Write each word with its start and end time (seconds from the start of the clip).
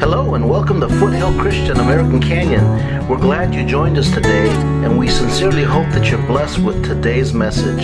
Hello 0.00 0.34
and 0.34 0.48
welcome 0.48 0.80
to 0.80 0.88
Foothill 0.88 1.38
Christian 1.38 1.76
American 1.76 2.22
Canyon. 2.22 2.64
We're 3.06 3.18
glad 3.18 3.54
you 3.54 3.66
joined 3.66 3.98
us 3.98 4.10
today, 4.10 4.48
and 4.82 4.98
we 4.98 5.08
sincerely 5.08 5.62
hope 5.62 5.86
that 5.90 6.10
you're 6.10 6.26
blessed 6.26 6.60
with 6.60 6.82
today's 6.82 7.34
message. 7.34 7.82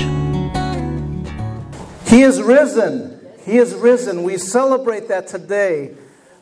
He 2.09 2.23
is 2.23 2.41
risen. 2.41 3.21
He 3.45 3.59
is 3.59 3.75
risen. 3.75 4.23
We 4.23 4.39
celebrate 4.39 5.09
that 5.09 5.27
today. 5.27 5.95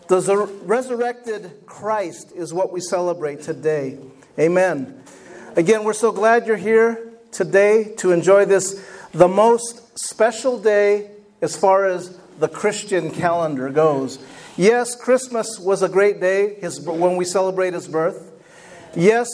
The 0.07 0.49
resurrected 0.63 1.67
Christ 1.67 2.31
is 2.37 2.55
what 2.55 2.73
we 2.73 2.79
celebrate 2.81 3.43
today. 3.43 3.99
Amen. 4.39 5.03
Again, 5.57 5.83
we're 5.83 5.93
so 5.93 6.13
glad 6.13 6.47
you're 6.47 6.57
here 6.57 7.11
today 7.33 7.95
to 7.97 8.13
enjoy 8.13 8.45
this, 8.45 8.81
the 9.11 9.27
most 9.27 9.99
special 9.99 10.57
day 10.57 11.11
as 11.43 11.57
far 11.57 11.85
as 11.87 12.17
the 12.39 12.49
Christian 12.49 13.11
calendar 13.11 13.71
goes. 13.71 14.25
Yes, 14.57 14.95
Christmas 14.95 15.59
was 15.59 15.83
a 15.83 15.89
great 15.89 16.21
day 16.21 16.55
his, 16.55 16.81
when 16.81 17.17
we 17.17 17.25
celebrate 17.25 17.75
his 17.75 17.89
birth. 17.89 18.31
Yes, 18.95 19.29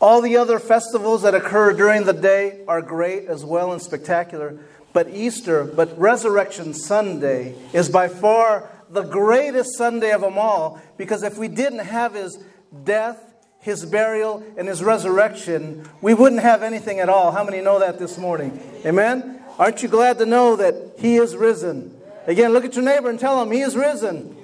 all 0.00 0.20
the 0.20 0.36
other 0.36 0.60
festivals 0.60 1.22
that 1.22 1.34
occur 1.34 1.72
during 1.72 2.04
the 2.04 2.12
day 2.12 2.60
are 2.68 2.80
great 2.80 3.26
as 3.26 3.44
well 3.44 3.72
and 3.72 3.82
spectacular. 3.82 4.58
But 4.92 5.10
Easter, 5.10 5.64
but 5.64 5.98
Resurrection 5.98 6.72
Sunday 6.72 7.56
is 7.72 7.88
by 7.88 8.06
far 8.06 8.70
the 8.90 9.02
greatest 9.02 9.76
Sunday 9.76 10.12
of 10.12 10.20
them 10.20 10.38
all 10.38 10.80
because 10.96 11.22
if 11.22 11.36
we 11.36 11.48
didn't 11.48 11.80
have 11.80 12.14
his 12.14 12.38
death, 12.84 13.18
his 13.58 13.84
burial, 13.86 14.44
and 14.56 14.68
his 14.68 14.82
resurrection, 14.84 15.88
we 16.00 16.14
wouldn't 16.14 16.42
have 16.42 16.62
anything 16.62 17.00
at 17.00 17.08
all. 17.08 17.32
How 17.32 17.42
many 17.42 17.60
know 17.60 17.80
that 17.80 17.98
this 17.98 18.18
morning? 18.18 18.60
Amen? 18.84 19.40
Aren't 19.58 19.82
you 19.82 19.88
glad 19.88 20.18
to 20.18 20.26
know 20.26 20.56
that 20.56 20.94
he 20.98 21.16
is 21.16 21.34
risen? 21.34 21.96
Again, 22.26 22.52
look 22.52 22.64
at 22.64 22.76
your 22.76 22.84
neighbor 22.84 23.10
and 23.10 23.18
tell 23.18 23.42
him, 23.42 23.50
He 23.50 23.60
is 23.60 23.74
risen. 23.74 24.36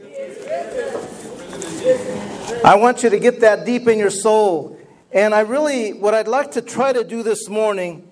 I 2.64 2.74
want 2.76 3.04
you 3.04 3.10
to 3.10 3.18
get 3.18 3.40
that 3.40 3.64
deep 3.64 3.86
in 3.86 3.98
your 3.98 4.10
soul. 4.10 4.76
And 5.12 5.34
I 5.34 5.40
really, 5.40 5.92
what 5.92 6.12
I'd 6.12 6.28
like 6.28 6.52
to 6.52 6.62
try 6.62 6.92
to 6.92 7.04
do 7.04 7.22
this 7.22 7.48
morning 7.48 8.08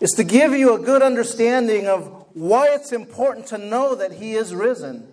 is 0.00 0.12
to 0.12 0.24
give 0.24 0.52
you 0.52 0.74
a 0.74 0.78
good 0.78 1.02
understanding 1.02 1.86
of 1.86 2.26
why 2.34 2.68
it's 2.68 2.92
important 2.92 3.48
to 3.48 3.58
know 3.58 3.96
that 3.96 4.12
He 4.12 4.34
is 4.34 4.54
risen. 4.54 5.08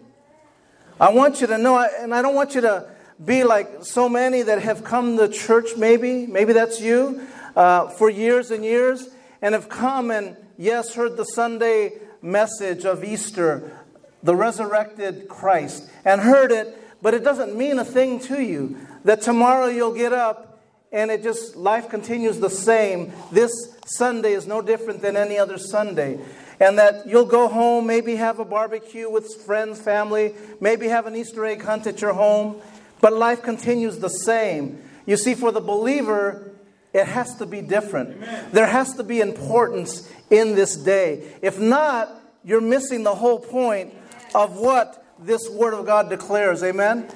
I 0.99 1.11
want 1.11 1.41
you 1.41 1.47
to 1.47 1.57
know, 1.57 1.79
and 1.79 2.13
I 2.13 2.21
don't 2.21 2.35
want 2.35 2.55
you 2.55 2.61
to 2.61 2.89
be 3.23 3.43
like 3.43 3.83
so 3.83 4.07
many 4.07 4.43
that 4.43 4.61
have 4.61 4.83
come 4.83 5.17
to 5.17 5.27
church, 5.27 5.75
maybe, 5.77 6.27
maybe 6.27 6.53
that's 6.53 6.79
you, 6.79 7.27
uh, 7.55 7.87
for 7.89 8.09
years 8.09 8.51
and 8.51 8.63
years, 8.63 9.09
and 9.41 9.53
have 9.55 9.67
come 9.67 10.11
and, 10.11 10.37
yes, 10.57 10.93
heard 10.93 11.17
the 11.17 11.25
Sunday 11.25 11.93
message 12.21 12.85
of 12.85 13.03
Easter, 13.03 13.78
the 14.23 14.35
resurrected 14.35 15.27
Christ, 15.27 15.89
and 16.05 16.21
heard 16.21 16.51
it, 16.51 16.77
but 17.01 17.13
it 17.13 17.23
doesn't 17.23 17.55
mean 17.55 17.79
a 17.79 17.85
thing 17.85 18.19
to 18.21 18.41
you. 18.41 18.77
That 19.05 19.21
tomorrow 19.21 19.67
you'll 19.67 19.93
get 19.93 20.11
up 20.11 20.59
and 20.91 21.11
it 21.11 21.23
just, 21.23 21.55
life 21.55 21.89
continues 21.89 22.39
the 22.39 22.49
same. 22.49 23.13
This 23.31 23.51
Sunday 23.85 24.33
is 24.33 24.47
no 24.47 24.61
different 24.61 25.01
than 25.01 25.15
any 25.15 25.37
other 25.37 25.57
Sunday. 25.57 26.19
And 26.59 26.77
that 26.77 27.07
you'll 27.07 27.25
go 27.25 27.47
home, 27.47 27.87
maybe 27.87 28.15
have 28.15 28.39
a 28.39 28.45
barbecue 28.45 29.09
with 29.09 29.41
friends, 29.45 29.79
family, 29.79 30.33
maybe 30.59 30.87
have 30.87 31.05
an 31.05 31.15
Easter 31.15 31.45
egg 31.45 31.61
hunt 31.61 31.87
at 31.87 32.01
your 32.01 32.13
home, 32.13 32.61
but 33.01 33.13
life 33.13 33.41
continues 33.41 33.99
the 33.99 34.09
same. 34.09 34.83
You 35.05 35.15
see, 35.15 35.35
for 35.35 35.51
the 35.51 35.61
believer, 35.61 36.51
it 36.91 37.05
has 37.05 37.35
to 37.35 37.45
be 37.45 37.61
different. 37.61 38.17
Amen. 38.17 38.49
There 38.51 38.67
has 38.67 38.95
to 38.95 39.03
be 39.03 39.21
importance 39.21 40.11
in 40.29 40.55
this 40.55 40.75
day. 40.75 41.23
If 41.41 41.59
not, 41.59 42.09
you're 42.43 42.61
missing 42.61 43.03
the 43.03 43.15
whole 43.15 43.39
point 43.39 43.93
of 44.33 44.57
what 44.57 45.05
this 45.19 45.49
Word 45.49 45.73
of 45.73 45.85
God 45.85 46.09
declares. 46.09 46.63
Amen? 46.63 47.07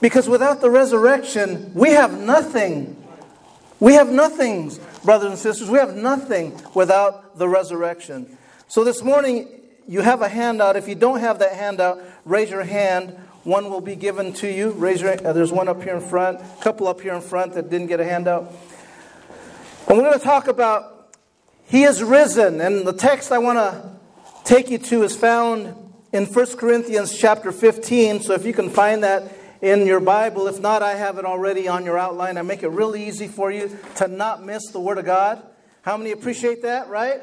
Because 0.00 0.28
without 0.28 0.60
the 0.60 0.70
resurrection, 0.70 1.72
we 1.74 1.90
have 1.90 2.18
nothing. 2.18 3.02
We 3.80 3.94
have 3.94 4.10
nothing, 4.10 4.72
brothers 5.04 5.30
and 5.30 5.38
sisters. 5.38 5.70
We 5.70 5.78
have 5.78 5.96
nothing 5.96 6.60
without 6.74 7.38
the 7.38 7.48
resurrection. 7.48 8.36
So 8.68 8.84
this 8.84 9.02
morning, 9.02 9.48
you 9.86 10.00
have 10.00 10.22
a 10.22 10.28
handout. 10.28 10.76
If 10.76 10.88
you 10.88 10.94
don't 10.94 11.20
have 11.20 11.38
that 11.40 11.52
handout, 11.52 12.02
raise 12.24 12.50
your 12.50 12.64
hand. 12.64 13.10
One 13.44 13.68
will 13.70 13.80
be 13.80 13.96
given 13.96 14.32
to 14.34 14.48
you. 14.48 14.70
Raise 14.70 15.02
your. 15.02 15.12
Uh, 15.12 15.32
there's 15.32 15.52
one 15.52 15.68
up 15.68 15.82
here 15.82 15.96
in 15.96 16.00
front. 16.00 16.40
A 16.40 16.62
couple 16.62 16.88
up 16.88 17.00
here 17.00 17.14
in 17.14 17.20
front 17.20 17.54
that 17.54 17.68
didn't 17.68 17.88
get 17.88 18.00
a 18.00 18.04
handout. 18.04 18.52
And 19.88 19.98
we're 19.98 20.04
going 20.04 20.18
to 20.18 20.24
talk 20.24 20.48
about 20.48 21.12
He 21.66 21.82
is 21.82 22.02
risen. 22.02 22.60
And 22.60 22.86
the 22.86 22.94
text 22.94 23.32
I 23.32 23.38
want 23.38 23.58
to 23.58 23.90
take 24.44 24.70
you 24.70 24.78
to 24.78 25.02
is 25.02 25.14
found 25.14 25.83
in 26.14 26.26
1 26.26 26.56
Corinthians 26.56 27.12
chapter 27.12 27.50
15. 27.50 28.20
So 28.20 28.34
if 28.34 28.46
you 28.46 28.52
can 28.52 28.70
find 28.70 29.02
that 29.02 29.32
in 29.60 29.84
your 29.84 29.98
Bible, 29.98 30.46
if 30.46 30.60
not, 30.60 30.80
I 30.80 30.94
have 30.94 31.18
it 31.18 31.24
already 31.24 31.66
on 31.66 31.84
your 31.84 31.98
outline. 31.98 32.38
I 32.38 32.42
make 32.42 32.62
it 32.62 32.68
really 32.68 33.04
easy 33.08 33.26
for 33.26 33.50
you 33.50 33.76
to 33.96 34.06
not 34.06 34.44
miss 34.44 34.70
the 34.70 34.78
Word 34.78 34.98
of 34.98 35.06
God. 35.06 35.42
How 35.82 35.96
many 35.96 36.12
appreciate 36.12 36.62
that, 36.62 36.88
right? 36.88 37.20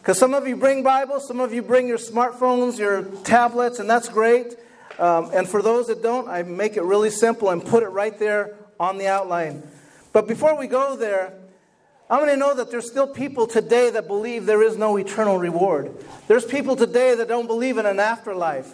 Because 0.00 0.16
some 0.16 0.32
of 0.32 0.46
you 0.46 0.54
bring 0.54 0.84
Bibles, 0.84 1.26
some 1.26 1.40
of 1.40 1.52
you 1.52 1.60
bring 1.60 1.88
your 1.88 1.98
smartphones, 1.98 2.78
your 2.78 3.02
tablets, 3.24 3.80
and 3.80 3.90
that's 3.90 4.08
great. 4.08 4.54
Um, 5.00 5.30
and 5.34 5.48
for 5.48 5.60
those 5.60 5.88
that 5.88 6.04
don't, 6.04 6.28
I 6.28 6.44
make 6.44 6.76
it 6.76 6.84
really 6.84 7.10
simple 7.10 7.50
and 7.50 7.64
put 7.64 7.82
it 7.82 7.88
right 7.88 8.16
there 8.16 8.54
on 8.78 8.96
the 8.96 9.08
outline. 9.08 9.64
But 10.12 10.28
before 10.28 10.56
we 10.56 10.68
go 10.68 10.94
there, 10.94 11.32
I'm 12.12 12.18
going 12.18 12.28
to 12.28 12.36
know 12.36 12.54
that 12.54 12.70
there's 12.70 12.90
still 12.90 13.06
people 13.06 13.46
today 13.46 13.88
that 13.88 14.06
believe 14.06 14.44
there 14.44 14.62
is 14.62 14.76
no 14.76 14.98
eternal 14.98 15.38
reward. 15.38 15.96
There's 16.28 16.44
people 16.44 16.76
today 16.76 17.14
that 17.14 17.26
don't 17.26 17.46
believe 17.46 17.78
in 17.78 17.86
an 17.86 17.98
afterlife. 17.98 18.70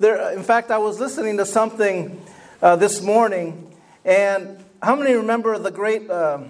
There, 0.00 0.32
in 0.32 0.42
fact, 0.42 0.72
I 0.72 0.78
was 0.78 0.98
listening 0.98 1.36
to 1.36 1.46
something 1.46 2.20
uh, 2.60 2.74
this 2.74 3.00
morning, 3.00 3.72
and 4.04 4.64
how 4.82 4.96
many 4.96 5.14
remember 5.14 5.56
the 5.60 5.70
great 5.70 6.10
uh, 6.10 6.40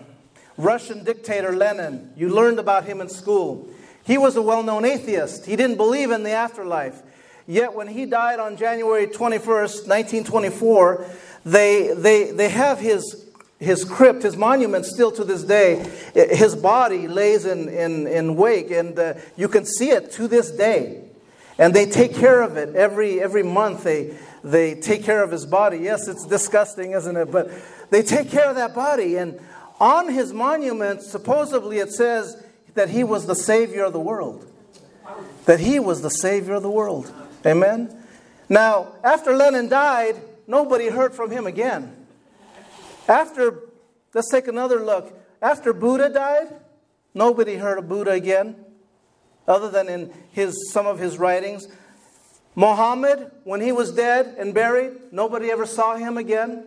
Russian 0.57 1.05
dictator 1.05 1.55
Lenin? 1.55 2.15
You 2.17 2.31
learned 2.31 2.59
about 2.59 2.87
him 2.87 3.03
in 3.03 3.11
school. 3.11 3.69
He 4.03 4.17
was 4.17 4.35
a 4.35 4.43
well 4.43 4.63
known 4.63 4.87
atheist, 4.87 5.45
he 5.45 5.55
didn't 5.55 5.77
believe 5.77 6.11
in 6.11 6.23
the 6.23 6.31
afterlife. 6.31 7.03
Yet, 7.47 7.75
when 7.75 7.89
he 7.89 8.07
died 8.07 8.41
on 8.41 8.57
January 8.57 9.07
21st, 9.07 9.87
1924, 9.87 11.05
they, 11.45 11.93
they, 11.93 12.31
they 12.31 12.49
have 12.49 12.81
his 12.81 13.22
his 13.63 13.85
crypt, 13.85 14.23
his 14.23 14.37
monument, 14.37 14.85
still 14.85 15.13
to 15.13 15.25
this 15.25 15.45
day, 15.45 15.89
his 16.15 16.57
body 16.57 17.09
lays 17.09 17.47
in, 17.47 17.69
in, 17.69 18.07
in 18.07 18.37
wake, 18.37 18.71
and 18.71 18.99
uh, 18.99 19.15
you 19.37 19.49
can 19.49 19.65
see 19.65 19.91
it 19.91 20.11
to 20.13 20.29
this 20.29 20.51
day. 20.51 21.05
And 21.59 21.75
they 21.75 21.87
take 21.87 22.15
care 22.15 22.43
of 22.43 22.57
it 22.57 22.75
every, 22.75 23.21
every 23.21 23.43
month. 23.43 23.85
They, 23.85 24.17
they 24.43 24.75
take 24.75 25.05
care 25.05 25.23
of 25.23 25.31
his 25.31 25.47
body. 25.47 25.79
Yes, 25.79 26.09
it's 26.09 26.27
disgusting, 26.27 26.93
isn't 26.93 27.17
it? 27.17 27.31
But 27.31 27.51
they 27.91 28.03
take 28.03 28.31
care 28.31 28.49
of 28.49 28.57
that 28.57 28.75
body. 28.75 29.17
And 29.17 29.39
on 29.79 30.09
his 30.13 30.33
monument, 30.33 31.03
supposedly 31.03 31.79
it 31.79 31.93
says 31.93 32.43
that 32.75 32.89
he 32.89 33.05
was 33.05 33.27
the 33.27 33.35
Savior 33.35 33.85
of 33.85 33.93
the 33.93 34.01
world. 34.01 34.51
That 35.45 35.61
he 35.61 35.79
was 35.79 36.03
the 36.03 36.11
Savior 36.11 36.55
of 36.55 36.63
the 36.63 36.71
world. 36.71 37.13
Amen? 37.45 37.97
Now, 38.49 38.93
after 39.05 39.35
Lenin 39.35 39.69
died, 39.69 40.21
nobody 40.47 40.89
heard 40.89 41.15
from 41.15 41.31
him 41.31 41.47
again. 41.47 42.02
After, 43.09 43.61
let's 44.15 44.31
take 44.31 44.49
another 44.49 44.81
look. 44.81 45.13
After 45.41 45.73
Buddha 45.73 46.09
died, 46.09 46.49
nobody 47.15 47.57
heard 47.57 47.79
of 47.79 47.89
Buddha 47.89 48.13
again, 48.13 48.57
other 49.49 49.69
than 49.69 49.89
in 49.89 50.13
his, 50.31 50.71
some 50.73 50.87
of 50.87 50.99
his 50.99 51.19
writings. 51.19 51.67
Muhammad, 52.55 53.31
when 53.45 53.61
he 53.61 53.73
was 53.73 53.93
dead 53.93 54.37
and 54.39 54.55
buried, 54.55 54.93
nobody 55.13 55.51
ever 55.51 55.67
saw 55.67 55.97
him 55.97 56.17
again. 56.19 56.67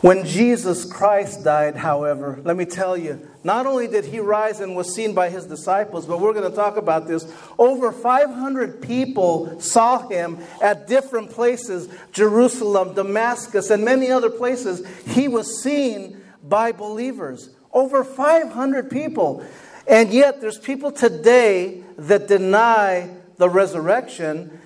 When 0.00 0.24
Jesus 0.24 0.84
Christ 0.84 1.44
died, 1.44 1.76
however, 1.76 2.40
let 2.44 2.56
me 2.56 2.64
tell 2.64 2.96
you, 2.96 3.28
not 3.46 3.64
only 3.64 3.86
did 3.86 4.04
he 4.04 4.18
rise 4.18 4.58
and 4.58 4.74
was 4.74 4.92
seen 4.92 5.14
by 5.14 5.30
his 5.30 5.46
disciples, 5.46 6.04
but 6.04 6.20
we're 6.20 6.32
going 6.32 6.50
to 6.50 6.56
talk 6.56 6.76
about 6.76 7.06
this. 7.06 7.32
Over 7.58 7.92
500 7.92 8.82
people 8.82 9.60
saw 9.60 10.06
him 10.08 10.38
at 10.60 10.88
different 10.88 11.30
places 11.30 11.88
Jerusalem, 12.10 12.94
Damascus, 12.94 13.70
and 13.70 13.84
many 13.84 14.10
other 14.10 14.30
places. 14.30 14.84
He 15.06 15.28
was 15.28 15.62
seen 15.62 16.20
by 16.42 16.72
believers. 16.72 17.48
Over 17.72 18.02
500 18.02 18.90
people. 18.90 19.46
And 19.86 20.10
yet, 20.10 20.40
there's 20.40 20.58
people 20.58 20.90
today 20.90 21.84
that 21.98 22.26
deny 22.26 23.08
the 23.36 23.48
resurrection, 23.48 24.58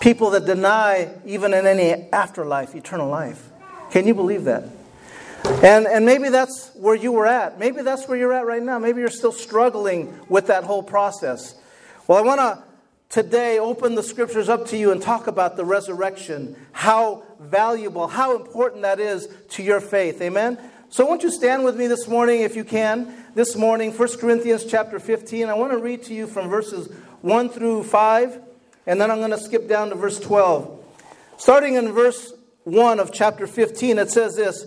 people 0.00 0.30
that 0.30 0.46
deny 0.46 1.10
even 1.26 1.52
in 1.52 1.66
any 1.66 2.10
afterlife, 2.12 2.74
eternal 2.74 3.10
life. 3.10 3.50
Can 3.90 4.06
you 4.06 4.14
believe 4.14 4.44
that? 4.44 4.64
And, 5.62 5.86
and 5.86 6.04
maybe 6.04 6.28
that's 6.28 6.70
where 6.74 6.94
you 6.94 7.12
were 7.12 7.26
at. 7.26 7.58
Maybe 7.58 7.82
that's 7.82 8.06
where 8.08 8.18
you're 8.18 8.32
at 8.32 8.46
right 8.46 8.62
now. 8.62 8.78
Maybe 8.78 9.00
you're 9.00 9.08
still 9.08 9.32
struggling 9.32 10.18
with 10.28 10.48
that 10.48 10.64
whole 10.64 10.82
process. 10.82 11.54
Well, 12.06 12.18
I 12.18 12.22
want 12.22 12.40
to 12.40 12.62
today 13.08 13.58
open 13.58 13.94
the 13.94 14.02
scriptures 14.02 14.48
up 14.48 14.66
to 14.66 14.76
you 14.76 14.92
and 14.92 15.00
talk 15.00 15.26
about 15.26 15.56
the 15.56 15.64
resurrection, 15.64 16.56
how 16.72 17.22
valuable, 17.40 18.06
how 18.06 18.36
important 18.36 18.82
that 18.82 19.00
is 19.00 19.28
to 19.50 19.62
your 19.62 19.80
faith. 19.80 20.20
Amen? 20.20 20.58
So 20.88 21.06
won't 21.06 21.22
you 21.22 21.30
stand 21.30 21.64
with 21.64 21.76
me 21.76 21.86
this 21.86 22.06
morning 22.06 22.42
if 22.42 22.56
you 22.56 22.64
can? 22.64 23.12
This 23.34 23.56
morning, 23.56 23.92
1 23.92 24.18
Corinthians 24.18 24.64
chapter 24.64 24.98
15. 24.98 25.48
I 25.48 25.54
want 25.54 25.72
to 25.72 25.78
read 25.78 26.02
to 26.04 26.14
you 26.14 26.26
from 26.26 26.48
verses 26.48 26.88
1 27.22 27.48
through 27.50 27.84
5, 27.84 28.40
and 28.86 29.00
then 29.00 29.10
I'm 29.10 29.18
going 29.18 29.30
to 29.30 29.38
skip 29.38 29.68
down 29.68 29.90
to 29.90 29.94
verse 29.94 30.20
12. 30.20 30.84
Starting 31.38 31.74
in 31.74 31.92
verse 31.92 32.32
1 32.64 33.00
of 33.00 33.12
chapter 33.12 33.46
15, 33.46 33.98
it 33.98 34.10
says 34.10 34.36
this 34.36 34.66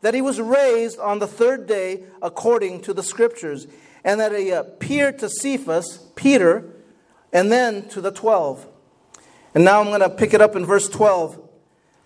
that 0.00 0.14
he 0.14 0.22
was 0.22 0.40
raised 0.40 0.98
on 0.98 1.18
the 1.18 1.26
third 1.26 1.66
day 1.66 2.04
according 2.22 2.82
to 2.82 2.94
the 2.94 3.02
Scriptures, 3.02 3.66
and 4.04 4.20
that 4.20 4.36
he 4.36 4.50
appeared 4.50 5.18
to 5.18 5.28
Cephas, 5.28 5.98
Peter, 6.14 6.64
and 7.32 7.50
then 7.50 7.88
to 7.88 8.00
the 8.00 8.10
twelve. 8.10 8.66
And 9.54 9.64
now 9.64 9.80
I'm 9.80 9.86
going 9.86 10.00
to 10.00 10.10
pick 10.10 10.34
it 10.34 10.42
up 10.42 10.54
in 10.54 10.66
verse 10.66 10.86
12, 10.86 11.40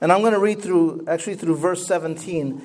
and 0.01 0.13
I'm 0.13 0.21
going 0.21 0.35
to 0.35 0.39
read 0.39 0.63
through, 0.63 1.05
actually, 1.09 1.35
through 1.35 1.57
verse 1.57 1.85
17. 1.85 2.63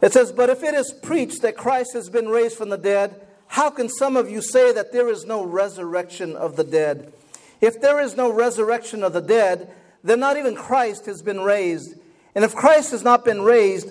It 0.00 0.12
says, 0.14 0.32
But 0.32 0.48
if 0.48 0.62
it 0.62 0.74
is 0.74 0.90
preached 1.02 1.42
that 1.42 1.56
Christ 1.56 1.92
has 1.92 2.08
been 2.08 2.28
raised 2.28 2.56
from 2.56 2.70
the 2.70 2.78
dead, 2.78 3.26
how 3.48 3.68
can 3.68 3.90
some 3.90 4.16
of 4.16 4.30
you 4.30 4.40
say 4.40 4.72
that 4.72 4.90
there 4.90 5.10
is 5.10 5.26
no 5.26 5.44
resurrection 5.44 6.34
of 6.34 6.56
the 6.56 6.64
dead? 6.64 7.12
If 7.60 7.80
there 7.80 8.00
is 8.00 8.16
no 8.16 8.32
resurrection 8.32 9.02
of 9.02 9.12
the 9.12 9.20
dead, 9.20 9.70
then 10.02 10.20
not 10.20 10.36
even 10.36 10.54
Christ 10.54 11.06
has 11.06 11.20
been 11.20 11.40
raised. 11.40 11.98
And 12.34 12.44
if 12.44 12.54
Christ 12.54 12.92
has 12.92 13.02
not 13.02 13.24
been 13.24 13.42
raised, 13.42 13.90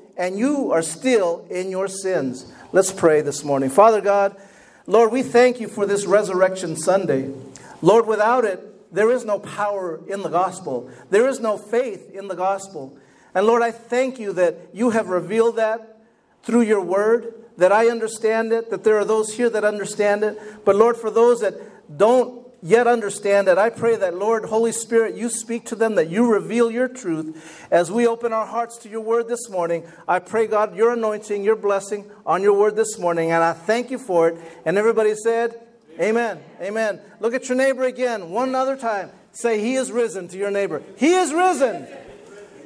and 0.21 0.37
you 0.37 0.71
are 0.71 0.83
still 0.83 1.47
in 1.49 1.71
your 1.71 1.87
sins. 1.87 2.45
Let's 2.71 2.91
pray 2.91 3.21
this 3.21 3.43
morning. 3.43 3.71
Father 3.71 4.01
God, 4.01 4.37
Lord, 4.85 5.11
we 5.11 5.23
thank 5.23 5.59
you 5.59 5.67
for 5.67 5.87
this 5.87 6.05
Resurrection 6.05 6.75
Sunday. 6.75 7.33
Lord, 7.81 8.05
without 8.05 8.45
it, 8.45 8.93
there 8.93 9.09
is 9.09 9.25
no 9.25 9.39
power 9.39 9.99
in 10.07 10.21
the 10.21 10.29
gospel, 10.29 10.91
there 11.09 11.27
is 11.27 11.39
no 11.39 11.57
faith 11.57 12.11
in 12.13 12.27
the 12.27 12.35
gospel. 12.35 12.95
And 13.33 13.47
Lord, 13.47 13.63
I 13.63 13.71
thank 13.71 14.19
you 14.19 14.31
that 14.33 14.57
you 14.73 14.91
have 14.91 15.07
revealed 15.07 15.55
that 15.55 15.97
through 16.43 16.61
your 16.61 16.81
word 16.81 17.33
that 17.57 17.71
I 17.71 17.87
understand 17.87 18.53
it, 18.53 18.69
that 18.69 18.83
there 18.83 18.99
are 18.99 19.05
those 19.05 19.33
here 19.33 19.49
that 19.49 19.63
understand 19.63 20.23
it. 20.23 20.63
But 20.63 20.75
Lord, 20.75 20.97
for 20.97 21.09
those 21.09 21.41
that 21.41 21.55
don't 21.97 22.40
yet 22.61 22.87
understand 22.87 23.47
it, 23.47 23.57
I 23.57 23.69
pray 23.69 23.95
that, 23.95 24.15
Lord, 24.15 24.45
Holy 24.45 24.71
Spirit, 24.71 25.15
you 25.15 25.29
speak 25.29 25.65
to 25.67 25.75
them, 25.75 25.95
that 25.95 26.09
you 26.09 26.31
reveal 26.31 26.71
your 26.71 26.87
truth. 26.87 27.67
As 27.71 27.91
we 27.91 28.07
open 28.07 28.33
our 28.33 28.45
hearts 28.45 28.77
to 28.79 28.89
your 28.89 29.01
word 29.01 29.27
this 29.27 29.49
morning, 29.49 29.83
I 30.07 30.19
pray, 30.19 30.47
God, 30.47 30.75
your 30.75 30.93
anointing, 30.93 31.43
your 31.43 31.55
blessing 31.55 32.09
on 32.25 32.41
your 32.41 32.53
word 32.53 32.75
this 32.75 32.97
morning. 32.97 33.31
And 33.31 33.43
I 33.43 33.53
thank 33.53 33.91
you 33.91 33.97
for 33.97 34.29
it. 34.29 34.37
And 34.65 34.77
everybody 34.77 35.15
said, 35.15 35.59
Amen. 35.99 36.39
Amen. 36.61 36.99
Look 37.19 37.33
at 37.33 37.49
your 37.49 37.57
neighbor 37.57 37.83
again, 37.83 38.29
one 38.29 38.55
other 38.55 38.77
time. 38.77 39.11
Say, 39.33 39.59
He 39.59 39.75
is 39.75 39.91
risen 39.91 40.27
to 40.29 40.37
your 40.37 40.51
neighbor. 40.51 40.81
He 40.97 41.13
is 41.13 41.33
risen. 41.33 41.87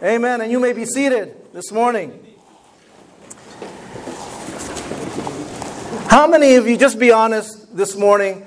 Amen. 0.03 0.41
And 0.41 0.51
you 0.51 0.59
may 0.59 0.73
be 0.73 0.85
seated 0.85 1.35
this 1.53 1.71
morning. 1.71 2.21
How 6.07 6.27
many 6.27 6.55
of 6.55 6.67
you, 6.67 6.77
just 6.77 6.99
be 6.99 7.11
honest 7.11 7.75
this 7.75 7.95
morning, 7.95 8.45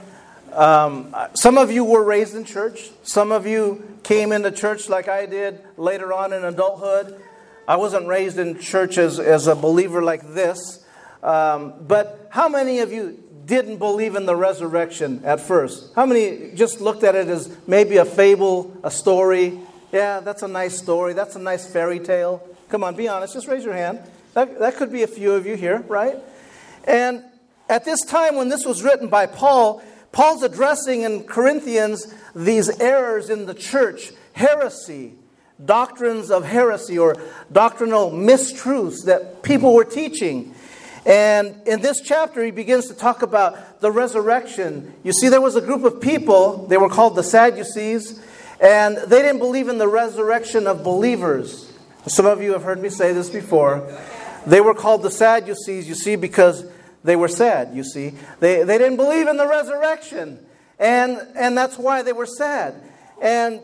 um, 0.53 1.15
some 1.35 1.59
of 1.59 1.71
you 1.71 1.85
were 1.85 2.03
raised 2.03 2.35
in 2.35 2.45
church. 2.45 2.91
Some 3.03 3.33
of 3.33 3.47
you 3.47 3.99
came 4.03 4.33
into 4.33 4.51
church 4.51 4.89
like 4.89 5.09
I 5.09 5.27
did 5.27 5.61
later 5.77 6.13
on 6.13 6.33
in 6.33 6.45
adulthood. 6.45 7.21
I 7.67 7.77
wasn't 7.77 8.07
raised 8.07 8.39
in 8.39 8.59
church 8.59 8.99
as, 8.99 9.21
as 9.21 9.47
a 9.47 9.55
believer 9.55 10.03
like 10.03 10.35
this. 10.35 10.85
Um, 11.23 11.75
but 11.87 12.29
how 12.31 12.49
many 12.49 12.81
of 12.81 12.93
you 12.93 13.23
didn't 13.45 13.79
believe 13.79 14.15
in 14.15 14.27
the 14.27 14.37
resurrection 14.37 15.23
at 15.25 15.41
first? 15.41 15.95
How 15.95 16.07
many 16.07 16.53
just 16.55 16.81
looked 16.81 17.05
at 17.05 17.15
it 17.15 17.29
as 17.29 17.55
maybe 17.67 17.97
a 17.97 18.05
fable, 18.05 18.75
a 18.83 18.91
story? 18.91 19.59
Yeah, 19.93 20.21
that's 20.21 20.43
a 20.43 20.49
nice 20.49 20.79
story. 20.79 21.15
That's 21.15 21.37
a 21.37 21.39
nice 21.41 21.67
fairy 21.67 21.99
tale. 21.99 22.47
Come 22.69 22.85
on, 22.85 22.95
be 22.95 23.09
honest. 23.09 23.35
Just 23.35 23.49
raise 23.49 23.65
your 23.65 23.75
hand. 23.75 24.01
That, 24.35 24.59
that 24.59 24.77
could 24.77 24.93
be 24.93 25.03
a 25.03 25.07
few 25.07 25.33
of 25.33 25.47
you 25.47 25.55
here, 25.55 25.81
right? 25.89 26.17
And 26.85 27.25
at 27.69 27.85
this 27.85 28.01
time, 28.05 28.37
when 28.37 28.49
this 28.49 28.65
was 28.65 28.83
written 28.83 29.09
by 29.09 29.27
Paul, 29.27 29.83
Paul's 30.13 30.43
addressing 30.43 31.03
in 31.03 31.25
Corinthians 31.25 32.13
these 32.35 32.69
errors 32.81 33.31
in 33.31 33.47
the 33.47 33.55
church, 33.55 34.13
heresy, 34.33 35.15
doctrines 35.65 36.31
of 36.31 36.45
heresy 36.45 36.99
or 36.99 37.17
doctrinal 37.51 38.11
mistruths 38.11 39.05
that 39.05 39.43
people 39.43 39.75
were 39.75 39.85
teaching. 39.85 40.55
And 41.05 41.67
in 41.67 41.81
this 41.81 42.01
chapter, 42.01 42.45
he 42.45 42.51
begins 42.51 42.89
to 42.89 42.95
talk 42.95 43.23
about 43.23 43.81
the 43.81 43.91
resurrection. 43.91 44.95
You 45.03 45.13
see, 45.13 45.29
there 45.29 45.41
was 45.41 45.57
a 45.57 45.61
group 45.61 45.85
of 45.85 46.01
people, 46.01 46.67
they 46.67 46.77
were 46.77 46.89
called 46.89 47.17
the 47.17 47.23
Sadducees, 47.23 48.21
and 48.61 48.97
they 48.97 49.23
didn't 49.23 49.39
believe 49.39 49.69
in 49.69 49.79
the 49.79 49.89
resurrection 49.89 50.67
of 50.67 50.83
believers. 50.83 51.73
Some 52.07 52.27
of 52.27 52.43
you 52.43 52.53
have 52.53 52.63
heard 52.63 52.81
me 52.81 52.89
say 52.89 53.13
this 53.13 53.31
before. 53.31 53.89
They 54.47 54.61
were 54.61 54.75
called 54.75 55.03
the 55.03 55.11
Sadducees, 55.11 55.89
you 55.89 55.95
see, 55.95 56.17
because 56.17 56.65
they 57.09 57.17
were 57.17 57.29
sad, 57.29 57.75
you 57.75 57.85
see. 57.85 58.13
They, 58.41 58.63
they 58.63 58.79
didn't 58.79 58.97
believe 58.97 59.29
in 59.29 59.37
the 59.37 59.47
resurrection. 59.47 60.45
And, 60.79 61.19
and 61.35 61.57
that's 61.57 61.79
why 61.79 62.03
they 62.03 62.13
were 62.13 62.27
sad. 62.27 62.75
And 63.21 63.61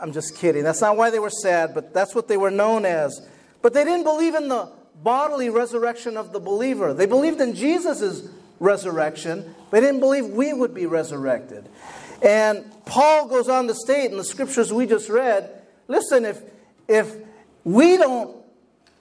I'm 0.00 0.12
just 0.12 0.36
kidding. 0.36 0.62
That's 0.62 0.80
not 0.80 0.96
why 0.96 1.10
they 1.10 1.18
were 1.18 1.30
sad, 1.30 1.74
but 1.74 1.94
that's 1.94 2.14
what 2.14 2.28
they 2.28 2.36
were 2.36 2.50
known 2.50 2.84
as. 2.84 3.26
But 3.62 3.74
they 3.74 3.84
didn't 3.84 4.04
believe 4.04 4.34
in 4.34 4.48
the 4.48 4.70
bodily 5.02 5.48
resurrection 5.48 6.16
of 6.16 6.32
the 6.32 6.40
believer. 6.40 6.92
They 6.94 7.06
believed 7.06 7.40
in 7.40 7.54
Jesus' 7.54 8.28
resurrection. 8.60 9.54
They 9.70 9.80
didn't 9.80 10.00
believe 10.00 10.26
we 10.26 10.52
would 10.52 10.74
be 10.74 10.86
resurrected. 10.86 11.68
And 12.22 12.64
Paul 12.84 13.26
goes 13.26 13.48
on 13.48 13.66
to 13.66 13.74
state 13.74 14.10
in 14.10 14.16
the 14.16 14.24
scriptures 14.24 14.72
we 14.72 14.86
just 14.86 15.08
read 15.08 15.50
listen, 15.88 16.24
if, 16.24 16.40
if 16.88 17.14
we 17.64 17.96
don't 17.96 18.36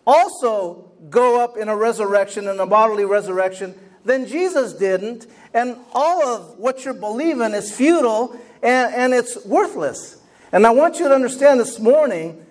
also 0.06 0.91
go 1.10 1.42
up 1.42 1.58
in 1.58 1.68
a 1.70 1.76
resurrection, 1.76 2.48
in 2.48 2.60
a 2.60 2.66
bodily 2.66 3.06
resurrection, 3.06 3.76
then 4.06 4.26
Jesus 4.26 4.74
didn't. 4.74 5.28
And 5.54 5.78
all 5.94 6.26
of 6.26 6.58
what 6.58 6.86
you're 6.86 6.94
believing 6.94 7.54
is 7.54 7.76
futile 7.76 8.40
and, 8.62 8.94
and 8.94 9.14
it's 9.14 9.44
worthless. 9.46 10.22
And 10.52 10.66
I 10.66 10.72
want 10.72 11.00
you 11.00 11.08
to 11.08 11.16
understand 11.16 11.60
this 11.60 11.80
morning, 11.80 12.46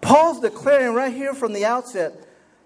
Paul's 0.00 0.40
declaring 0.40 0.94
right 0.94 1.12
here 1.12 1.34
from 1.34 1.52
the 1.52 1.64
outset 1.64 2.12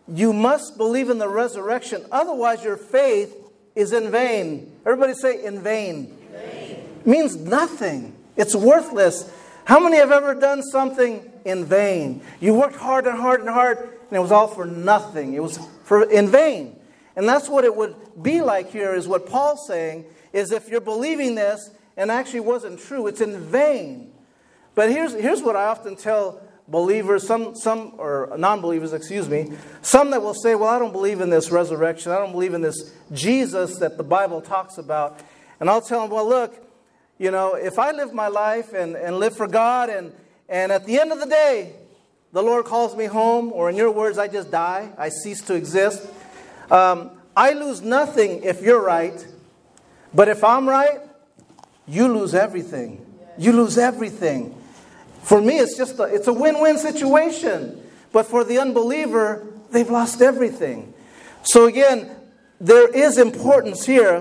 you 0.08 0.32
must 0.32 0.78
believe 0.78 1.10
in 1.10 1.18
the 1.18 1.28
resurrection, 1.28 2.04
otherwise, 2.10 2.64
your 2.64 2.78
faith 2.78 3.36
is 3.74 3.92
in 3.92 4.10
vain. 4.10 4.72
Everybody 4.86 5.12
say, 5.12 5.44
in 5.44 5.62
vain. 5.62 5.96
In 5.96 6.32
vain. 6.32 6.70
It 7.00 7.06
means 7.06 7.36
nothing, 7.36 8.16
it's 8.36 8.54
worthless. 8.54 9.30
How 9.64 9.78
many 9.78 9.98
have 9.98 10.10
ever 10.10 10.34
done 10.34 10.62
something 10.62 11.27
in 11.44 11.64
vain? 11.64 12.22
You 12.40 12.54
worked 12.54 12.76
hard 12.76 13.06
and 13.06 13.18
hard 13.18 13.40
and 13.40 13.48
hard, 13.48 13.78
and 13.78 14.12
it 14.12 14.20
was 14.20 14.32
all 14.32 14.48
for 14.48 14.64
nothing. 14.64 15.34
It 15.34 15.42
was 15.42 15.58
for 15.84 16.04
in 16.10 16.28
vain. 16.28 16.78
And 17.16 17.28
that's 17.28 17.48
what 17.48 17.64
it 17.64 17.74
would 17.74 17.96
be 18.22 18.42
like 18.42 18.70
here 18.70 18.94
is 18.94 19.08
what 19.08 19.26
Paul's 19.26 19.66
saying 19.66 20.04
is 20.32 20.52
if 20.52 20.68
you're 20.68 20.80
believing 20.80 21.34
this 21.34 21.70
and 21.96 22.12
actually 22.12 22.40
wasn't 22.40 22.78
true, 22.78 23.08
it's 23.08 23.20
in 23.20 23.40
vain. 23.40 24.12
But 24.76 24.90
here's, 24.90 25.14
here's 25.14 25.42
what 25.42 25.56
I 25.56 25.64
often 25.64 25.96
tell 25.96 26.40
believers, 26.68 27.26
some, 27.26 27.56
some 27.56 27.94
or 27.98 28.32
non-believers, 28.38 28.92
excuse 28.92 29.28
me, 29.28 29.50
some 29.82 30.10
that 30.10 30.22
will 30.22 30.34
say, 30.34 30.54
well, 30.54 30.68
I 30.68 30.78
don't 30.78 30.92
believe 30.92 31.20
in 31.20 31.28
this 31.28 31.50
resurrection. 31.50 32.12
I 32.12 32.18
don't 32.18 32.30
believe 32.30 32.54
in 32.54 32.60
this 32.60 32.94
Jesus 33.12 33.78
that 33.78 33.96
the 33.96 34.04
Bible 34.04 34.40
talks 34.40 34.78
about. 34.78 35.18
And 35.58 35.68
I'll 35.68 35.80
tell 35.80 36.02
them, 36.02 36.10
well, 36.10 36.28
look, 36.28 36.54
you 37.18 37.32
know, 37.32 37.54
if 37.54 37.80
I 37.80 37.90
live 37.90 38.14
my 38.14 38.28
life 38.28 38.72
and, 38.72 38.94
and 38.94 39.16
live 39.18 39.36
for 39.36 39.48
God 39.48 39.88
and, 39.90 40.12
and 40.48 40.72
at 40.72 40.86
the 40.86 40.98
end 40.98 41.12
of 41.12 41.20
the 41.20 41.26
day, 41.26 41.74
the 42.32 42.42
Lord 42.42 42.64
calls 42.66 42.96
me 42.96 43.06
home, 43.06 43.52
or 43.52 43.70
in 43.70 43.76
your 43.76 43.90
words, 43.90 44.18
I 44.18 44.28
just 44.28 44.50
die, 44.50 44.90
I 44.98 45.08
cease 45.08 45.42
to 45.42 45.54
exist. 45.54 46.06
Um, 46.70 47.10
I 47.36 47.52
lose 47.52 47.80
nothing 47.80 48.42
if 48.42 48.62
you're 48.62 48.82
right, 48.82 49.26
but 50.12 50.28
if 50.28 50.44
I'm 50.44 50.68
right, 50.68 51.00
you 51.86 52.08
lose 52.08 52.34
everything. 52.34 53.04
You 53.38 53.52
lose 53.52 53.78
everything. 53.78 54.54
For 55.22 55.40
me, 55.40 55.58
it's 55.58 55.76
just 55.76 55.98
a, 55.98 56.04
it's 56.04 56.26
a 56.26 56.32
win-win 56.32 56.78
situation. 56.78 57.82
But 58.12 58.26
for 58.26 58.44
the 58.44 58.58
unbeliever, 58.58 59.46
they've 59.70 59.88
lost 59.88 60.22
everything. 60.22 60.94
So, 61.42 61.66
again, 61.66 62.10
there 62.60 62.88
is 62.88 63.18
importance 63.18 63.84
here 63.84 64.20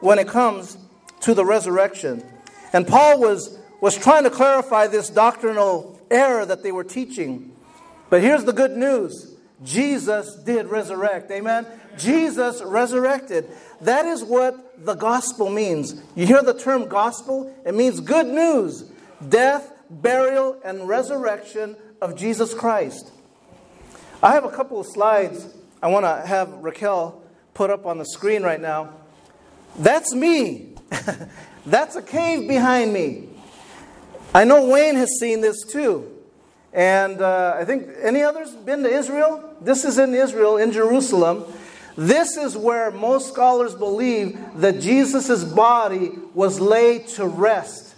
when 0.00 0.18
it 0.18 0.28
comes 0.28 0.76
to 1.20 1.34
the 1.34 1.44
resurrection. 1.44 2.24
And 2.72 2.86
Paul 2.86 3.20
was, 3.20 3.57
was 3.80 3.96
trying 3.96 4.24
to 4.24 4.30
clarify 4.30 4.86
this 4.86 5.08
doctrinal 5.08 6.00
error 6.10 6.44
that 6.44 6.62
they 6.62 6.72
were 6.72 6.84
teaching. 6.84 7.52
But 8.10 8.22
here's 8.22 8.44
the 8.44 8.52
good 8.52 8.76
news 8.76 9.36
Jesus 9.64 10.34
did 10.36 10.66
resurrect. 10.66 11.30
Amen? 11.30 11.66
Jesus 11.96 12.62
resurrected. 12.62 13.46
That 13.80 14.06
is 14.06 14.22
what 14.22 14.84
the 14.84 14.94
gospel 14.94 15.50
means. 15.50 16.00
You 16.14 16.26
hear 16.26 16.42
the 16.42 16.54
term 16.54 16.88
gospel? 16.88 17.54
It 17.66 17.74
means 17.74 18.00
good 18.00 18.26
news 18.26 18.90
death, 19.28 19.72
burial, 19.90 20.60
and 20.64 20.88
resurrection 20.88 21.76
of 22.00 22.16
Jesus 22.16 22.54
Christ. 22.54 23.10
I 24.22 24.32
have 24.32 24.44
a 24.44 24.50
couple 24.50 24.80
of 24.80 24.86
slides 24.86 25.46
I 25.82 25.88
want 25.88 26.04
to 26.04 26.26
have 26.26 26.50
Raquel 26.54 27.22
put 27.54 27.70
up 27.70 27.86
on 27.86 27.98
the 27.98 28.04
screen 28.04 28.42
right 28.42 28.60
now. 28.60 28.94
That's 29.78 30.14
me. 30.14 30.74
That's 31.66 31.96
a 31.96 32.02
cave 32.02 32.48
behind 32.48 32.92
me. 32.92 33.28
I 34.38 34.44
know 34.44 34.68
Wayne 34.68 34.94
has 34.94 35.18
seen 35.18 35.40
this 35.40 35.64
too. 35.64 36.08
And 36.72 37.20
uh, 37.20 37.56
I 37.58 37.64
think 37.64 37.88
any 38.00 38.22
others 38.22 38.52
been 38.54 38.84
to 38.84 38.88
Israel? 38.88 39.56
This 39.60 39.84
is 39.84 39.98
in 39.98 40.14
Israel, 40.14 40.58
in 40.58 40.70
Jerusalem. 40.70 41.42
This 41.96 42.36
is 42.36 42.56
where 42.56 42.92
most 42.92 43.32
scholars 43.32 43.74
believe 43.74 44.38
that 44.54 44.78
Jesus' 44.78 45.42
body 45.42 46.12
was 46.34 46.60
laid 46.60 47.08
to 47.16 47.26
rest. 47.26 47.96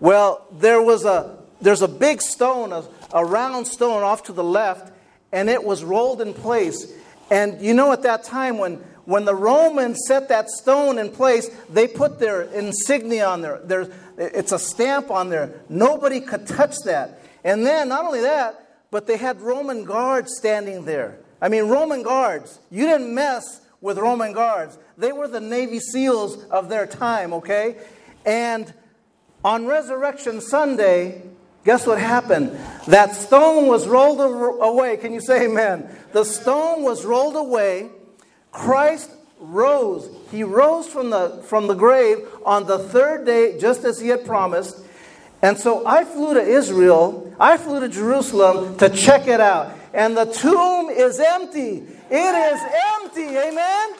Well, 0.00 0.46
there 0.52 0.80
was 0.80 1.04
a 1.04 1.36
there's 1.60 1.82
a 1.82 1.88
big 1.88 2.22
stone, 2.22 2.72
a, 2.72 2.84
a 3.12 3.22
round 3.22 3.66
stone 3.66 4.02
off 4.02 4.22
to 4.22 4.32
the 4.32 4.44
left, 4.44 4.90
and 5.32 5.50
it 5.50 5.62
was 5.62 5.84
rolled 5.84 6.22
in 6.22 6.32
place. 6.32 6.90
And 7.30 7.60
you 7.60 7.74
know, 7.74 7.92
at 7.92 8.04
that 8.04 8.24
time, 8.24 8.56
when, 8.56 8.82
when 9.08 9.24
the 9.24 9.34
Romans 9.34 10.00
set 10.06 10.28
that 10.28 10.50
stone 10.50 10.98
in 10.98 11.08
place, 11.08 11.48
they 11.70 11.88
put 11.88 12.18
their 12.18 12.42
insignia 12.42 13.26
on 13.26 13.40
there. 13.40 13.88
It's 14.18 14.52
a 14.52 14.58
stamp 14.58 15.10
on 15.10 15.30
there. 15.30 15.62
Nobody 15.70 16.20
could 16.20 16.46
touch 16.46 16.76
that. 16.84 17.18
And 17.42 17.64
then, 17.64 17.88
not 17.88 18.04
only 18.04 18.20
that, 18.20 18.82
but 18.90 19.06
they 19.06 19.16
had 19.16 19.40
Roman 19.40 19.84
guards 19.84 20.36
standing 20.36 20.84
there. 20.84 21.20
I 21.40 21.48
mean, 21.48 21.68
Roman 21.68 22.02
guards. 22.02 22.58
You 22.70 22.86
didn't 22.86 23.14
mess 23.14 23.62
with 23.80 23.96
Roman 23.96 24.34
guards. 24.34 24.76
They 24.98 25.12
were 25.12 25.26
the 25.26 25.40
Navy 25.40 25.80
SEALs 25.80 26.44
of 26.50 26.68
their 26.68 26.86
time, 26.86 27.32
okay? 27.32 27.76
And 28.26 28.70
on 29.42 29.64
Resurrection 29.64 30.42
Sunday, 30.42 31.22
guess 31.64 31.86
what 31.86 31.98
happened? 31.98 32.60
That 32.88 33.14
stone 33.16 33.68
was 33.68 33.88
rolled 33.88 34.20
away. 34.20 34.98
Can 34.98 35.14
you 35.14 35.22
say 35.22 35.46
amen? 35.46 35.88
The 36.12 36.24
stone 36.24 36.82
was 36.82 37.06
rolled 37.06 37.36
away. 37.36 37.88
Christ 38.58 39.10
rose. 39.38 40.10
He 40.32 40.42
rose 40.42 40.88
from 40.88 41.10
the, 41.10 41.42
from 41.46 41.68
the 41.68 41.74
grave 41.74 42.18
on 42.44 42.66
the 42.66 42.78
third 42.78 43.24
day, 43.24 43.56
just 43.58 43.84
as 43.84 44.00
he 44.00 44.08
had 44.08 44.26
promised. 44.26 44.84
And 45.40 45.56
so 45.56 45.86
I 45.86 46.04
flew 46.04 46.34
to 46.34 46.42
Israel, 46.42 47.32
I 47.38 47.56
flew 47.56 47.78
to 47.78 47.88
Jerusalem 47.88 48.76
to 48.78 48.90
check 48.90 49.28
it 49.28 49.40
out. 49.40 49.76
And 49.94 50.16
the 50.16 50.24
tomb 50.24 50.90
is 50.90 51.20
empty. 51.20 51.86
It 52.10 52.52
is 52.52 52.60
empty. 53.00 53.36
Amen? 53.38 53.92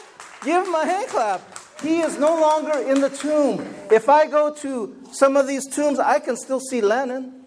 Give 0.44 0.66
him 0.66 0.74
a 0.74 0.84
hand 0.84 1.08
clap. 1.08 1.40
He 1.80 2.00
is 2.00 2.18
no 2.18 2.40
longer 2.40 2.80
in 2.80 3.00
the 3.00 3.10
tomb. 3.10 3.64
If 3.92 4.08
I 4.08 4.26
go 4.26 4.52
to 4.56 4.96
some 5.12 5.36
of 5.36 5.46
these 5.46 5.68
tombs, 5.68 6.00
I 6.00 6.18
can 6.18 6.36
still 6.36 6.60
see 6.60 6.80
Lenin. 6.80 7.37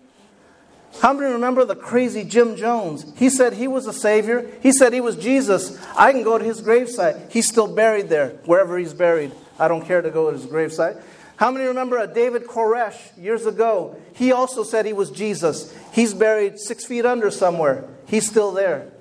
How 1.00 1.14
many 1.14 1.32
remember 1.32 1.66
the 1.66 1.76
crazy 1.76 2.24
Jim 2.24 2.56
Jones? 2.56 3.12
He 3.16 3.30
said 3.30 3.54
he 3.54 3.68
was 3.68 3.88
a 3.88 3.94
savior. 3.94 4.52
He 4.62 4.72
said 4.72 4.94
he 4.94 5.02
was 5.02 5.16
Jesus. 5.16 5.80
I 5.96 6.12
can 6.12 6.24
go 6.24 6.38
to 6.38 6.44
his 6.44 6.62
gravesite. 6.62 7.32
He's 7.32 7.48
still 7.48 7.74
buried 7.74 8.10
there, 8.10 8.30
wherever 8.46 8.78
he's 8.78 8.94
buried. 8.94 9.32
I 9.58 9.68
don't 9.68 9.86
care 9.86 10.02
to 10.02 10.10
go 10.10 10.30
to 10.30 10.38
his 10.38 10.46
gravesite. 10.46 11.02
How 11.38 11.50
many 11.50 11.66
remember 11.66 11.98
a 11.98 12.06
David 12.06 12.44
Koresh 12.44 13.18
years 13.18 13.48
ago? 13.48 13.96
He 14.14 14.32
also 14.32 14.64
said 14.64 14.86
he 14.86 14.94
was 14.94 15.10
Jesus. 15.10 15.76
He's 15.92 16.14
buried 16.14 16.60
six 16.60 16.86
feet 16.86 17.06
under 17.06 17.32
somewhere. 17.32 17.86
He's 18.06 18.30
still 18.30 18.52
there. 18.52 18.92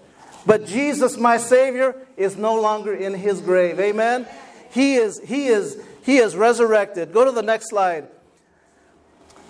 But 0.46 0.66
Jesus, 0.66 1.18
my 1.18 1.36
Savior, 1.36 1.94
is 2.16 2.36
no 2.36 2.58
longer 2.58 2.94
in 2.94 3.12
his 3.12 3.42
grave. 3.42 3.78
Amen. 3.78 4.26
He 4.70 4.94
is, 4.94 5.20
he 5.20 5.48
is, 5.48 5.82
he 6.02 6.16
is 6.16 6.34
resurrected. 6.34 7.12
Go 7.12 7.26
to 7.26 7.32
the 7.32 7.42
next 7.42 7.68
slide. 7.68 8.08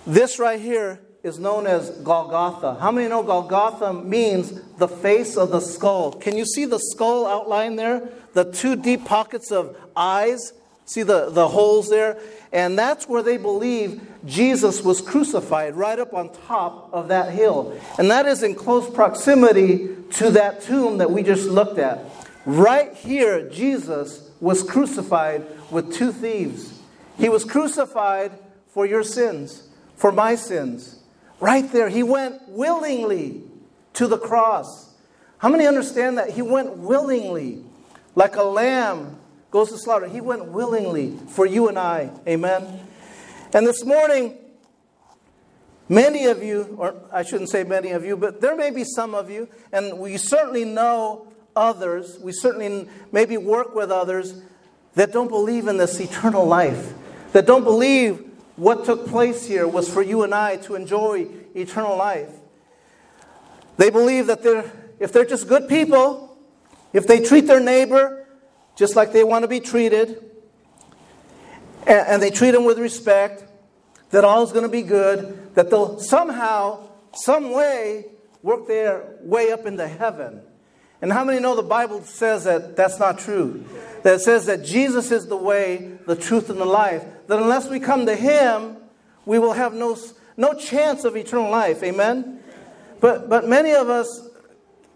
This 0.05 0.41
right 0.41 0.61
here 0.61 0.99
is 1.23 1.39
known 1.39 1.67
as 1.67 1.91
Golgotha. 1.91 2.77
How 2.81 2.91
many 2.91 3.09
know 3.09 3.23
Golgotha 3.23 3.93
means 3.93 4.61
the 4.79 4.89
face 4.89 5.37
of 5.37 5.51
the 5.51 5.61
skull? 5.61 6.13
Can 6.13 6.37
you 6.37 6.47
see 6.47 6.65
the 6.65 6.79
skull 6.79 7.27
outline 7.27 7.77
there? 7.77 8.09
The 8.33 8.51
two 8.51 8.77
deep 8.77 9.05
pockets 9.05 9.51
of 9.51 9.77
eyes? 9.95 10.53
See 10.87 11.03
the, 11.03 11.31
the 11.31 11.49
holes 11.49 11.91
there? 11.91 12.19
And 12.53 12.79
that's 12.79 13.07
where 13.07 13.23
they 13.23 13.37
believe 13.37 14.01
Jesus 14.25 14.83
was 14.83 15.01
crucified, 15.01 15.77
right 15.77 15.99
up 15.99 16.15
on 16.15 16.33
top 16.47 16.89
of 16.93 17.09
that 17.09 17.33
hill. 17.33 17.79
And 17.99 18.11
that 18.11 18.27
is 18.27 18.43
in 18.43 18.55
close 18.55 18.89
proximity 18.89 19.89
to 20.13 20.31
that 20.31 20.63
tomb 20.63 20.99
that 20.99 21.11
we 21.11 21.23
just 21.23 21.49
looked 21.49 21.79
at. 21.79 22.05
Right 22.47 22.95
here, 22.95 23.49
Jesus 23.51 24.31
was 24.41 24.63
crucified 24.63 25.45
with 25.71 25.95
two 25.95 26.13
thieves. 26.13 26.81
He 27.19 27.29
was 27.29 27.45
crucified 27.45 28.33
for 28.69 28.87
your 28.87 29.03
sins, 29.03 29.69
for 29.95 30.11
my 30.11 30.35
sins. 30.35 31.00
Right 31.41 31.71
there, 31.73 31.89
he 31.89 32.03
went 32.03 32.49
willingly 32.49 33.43
to 33.95 34.07
the 34.07 34.19
cross. 34.19 34.95
How 35.39 35.49
many 35.49 35.67
understand 35.67 36.19
that? 36.19 36.31
He 36.31 36.43
went 36.43 36.77
willingly, 36.77 37.65
like 38.15 38.37
a 38.37 38.43
lamb 38.43 39.17
goes 39.51 39.71
to 39.71 39.79
slaughter. 39.79 40.07
He 40.07 40.21
went 40.21 40.47
willingly 40.47 41.17
for 41.29 41.47
you 41.47 41.69
and 41.69 41.79
I. 41.79 42.11
Amen. 42.27 42.87
And 43.53 43.67
this 43.67 43.85
morning, 43.85 44.39
many 45.89 46.27
of 46.27 46.43
you, 46.43 46.77
or 46.79 46.95
I 47.13 47.23
shouldn't 47.23 47.51
say 47.51 47.65
many 47.65 47.91
of 47.91 48.05
you, 48.05 48.17
but 48.17 48.41
there 48.41 48.55
may 48.55 48.71
be 48.71 48.85
some 48.85 49.15
of 49.15 49.31
you, 49.31 49.49
and 49.73 49.99
we 49.99 50.19
certainly 50.19 50.65
know 50.65 51.27
others, 51.57 52.19
we 52.21 52.33
certainly 52.33 52.89
maybe 53.13 53.37
work 53.37 53.75
with 53.75 53.91
others 53.91 54.41
that 54.95 55.13
don't 55.13 55.29
believe 55.29 55.67
in 55.67 55.79
this 55.79 55.99
eternal 56.01 56.47
life, 56.47 56.93
that 57.33 57.47
don't 57.47 57.65
believe 57.65 58.30
what 58.61 58.85
took 58.85 59.07
place 59.07 59.47
here 59.47 59.67
was 59.67 59.89
for 59.89 60.03
you 60.03 60.23
and 60.23 60.35
I 60.35 60.57
to 60.59 60.75
enjoy 60.75 61.27
eternal 61.55 61.97
life. 61.97 62.29
They 63.79 63.89
believe 63.89 64.27
that 64.27 64.43
they're, 64.43 64.71
if 64.99 65.15
they're 65.15 65.25
just 65.25 65.49
good 65.49 65.67
people, 65.67 66.37
if 66.93 67.07
they 67.07 67.25
treat 67.25 67.47
their 67.47 67.59
neighbor 67.59 68.27
just 68.77 68.97
like 68.97 69.13
they 69.13 69.25
want 69.25 69.45
to 69.45 69.49
be 69.49 69.61
treated, 69.61 70.23
and, 71.87 72.07
and 72.07 72.23
they 72.23 72.29
treat 72.29 72.51
them 72.51 72.67
with 72.67 72.79
respect, 72.79 73.45
that 74.11 74.25
all 74.25 74.43
is 74.43 74.53
going 74.53 74.67
to 74.67 74.71
be 74.71 74.83
good, 74.83 75.55
that 75.55 75.71
they'll 75.71 75.99
somehow, 75.99 76.87
some 77.15 77.53
way, 77.53 78.05
work 78.43 78.69
their 78.69 79.17
way 79.23 79.53
up 79.53 79.65
into 79.65 79.89
heaven. 79.89 80.43
And 81.03 81.13
how 81.13 81.25
many 81.25 81.41
know 81.41 81.57
the 81.57 81.63
Bible 81.63 82.03
says 82.03 82.45
that 82.45 82.77
that's 82.77 82.99
not 82.99 83.19
true? 83.19 83.65
That 84.03 84.17
it 84.17 84.21
says 84.21 84.47
that 84.47 84.65
Jesus 84.65 85.11
is 85.11 85.27
the 85.27 85.37
way, 85.37 85.99
the 86.07 86.17
truth, 86.17 86.51
and 86.51 86.61
the 86.61 86.67
life. 86.67 87.05
That 87.27 87.39
unless 87.41 87.69
we 87.69 87.81
come 87.81 88.07
to 88.07 88.15
Him, 88.15 88.77
we 89.25 89.39
will 89.39 89.53
have 89.53 89.73
no, 89.73 89.97
no 90.37 90.55
chance 90.55 91.05
of 91.05 91.17
eternal 91.17 91.51
life. 91.51 91.83
Amen? 91.83 92.41
But, 93.01 93.29
but 93.29 93.49
many 93.49 93.73
of 93.73 93.89
us 93.89 94.29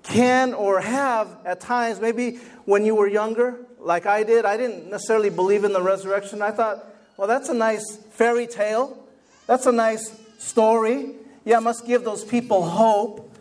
can 0.02 0.52
or 0.52 0.80
have 0.80 1.38
at 1.44 1.60
times, 1.60 2.00
maybe 2.00 2.36
when 2.66 2.84
you 2.84 2.94
were 2.94 3.08
younger, 3.08 3.64
like 3.84 4.06
I 4.06 4.22
did. 4.22 4.44
I 4.44 4.56
didn't 4.56 4.90
necessarily 4.90 5.30
believe 5.30 5.64
in 5.64 5.72
the 5.72 5.82
resurrection. 5.82 6.42
I 6.42 6.50
thought, 6.50 6.84
well, 7.16 7.28
that's 7.28 7.48
a 7.48 7.54
nice 7.54 7.96
fairy 8.12 8.46
tale. 8.46 8.98
That's 9.46 9.66
a 9.66 9.72
nice 9.72 10.18
story. 10.38 11.14
Yeah, 11.44 11.58
I 11.58 11.60
must 11.60 11.86
give 11.86 12.04
those 12.04 12.24
people 12.24 12.64
hope. 12.64 13.33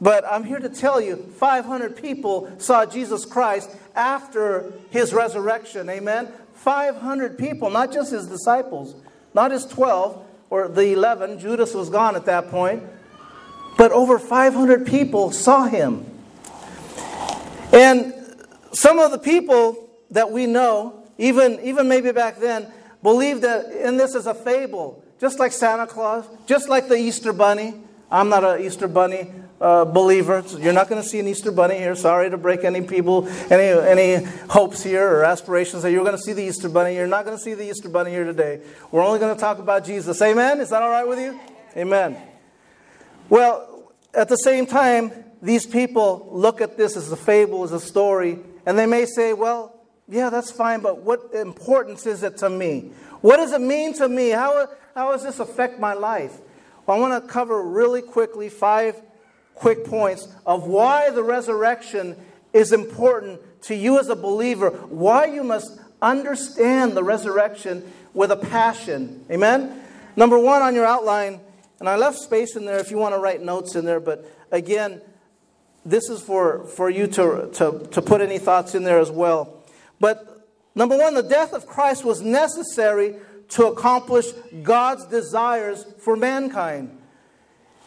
But 0.00 0.24
I'm 0.24 0.44
here 0.44 0.58
to 0.58 0.68
tell 0.68 1.00
you 1.00 1.16
500 1.16 1.96
people 1.96 2.50
saw 2.58 2.86
Jesus 2.86 3.24
Christ 3.24 3.70
after 3.94 4.72
his 4.90 5.12
resurrection. 5.12 5.88
Amen. 5.90 6.28
500 6.54 7.38
people, 7.38 7.70
not 7.70 7.92
just 7.92 8.12
his 8.12 8.26
disciples, 8.26 8.94
not 9.34 9.50
his 9.50 9.66
12 9.66 10.26
or 10.48 10.68
the 10.68 10.92
11. 10.92 11.38
Judas 11.38 11.74
was 11.74 11.90
gone 11.90 12.16
at 12.16 12.24
that 12.26 12.50
point. 12.50 12.82
But 13.76 13.92
over 13.92 14.18
500 14.18 14.86
people 14.86 15.30
saw 15.30 15.64
him. 15.64 16.06
And 17.72 18.12
some 18.72 18.98
of 18.98 19.10
the 19.10 19.18
people 19.18 19.88
that 20.10 20.30
we 20.30 20.46
know, 20.46 21.04
even, 21.18 21.60
even 21.62 21.88
maybe 21.88 22.12
back 22.12 22.38
then, 22.38 22.66
believed 23.02 23.42
that 23.42 23.70
in 23.70 23.96
this 23.96 24.14
is 24.14 24.26
a 24.26 24.34
fable, 24.34 25.02
just 25.20 25.38
like 25.38 25.52
Santa 25.52 25.86
Claus, 25.86 26.26
just 26.46 26.68
like 26.68 26.88
the 26.88 26.96
Easter 26.96 27.32
Bunny. 27.32 27.74
I'm 28.10 28.28
not 28.28 28.42
an 28.42 28.60
Easter 28.64 28.88
Bunny 28.88 29.30
uh, 29.60 29.84
believer. 29.84 30.42
You're 30.58 30.72
not 30.72 30.88
going 30.88 31.00
to 31.00 31.08
see 31.08 31.20
an 31.20 31.28
Easter 31.28 31.52
Bunny 31.52 31.76
here. 31.78 31.94
Sorry 31.94 32.28
to 32.28 32.36
break 32.36 32.64
any 32.64 32.80
people, 32.80 33.28
any, 33.50 33.66
any 33.66 34.24
hopes 34.48 34.82
here 34.82 35.06
or 35.08 35.24
aspirations 35.24 35.84
that 35.84 35.92
you're 35.92 36.02
going 36.02 36.16
to 36.16 36.22
see 36.22 36.32
the 36.32 36.42
Easter 36.42 36.68
Bunny. 36.68 36.96
You're 36.96 37.06
not 37.06 37.24
going 37.24 37.36
to 37.36 37.42
see 37.42 37.54
the 37.54 37.68
Easter 37.68 37.88
Bunny 37.88 38.10
here 38.10 38.24
today. 38.24 38.62
We're 38.90 39.04
only 39.04 39.20
going 39.20 39.34
to 39.34 39.40
talk 39.40 39.60
about 39.60 39.84
Jesus. 39.84 40.20
Amen? 40.22 40.60
Is 40.60 40.70
that 40.70 40.82
all 40.82 40.90
right 40.90 41.06
with 41.06 41.20
you? 41.20 41.38
Amen. 41.76 42.16
Well, 43.28 43.92
at 44.12 44.28
the 44.28 44.36
same 44.36 44.66
time, 44.66 45.12
these 45.40 45.64
people 45.64 46.28
look 46.32 46.60
at 46.60 46.76
this 46.76 46.96
as 46.96 47.12
a 47.12 47.16
fable, 47.16 47.62
as 47.62 47.72
a 47.72 47.78
story, 47.78 48.40
and 48.66 48.76
they 48.76 48.86
may 48.86 49.06
say, 49.06 49.34
well, 49.34 49.80
yeah, 50.08 50.30
that's 50.30 50.50
fine, 50.50 50.80
but 50.80 51.02
what 51.02 51.32
importance 51.32 52.06
is 52.06 52.24
it 52.24 52.38
to 52.38 52.50
me? 52.50 52.90
What 53.20 53.36
does 53.36 53.52
it 53.52 53.60
mean 53.60 53.94
to 53.94 54.08
me? 54.08 54.30
How, 54.30 54.68
how 54.96 55.12
does 55.12 55.22
this 55.22 55.38
affect 55.38 55.78
my 55.78 55.94
life? 55.94 56.36
Well, 56.90 56.98
I 56.98 57.08
want 57.08 57.24
to 57.24 57.32
cover 57.32 57.62
really 57.62 58.02
quickly 58.02 58.48
five 58.48 59.00
quick 59.54 59.84
points 59.84 60.26
of 60.44 60.66
why 60.66 61.10
the 61.10 61.22
resurrection 61.22 62.16
is 62.52 62.72
important 62.72 63.40
to 63.62 63.76
you 63.76 64.00
as 64.00 64.08
a 64.08 64.16
believer, 64.16 64.70
why 64.70 65.26
you 65.26 65.44
must 65.44 65.78
understand 66.02 66.96
the 66.96 67.04
resurrection 67.04 67.88
with 68.12 68.32
a 68.32 68.36
passion. 68.36 69.24
Amen? 69.30 69.80
Number 70.16 70.36
one 70.36 70.62
on 70.62 70.74
your 70.74 70.84
outline, 70.84 71.38
and 71.78 71.88
I 71.88 71.94
left 71.94 72.18
space 72.18 72.56
in 72.56 72.64
there 72.64 72.80
if 72.80 72.90
you 72.90 72.98
want 72.98 73.14
to 73.14 73.20
write 73.20 73.40
notes 73.40 73.76
in 73.76 73.84
there, 73.84 74.00
but 74.00 74.28
again, 74.50 75.00
this 75.86 76.10
is 76.10 76.20
for, 76.20 76.64
for 76.64 76.90
you 76.90 77.06
to, 77.06 77.50
to, 77.52 77.86
to 77.92 78.02
put 78.02 78.20
any 78.20 78.40
thoughts 78.40 78.74
in 78.74 78.82
there 78.82 78.98
as 78.98 79.12
well. 79.12 79.62
But 80.00 80.44
number 80.74 80.98
one, 80.98 81.14
the 81.14 81.22
death 81.22 81.52
of 81.52 81.68
Christ 81.68 82.04
was 82.04 82.20
necessary 82.20 83.14
to 83.50 83.66
accomplish 83.66 84.26
God's 84.62 85.06
desires 85.06 85.84
for 85.98 86.16
mankind. 86.16 86.96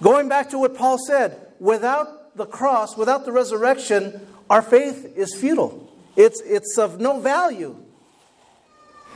Going 0.02 0.28
back 0.28 0.50
to 0.50 0.60
what 0.60 0.76
Paul 0.76 0.98
said, 0.98 1.40
without 1.60 2.36
the 2.36 2.46
cross, 2.46 2.98
without 2.98 3.26
the 3.26 3.32
resurrection, 3.32 4.26
our 4.50 4.62
faith 4.62 5.14
is 5.16 5.34
futile. 5.34 5.90
It's, 6.16 6.42
it's 6.42 6.78
of 6.78 7.00
no 7.00 7.20
value. 7.20 7.78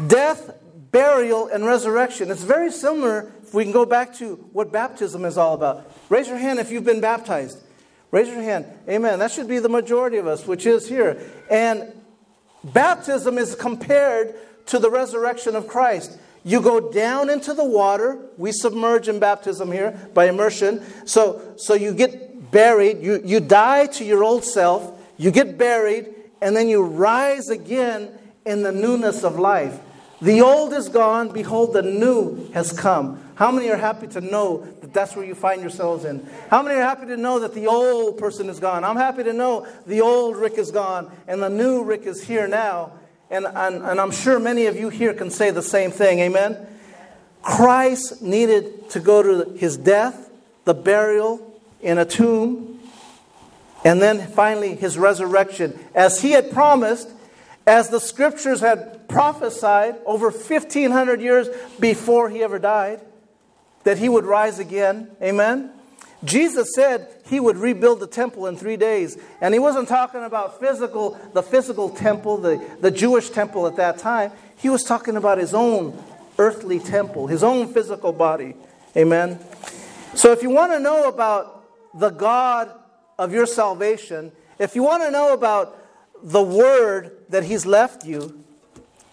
Death, 0.06 0.51
burial, 0.92 1.48
and 1.48 1.66
resurrection. 1.66 2.32
It's 2.32 2.44
very 2.44 2.72
similar 2.72 3.32
if 3.44 3.54
we 3.54 3.63
can 3.63 3.74
go 3.74 3.86
back 3.86 4.16
to 4.16 4.36
what 4.54 4.72
baptism 4.72 5.25
is 5.25 5.38
all 5.38 5.54
about. 5.54 5.92
Raise 6.10 6.27
your 6.27 6.38
hand 6.38 6.60
if 6.60 6.72
you've 6.72 6.86
been 6.86 7.01
baptized. 7.01 7.60
Raise 8.12 8.27
your 8.30 8.42
hand. 8.42 8.66
Amen. 8.88 9.20
That 9.20 9.32
should 9.32 9.48
be 9.48 9.60
the 9.60 9.70
majority 9.70 10.18
of 10.18 10.27
us, 10.27 10.48
which 10.48 10.66
is 10.66 10.88
here. 10.88 11.22
And 11.51 11.92
baptism 12.63 13.38
is 13.38 13.54
compared 13.56 14.36
to 14.68 14.80
the 14.80 14.89
resurrection 14.89 15.56
of 15.56 15.68
Christ. 15.68 16.18
You 16.48 16.62
go 16.62 16.80
down 16.80 17.30
into 17.30 17.54
the 17.54 17.66
water. 17.66 18.18
We 18.38 18.54
submerge 18.54 19.10
in 19.10 19.20
baptism 19.20 19.70
here 19.70 19.92
by 20.13 20.30
immersion. 20.30 20.82
So, 21.06 21.42
so 21.58 21.74
you 21.74 21.94
get 21.94 22.51
buried. 22.51 23.01
You, 23.01 23.22
you 23.22 23.42
die 23.42 23.88
to 23.88 24.06
your 24.06 24.24
old 24.24 24.46
self. 24.46 24.98
You 25.18 25.30
get 25.32 25.58
buried. 25.58 26.08
And 26.42 26.56
then 26.56 26.70
you 26.70 26.86
rise 26.86 27.50
again 27.50 28.18
in 28.46 28.63
the 28.63 28.72
newness 28.72 29.25
of 29.25 29.38
life. 29.38 29.77
The 30.22 30.39
old 30.39 30.72
is 30.72 30.88
gone, 30.88 31.34
behold, 31.34 31.74
the 31.74 31.82
new 31.82 32.50
has 32.54 32.72
come. 32.72 33.22
How 33.36 33.51
many 33.51 33.70
are 33.70 33.75
happy 33.75 34.08
to 34.08 34.22
know 34.22 34.66
that 34.80 34.94
that's 34.94 35.18
where 35.18 35.25
you 35.25 35.36
find 35.36 35.60
yourselves 35.60 36.06
in? 36.06 36.25
How 36.50 36.63
many 36.63 36.75
are 36.75 36.82
happy 36.82 37.08
to 37.08 37.18
know 37.18 37.39
that 37.39 37.56
the 37.56 37.68
old 37.68 38.18
person 38.18 38.48
is 38.48 38.62
gone? 38.62 38.86
I'm 38.86 38.96
happy 38.96 39.24
to 39.25 39.34
know 39.34 39.68
the 39.86 40.00
old 40.00 40.38
Rick 40.38 40.54
is 40.54 40.72
gone 40.72 41.12
and 41.27 41.44
the 41.44 41.50
new 41.50 41.84
Rick 41.84 42.04
is 42.04 42.24
here 42.24 42.48
now. 42.48 42.94
And, 43.29 43.46
and, 43.46 43.84
and 43.84 44.00
I'm 44.00 44.12
sure 44.12 44.39
many 44.39 44.67
of 44.67 44.77
you 44.77 44.89
here 44.89 45.13
can 45.13 45.29
say 45.29 45.51
the 45.51 45.62
same 45.62 45.91
thing. 45.91 46.19
Amen? 46.19 46.57
Christ 47.41 48.22
needed 48.22 48.89
to 48.91 49.00
go 49.00 49.22
to 49.22 49.51
his 49.57 49.77
death, 49.77 50.29
the 50.65 50.74
burial 50.74 51.62
in 51.81 51.98
a 51.98 52.05
tomb, 52.05 52.79
and 53.84 54.01
then 54.01 54.27
finally 54.31 54.75
his 54.75 54.98
resurrection. 54.98 55.77
As 55.93 56.22
he 56.22 56.31
had 56.31 56.51
promised, 56.51 57.10
as 57.65 57.89
the 57.89 58.00
scriptures 58.00 58.62
had 58.62 59.07
prophesied 59.07 59.96
over 60.05 60.29
1,500 60.29 61.22
years 61.22 61.48
before 61.79 62.29
he 62.29 62.43
ever 62.43 62.60
died, 62.60 63.01
that 63.84 63.98
he 63.98 64.10
would 64.10 64.25
rise 64.25 64.60
again. 64.60 65.10
Amen? 65.22 65.72
Jesus 66.24 66.74
said 66.74 67.16
he 67.29 67.39
would 67.39 67.57
rebuild 67.57 68.00
the 68.00 68.07
temple 68.07 68.48
in 68.48 68.57
three 68.57 68.77
days. 68.77 69.17
And 69.41 69.53
he 69.53 69.60
wasn't 69.60 69.88
talking 69.88 70.24
about 70.24 70.60
physical, 70.60 71.19
the 71.34 71.43
physical 71.43 71.89
temple, 71.89 72.38
the, 72.38 72.65
the 72.79 72.91
Jewish 72.91 73.29
temple 73.29 73.67
at 73.67 73.75
that 73.75 73.98
time. 73.98 74.31
He 74.57 74.69
was 74.69 74.84
talking 74.84 75.17
about 75.17 75.38
his 75.38 75.53
own 75.53 76.01
earthly 76.37 76.79
temple, 76.79 77.27
his 77.27 77.44
own 77.44 77.74
physical 77.74 78.13
body. 78.13 78.55
Amen? 78.96 79.40
So 80.13 80.31
if 80.31 80.42
you 80.42 80.50
want 80.50 80.72
to 80.72 80.79
know 80.79 81.07
about 81.07 81.63
the 81.94 82.09
God 82.09 82.72
of 83.20 83.33
your 83.33 83.46
salvation, 83.46 84.31
if 84.59 84.75
you 84.75 84.83
want 84.83 85.03
to 85.03 85.11
know 85.11 85.33
about 85.33 85.77
the 86.24 86.42
word 86.42 87.11
that 87.29 87.44
He's 87.44 87.66
left 87.66 88.05
you, 88.05 88.44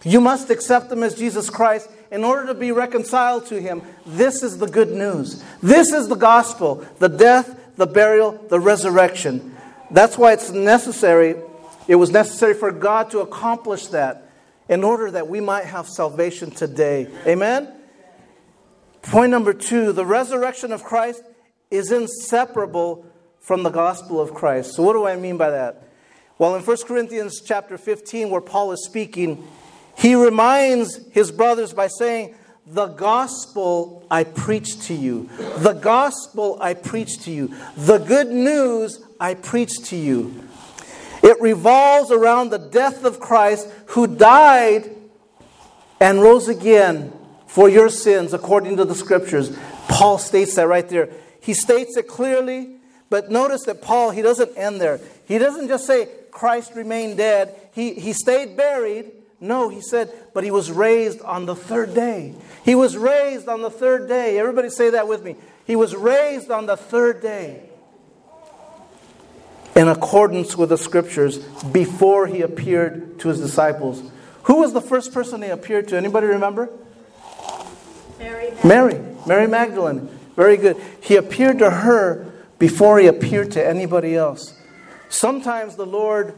you 0.02 0.20
must 0.20 0.50
accept 0.50 0.90
Him 0.90 1.02
as 1.02 1.14
Jesus 1.14 1.50
Christ 1.50 1.90
in 2.10 2.24
order 2.24 2.46
to 2.46 2.54
be 2.54 2.72
reconciled 2.72 3.46
to 3.46 3.60
Him. 3.60 3.82
This 4.06 4.42
is 4.42 4.58
the 4.58 4.66
good 4.66 4.90
news. 4.90 5.42
This 5.62 5.92
is 5.92 6.08
the 6.08 6.14
gospel 6.14 6.86
the 6.98 7.08
death, 7.08 7.58
the 7.76 7.86
burial, 7.86 8.32
the 8.48 8.60
resurrection. 8.60 9.56
That's 9.90 10.16
why 10.16 10.32
it's 10.32 10.50
necessary. 10.50 11.36
It 11.86 11.96
was 11.96 12.10
necessary 12.10 12.54
for 12.54 12.72
God 12.72 13.10
to 13.10 13.20
accomplish 13.20 13.88
that 13.88 14.30
in 14.68 14.82
order 14.82 15.10
that 15.10 15.28
we 15.28 15.40
might 15.40 15.66
have 15.66 15.88
salvation 15.88 16.50
today. 16.50 17.08
Amen? 17.26 17.72
Point 19.02 19.30
number 19.30 19.52
two 19.52 19.92
the 19.92 20.06
resurrection 20.06 20.72
of 20.72 20.82
Christ 20.82 21.22
is 21.70 21.92
inseparable 21.92 23.06
from 23.40 23.62
the 23.62 23.70
gospel 23.70 24.20
of 24.20 24.32
Christ. 24.32 24.74
So, 24.74 24.82
what 24.82 24.94
do 24.94 25.06
I 25.06 25.16
mean 25.16 25.36
by 25.36 25.50
that? 25.50 25.82
Well, 26.38 26.56
in 26.56 26.62
1 26.62 26.76
Corinthians 26.86 27.40
chapter 27.44 27.76
15, 27.78 28.30
where 28.30 28.40
Paul 28.40 28.72
is 28.72 28.84
speaking, 28.84 29.46
he 29.96 30.14
reminds 30.14 30.98
his 31.12 31.30
brothers 31.30 31.72
by 31.72 31.86
saying, 31.86 32.34
The 32.66 32.86
gospel 32.86 34.06
I 34.10 34.24
preach 34.24 34.86
to 34.86 34.94
you. 34.94 35.28
The 35.58 35.74
gospel 35.74 36.56
I 36.60 36.72
preach 36.72 37.22
to 37.24 37.30
you. 37.30 37.54
The 37.76 37.98
good 37.98 38.28
news 38.28 39.00
I 39.20 39.34
preach 39.34 39.82
to 39.90 39.96
you. 39.96 40.48
It 41.22 41.40
revolves 41.40 42.10
around 42.10 42.50
the 42.50 42.58
death 42.58 43.04
of 43.04 43.20
Christ 43.20 43.68
who 43.88 44.06
died 44.06 44.90
and 46.00 46.22
rose 46.22 46.48
again 46.48 47.12
for 47.46 47.68
your 47.68 47.88
sins 47.90 48.32
according 48.32 48.78
to 48.78 48.84
the 48.84 48.94
scriptures. 48.94 49.54
Paul 49.88 50.18
states 50.18 50.54
that 50.56 50.66
right 50.66 50.88
there. 50.88 51.10
He 51.40 51.52
states 51.52 51.96
it 51.98 52.08
clearly, 52.08 52.76
but 53.10 53.30
notice 53.30 53.64
that 53.64 53.82
Paul, 53.82 54.10
he 54.10 54.22
doesn't 54.22 54.56
end 54.56 54.80
there. 54.80 55.00
He 55.26 55.36
doesn't 55.36 55.68
just 55.68 55.86
say, 55.86 56.08
Christ 56.30 56.74
remained 56.74 57.18
dead. 57.18 57.54
He, 57.74 57.92
he 57.94 58.14
stayed 58.14 58.56
buried. 58.56 59.12
No, 59.44 59.68
he 59.68 59.82
said, 59.82 60.10
but 60.32 60.42
he 60.42 60.50
was 60.50 60.72
raised 60.72 61.20
on 61.20 61.44
the 61.44 61.54
third 61.54 61.94
day. 61.94 62.34
He 62.64 62.74
was 62.74 62.96
raised 62.96 63.46
on 63.46 63.60
the 63.60 63.70
third 63.70 64.08
day. 64.08 64.38
Everybody 64.38 64.70
say 64.70 64.90
that 64.90 65.06
with 65.06 65.22
me. 65.22 65.36
He 65.66 65.76
was 65.76 65.94
raised 65.94 66.50
on 66.50 66.64
the 66.64 66.78
third 66.78 67.20
day 67.20 67.68
in 69.76 69.88
accordance 69.88 70.56
with 70.56 70.70
the 70.70 70.78
scriptures 70.78 71.38
before 71.38 72.26
he 72.26 72.40
appeared 72.40 73.18
to 73.20 73.28
his 73.28 73.38
disciples. 73.38 74.02
Who 74.44 74.60
was 74.60 74.72
the 74.72 74.80
first 74.80 75.12
person 75.12 75.42
he 75.42 75.50
appeared 75.50 75.88
to? 75.88 75.96
Anybody 75.96 76.28
remember? 76.28 76.70
Mary. 78.18 78.52
Mary. 78.64 79.00
Mary 79.26 79.46
Magdalene. 79.46 80.08
Very 80.36 80.56
good. 80.56 80.78
He 81.02 81.16
appeared 81.16 81.58
to 81.58 81.70
her 81.70 82.32
before 82.58 82.98
he 82.98 83.08
appeared 83.08 83.50
to 83.52 83.66
anybody 83.66 84.16
else. 84.16 84.58
Sometimes 85.10 85.76
the 85.76 85.86
Lord 85.86 86.34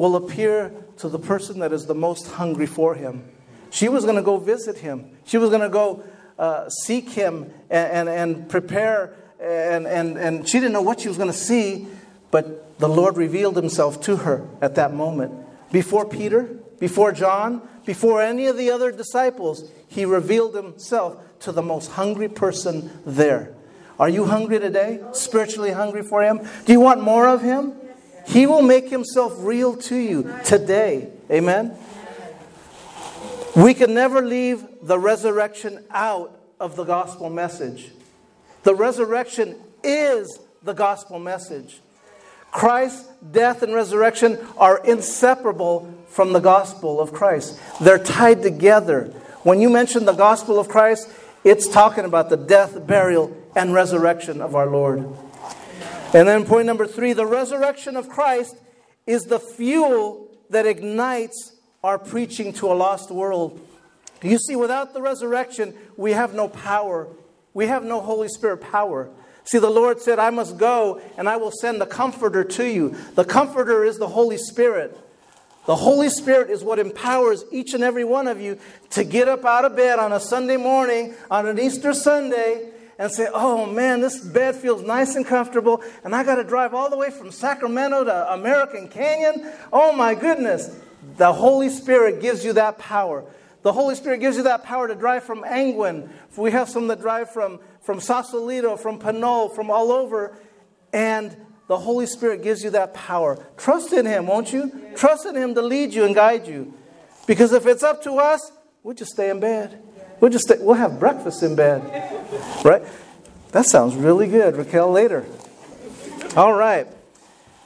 will 0.00 0.16
appear 0.16 0.72
to 0.96 1.08
the 1.08 1.18
person 1.18 1.58
that 1.58 1.72
is 1.72 1.84
the 1.86 1.94
most 1.94 2.26
hungry 2.32 2.66
for 2.66 2.94
him. 2.94 3.22
She 3.70 3.88
was 3.88 4.04
going 4.04 4.16
to 4.16 4.22
go 4.22 4.38
visit 4.38 4.78
him, 4.78 5.10
she 5.24 5.36
was 5.36 5.50
going 5.50 5.62
to 5.62 5.68
go 5.68 6.02
uh, 6.38 6.70
seek 6.70 7.10
him 7.10 7.52
and, 7.68 8.08
and, 8.08 8.08
and 8.08 8.48
prepare, 8.48 9.14
and, 9.38 9.86
and, 9.86 10.16
and 10.16 10.48
she 10.48 10.58
didn't 10.58 10.72
know 10.72 10.80
what 10.80 11.00
she 11.00 11.08
was 11.08 11.18
going 11.18 11.30
to 11.30 11.36
see, 11.36 11.86
but 12.30 12.78
the 12.78 12.88
Lord 12.88 13.18
revealed 13.18 13.56
himself 13.56 14.00
to 14.02 14.16
her 14.16 14.48
at 14.62 14.74
that 14.76 14.94
moment. 14.94 15.34
Before 15.70 16.08
Peter, 16.08 16.44
before 16.78 17.12
John, 17.12 17.60
before 17.84 18.22
any 18.22 18.46
of 18.46 18.56
the 18.56 18.70
other 18.70 18.90
disciples, 18.90 19.70
he 19.86 20.06
revealed 20.06 20.54
himself 20.54 21.22
to 21.40 21.52
the 21.52 21.62
most 21.62 21.90
hungry 21.90 22.28
person 22.28 22.90
there. 23.04 23.54
Are 23.98 24.08
you 24.08 24.24
hungry 24.24 24.58
today? 24.58 25.00
Spiritually 25.12 25.72
hungry 25.72 26.02
for 26.02 26.22
him? 26.22 26.40
Do 26.64 26.72
you 26.72 26.80
want 26.80 27.02
more 27.02 27.28
of 27.28 27.42
him? 27.42 27.74
He 28.30 28.46
will 28.46 28.62
make 28.62 28.88
himself 28.88 29.34
real 29.38 29.76
to 29.76 29.96
you 29.96 30.32
today. 30.44 31.08
Amen? 31.30 31.76
We 33.56 33.74
can 33.74 33.92
never 33.92 34.22
leave 34.22 34.64
the 34.82 34.98
resurrection 34.98 35.84
out 35.90 36.38
of 36.60 36.76
the 36.76 36.84
gospel 36.84 37.28
message. 37.28 37.90
The 38.62 38.74
resurrection 38.74 39.56
is 39.82 40.38
the 40.62 40.74
gospel 40.74 41.18
message. 41.18 41.80
Christ's 42.52 43.08
death 43.32 43.64
and 43.64 43.74
resurrection 43.74 44.38
are 44.56 44.78
inseparable 44.84 45.92
from 46.08 46.32
the 46.32 46.40
gospel 46.40 47.00
of 47.00 47.12
Christ. 47.12 47.60
They're 47.80 47.98
tied 47.98 48.42
together. 48.42 49.06
When 49.42 49.60
you 49.60 49.70
mention 49.70 50.04
the 50.04 50.12
gospel 50.12 50.60
of 50.60 50.68
Christ, 50.68 51.10
it's 51.42 51.66
talking 51.66 52.04
about 52.04 52.30
the 52.30 52.36
death, 52.36 52.86
burial, 52.86 53.36
and 53.56 53.74
resurrection 53.74 54.40
of 54.40 54.54
our 54.54 54.66
Lord. 54.66 55.04
And 56.12 56.26
then 56.26 56.44
point 56.44 56.66
number 56.66 56.86
three 56.86 57.12
the 57.12 57.26
resurrection 57.26 57.96
of 57.96 58.08
Christ 58.08 58.56
is 59.06 59.22
the 59.24 59.38
fuel 59.38 60.28
that 60.50 60.66
ignites 60.66 61.54
our 61.84 61.98
preaching 61.98 62.52
to 62.54 62.72
a 62.72 62.74
lost 62.74 63.10
world. 63.10 63.60
You 64.22 64.38
see, 64.38 64.56
without 64.56 64.92
the 64.92 65.00
resurrection, 65.00 65.74
we 65.96 66.12
have 66.12 66.34
no 66.34 66.48
power. 66.48 67.08
We 67.54 67.66
have 67.66 67.84
no 67.84 68.00
Holy 68.00 68.28
Spirit 68.28 68.60
power. 68.60 69.08
See, 69.44 69.58
the 69.58 69.70
Lord 69.70 70.00
said, 70.00 70.18
I 70.18 70.30
must 70.30 70.58
go 70.58 71.00
and 71.16 71.28
I 71.28 71.36
will 71.36 71.52
send 71.52 71.80
the 71.80 71.86
Comforter 71.86 72.44
to 72.44 72.64
you. 72.64 72.96
The 73.14 73.24
Comforter 73.24 73.84
is 73.84 73.98
the 73.98 74.08
Holy 74.08 74.36
Spirit. 74.36 74.98
The 75.66 75.76
Holy 75.76 76.08
Spirit 76.08 76.50
is 76.50 76.64
what 76.64 76.78
empowers 76.78 77.44
each 77.52 77.74
and 77.74 77.84
every 77.84 78.04
one 78.04 78.26
of 78.26 78.40
you 78.40 78.58
to 78.90 79.04
get 79.04 79.28
up 79.28 79.44
out 79.44 79.64
of 79.64 79.76
bed 79.76 79.98
on 79.98 80.12
a 80.12 80.20
Sunday 80.20 80.56
morning, 80.56 81.14
on 81.30 81.46
an 81.46 81.58
Easter 81.58 81.94
Sunday, 81.94 82.69
and 83.00 83.10
say, 83.10 83.26
Oh 83.32 83.64
man, 83.64 84.02
this 84.02 84.20
bed 84.20 84.54
feels 84.54 84.82
nice 84.82 85.16
and 85.16 85.26
comfortable, 85.26 85.82
and 86.04 86.14
I 86.14 86.22
got 86.22 86.34
to 86.34 86.44
drive 86.44 86.74
all 86.74 86.90
the 86.90 86.98
way 86.98 87.10
from 87.10 87.32
Sacramento 87.32 88.04
to 88.04 88.32
American 88.34 88.88
Canyon. 88.88 89.50
Oh 89.72 89.92
my 89.92 90.14
goodness. 90.14 90.78
The 91.16 91.32
Holy 91.32 91.70
Spirit 91.70 92.20
gives 92.20 92.44
you 92.44 92.52
that 92.52 92.78
power. 92.78 93.24
The 93.62 93.72
Holy 93.72 93.94
Spirit 93.94 94.20
gives 94.20 94.36
you 94.36 94.42
that 94.44 94.64
power 94.64 94.86
to 94.86 94.94
drive 94.94 95.24
from 95.24 95.44
Angwin. 95.44 96.10
We 96.36 96.50
have 96.50 96.68
some 96.68 96.88
that 96.88 97.00
drive 97.00 97.32
from, 97.32 97.58
from 97.80 98.00
Sausalito, 98.00 98.76
from 98.76 98.98
Pinole, 98.98 99.48
from 99.48 99.70
all 99.70 99.92
over. 99.92 100.36
And 100.92 101.34
the 101.68 101.78
Holy 101.78 102.06
Spirit 102.06 102.42
gives 102.42 102.62
you 102.62 102.70
that 102.70 102.92
power. 102.92 103.42
Trust 103.56 103.94
in 103.94 104.04
Him, 104.04 104.26
won't 104.26 104.52
you? 104.52 104.92
Trust 104.94 105.24
in 105.24 105.36
Him 105.36 105.54
to 105.54 105.62
lead 105.62 105.94
you 105.94 106.04
and 106.04 106.14
guide 106.14 106.46
you. 106.46 106.74
Because 107.26 107.52
if 107.54 107.66
it's 107.66 107.82
up 107.82 108.02
to 108.02 108.12
us, 108.14 108.52
we'll 108.82 108.94
just 108.94 109.12
stay 109.12 109.30
in 109.30 109.40
bed. 109.40 109.82
We'll 110.20 110.30
just 110.30 110.52
we'll 110.60 110.74
have 110.74 111.00
breakfast 111.00 111.42
in 111.42 111.56
bed. 111.56 111.82
Right? 112.64 112.82
That 113.52 113.66
sounds 113.66 113.94
really 113.94 114.28
good, 114.28 114.56
Raquel, 114.56 114.90
later. 114.92 115.24
All 116.36 116.52
right. 116.52 116.86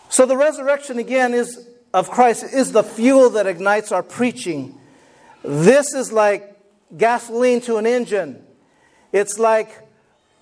So 0.09 0.25
the 0.25 0.37
resurrection 0.37 0.99
again 0.99 1.35
is 1.35 1.69
of 1.93 2.11
Christ 2.11 2.45
is 2.45 2.73
the 2.73 2.83
fuel 2.83 3.31
that 3.31 3.47
ignites 3.47 3.93
our 3.93 4.03
preaching. 4.03 4.79
This 5.43 5.93
is 5.95 6.13
like 6.13 6.57
gasoline 6.97 7.61
to 7.63 7.77
an 7.77 7.87
engine. 7.87 8.45
It's 9.13 9.39
like 9.39 9.71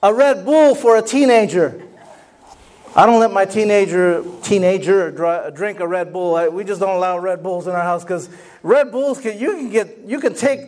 a 0.03 0.13
Red 0.13 0.45
Bull 0.45 0.75
for 0.75 0.97
a 0.97 1.03
teenager. 1.03 1.83
I 2.95 3.07
don't 3.07 3.21
let 3.21 3.33
my 3.33 3.47
teenager 3.47 4.23
teenager 4.43 5.51
drink 5.55 5.81
a 5.81 5.89
Red 5.89 6.13
Bull. 6.13 6.51
we 6.51 6.65
just 6.65 6.81
don't 6.81 6.97
allow 6.97 7.19
Red 7.19 7.43
Bulls 7.43 7.67
in 7.67 7.73
our 7.73 7.83
house 7.83 8.05
because 8.05 8.29
Red 8.63 8.93
Bulls 8.93 9.21
can 9.21 9.39
you 9.39 9.53
can 9.53 9.71
get 9.71 9.99
you 10.07 10.21
can 10.21 10.35
take 10.35 10.61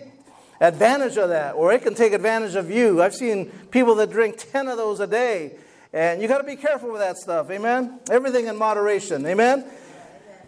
advantage 0.69 1.17
of 1.17 1.29
that, 1.31 1.55
or 1.55 1.73
it 1.73 1.83
can 1.83 1.95
take 1.95 2.13
advantage 2.13 2.55
of 2.55 2.71
you. 2.71 3.03
I've 3.03 3.15
seen 3.15 3.47
people 3.71 3.95
that 3.97 4.11
drink 4.11 4.37
ten 4.39 4.69
of 4.69 4.77
those 4.77 5.01
a 5.01 5.07
day, 5.07 5.57
and 5.93 6.21
you 6.21 6.29
got 6.29 6.39
to 6.39 6.45
be 6.45 6.57
careful 6.57 6.91
with 6.91 7.01
that 7.01 7.17
stuff. 7.17 7.51
Amen. 7.51 8.01
Everything 8.11 8.47
in 8.47 8.57
moderation. 8.57 9.27
Amen. 9.27 9.65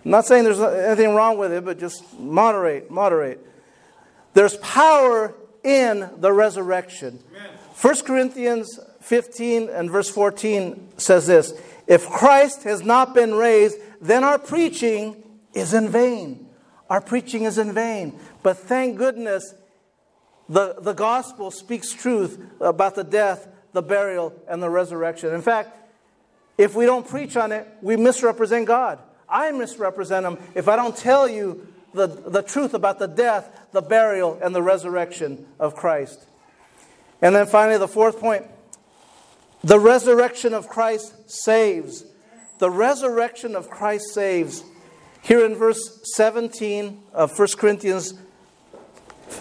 I'm 0.04 0.10
not 0.10 0.26
saying 0.26 0.44
there's 0.44 0.60
anything 0.60 1.14
wrong 1.14 1.38
with 1.38 1.52
it, 1.52 1.64
but 1.64 1.78
just 1.78 2.18
moderate, 2.18 2.90
moderate. 2.90 3.44
There's 4.34 4.56
power 4.58 5.34
in 5.64 6.08
the 6.18 6.32
resurrection. 6.32 7.20
Amen. 7.30 7.50
1 7.80 7.94
Corinthians 8.04 8.78
15 9.00 9.68
and 9.68 9.90
verse 9.90 10.08
14 10.08 10.88
says 10.96 11.26
this 11.26 11.52
If 11.86 12.06
Christ 12.08 12.64
has 12.64 12.82
not 12.82 13.14
been 13.14 13.34
raised, 13.34 13.78
then 14.00 14.24
our 14.24 14.38
preaching 14.38 15.22
is 15.54 15.74
in 15.74 15.88
vain. 15.88 16.48
Our 16.88 17.00
preaching 17.00 17.42
is 17.42 17.58
in 17.58 17.72
vain. 17.72 18.18
But 18.42 18.58
thank 18.58 18.96
goodness 18.96 19.54
the, 20.48 20.76
the 20.80 20.92
gospel 20.92 21.50
speaks 21.50 21.92
truth 21.92 22.40
about 22.60 22.94
the 22.94 23.04
death, 23.04 23.48
the 23.72 23.82
burial, 23.82 24.32
and 24.48 24.62
the 24.62 24.70
resurrection. 24.70 25.34
In 25.34 25.42
fact, 25.42 25.76
if 26.56 26.74
we 26.74 26.86
don't 26.86 27.06
preach 27.06 27.36
on 27.36 27.52
it, 27.52 27.66
we 27.82 27.96
misrepresent 27.96 28.66
God. 28.66 28.98
I 29.28 29.50
misrepresent 29.52 30.24
Him 30.24 30.38
if 30.54 30.68
I 30.68 30.76
don't 30.76 30.96
tell 30.96 31.28
you 31.28 31.66
the, 31.92 32.06
the 32.06 32.42
truth 32.42 32.74
about 32.74 32.98
the 32.98 33.08
death, 33.08 33.50
the 33.72 33.82
burial, 33.82 34.38
and 34.42 34.54
the 34.54 34.62
resurrection 34.62 35.46
of 35.58 35.74
Christ. 35.74 36.24
And 37.20 37.34
then 37.34 37.46
finally, 37.46 37.78
the 37.78 37.88
fourth 37.88 38.20
point 38.20 38.46
the 39.64 39.80
resurrection 39.80 40.54
of 40.54 40.68
Christ 40.68 41.28
saves. 41.28 42.04
The 42.58 42.70
resurrection 42.70 43.56
of 43.56 43.68
Christ 43.68 44.14
saves. 44.14 44.62
Here 45.22 45.44
in 45.44 45.56
verse 45.56 46.00
17 46.14 47.02
of 47.12 47.36
1 47.36 47.48
Corinthians 47.58 48.14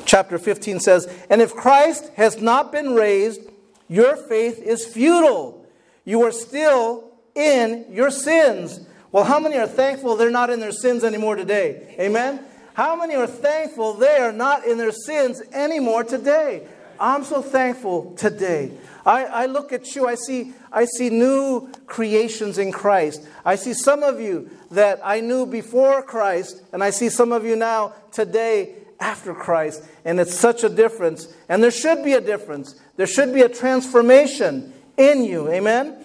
chapter 0.06 0.38
15 0.38 0.80
says, 0.80 1.08
And 1.30 1.42
if 1.42 1.54
Christ 1.54 2.12
has 2.16 2.42
not 2.42 2.72
been 2.72 2.94
raised, 2.94 3.42
your 3.88 4.16
faith 4.16 4.60
is 4.60 4.86
futile. 4.86 5.66
You 6.04 6.24
are 6.24 6.32
still 6.32 7.12
in 7.36 7.86
your 7.90 8.12
sins. 8.12 8.80
Well, 9.12 9.24
how 9.24 9.40
many 9.40 9.58
are 9.58 9.68
thankful 9.68 10.16
they're 10.16 10.32
not 10.32 10.50
in 10.50 10.60
their 10.60 10.72
sins 10.72 11.04
anymore 11.04 11.36
today? 11.36 11.96
Amen? 12.00 12.44
How 12.74 12.96
many 12.96 13.16
are 13.16 13.28
thankful 13.28 13.94
they 13.94 14.18
are 14.18 14.34
not 14.34 14.66
in 14.66 14.78
their 14.78 14.92
sins 14.92 15.42
anymore 15.54 16.04
today? 16.04 16.68
I'm 17.00 17.24
so 17.24 17.42
thankful 17.42 18.14
today. 18.16 18.72
I, 19.06 19.26
I 19.26 19.46
look 19.46 19.72
at 19.72 19.96
you, 19.96 20.08
I 20.08 20.16
see, 20.16 20.54
I 20.72 20.86
see 20.86 21.10
new 21.10 21.70
creations 21.86 22.58
in 22.58 22.72
Christ. 22.72 23.26
I 23.44 23.56
see 23.56 23.74
some 23.74 24.02
of 24.02 24.20
you 24.20 24.50
that 24.72 25.00
I 25.04 25.20
knew 25.20 25.46
before 25.46 26.02
Christ, 26.02 26.64
and 26.74 26.84
I 26.84 26.90
see 26.90 27.10
some 27.10 27.32
of 27.32 27.46
you 27.46 27.56
now 27.56 27.94
today 28.12 28.76
after 29.00 29.34
Christ. 29.34 29.84
And 30.04 30.20
it's 30.20 30.34
such 30.34 30.64
a 30.64 30.70
difference. 30.70 31.28
And 31.50 31.64
there 31.64 31.72
should 31.72 32.04
be 32.04 32.14
a 32.14 32.22
difference. 32.22 32.80
There 32.96 33.08
should 33.08 33.34
be 33.34 33.42
a 33.42 33.50
transformation 33.50 34.74
in 34.98 35.24
you. 35.24 35.50
Amen? 35.50 35.98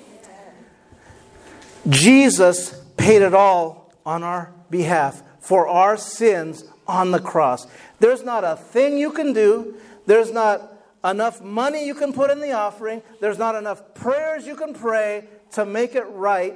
Jesus 1.88 2.78
paid 2.96 3.22
it 3.22 3.34
all 3.34 3.92
on 4.04 4.22
our 4.22 4.52
behalf 4.70 5.22
for 5.40 5.68
our 5.68 5.96
sins 5.96 6.64
on 6.86 7.10
the 7.10 7.20
cross. 7.20 7.66
There's 7.98 8.22
not 8.22 8.44
a 8.44 8.56
thing 8.56 8.98
you 8.98 9.12
can 9.12 9.32
do. 9.32 9.76
There's 10.06 10.32
not 10.32 10.70
enough 11.04 11.40
money 11.40 11.86
you 11.86 11.94
can 11.94 12.12
put 12.12 12.30
in 12.30 12.40
the 12.40 12.52
offering, 12.52 13.02
there's 13.20 13.38
not 13.38 13.54
enough 13.54 13.94
prayers 13.94 14.46
you 14.46 14.54
can 14.54 14.74
pray 14.74 15.24
to 15.52 15.64
make 15.64 15.94
it 15.94 16.04
right. 16.10 16.54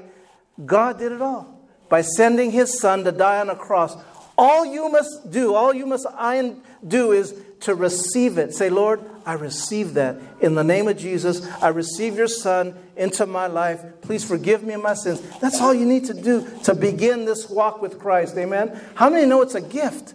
God 0.65 0.99
did 0.99 1.13
it 1.13 1.23
all 1.23 1.61
by 1.89 2.03
sending 2.03 2.51
his 2.51 2.79
son 2.79 3.05
to 3.05 3.13
die 3.13 3.41
on 3.41 3.51
a 3.51 3.57
cross. 3.57 3.97
All 4.37 4.67
you 4.67 4.91
must 4.91 5.31
do, 5.31 5.55
all 5.55 5.73
you 5.73 5.87
must 5.87 6.07
do 6.87 7.13
is 7.13 7.35
to 7.61 7.75
receive 7.75 8.37
it. 8.37 8.55
Say, 8.55 8.69
Lord, 8.69 9.01
I 9.25 9.35
receive 9.35 9.95
that. 9.95 10.17
In 10.41 10.55
the 10.55 10.65
name 10.65 10.89
of 10.89 10.99
Jesus, 10.99 11.47
I 11.63 11.69
receive 11.69 12.17
your 12.17 12.29
son 12.29 12.75
into 12.97 13.27
my 13.27 13.47
life. 13.47 13.83
Please 14.03 14.25
forgive 14.25 14.63
me 14.63 14.75
of 14.75 14.83
my 14.83 14.95
sins. 14.95 15.21
That's 15.41 15.61
all 15.61 15.73
you 15.73 15.87
need 15.87 16.05
to 16.07 16.15
do 16.15 16.47
to 16.65 16.75
begin 16.75 17.25
this 17.25 17.49
walk 17.49 17.81
with 17.81 17.99
Christ. 17.99 18.37
Amen. 18.37 18.79
How 18.95 19.09
many 19.09 19.25
know 19.25 19.41
it's 19.41 19.55
a 19.55 19.61
gift? 19.61 20.15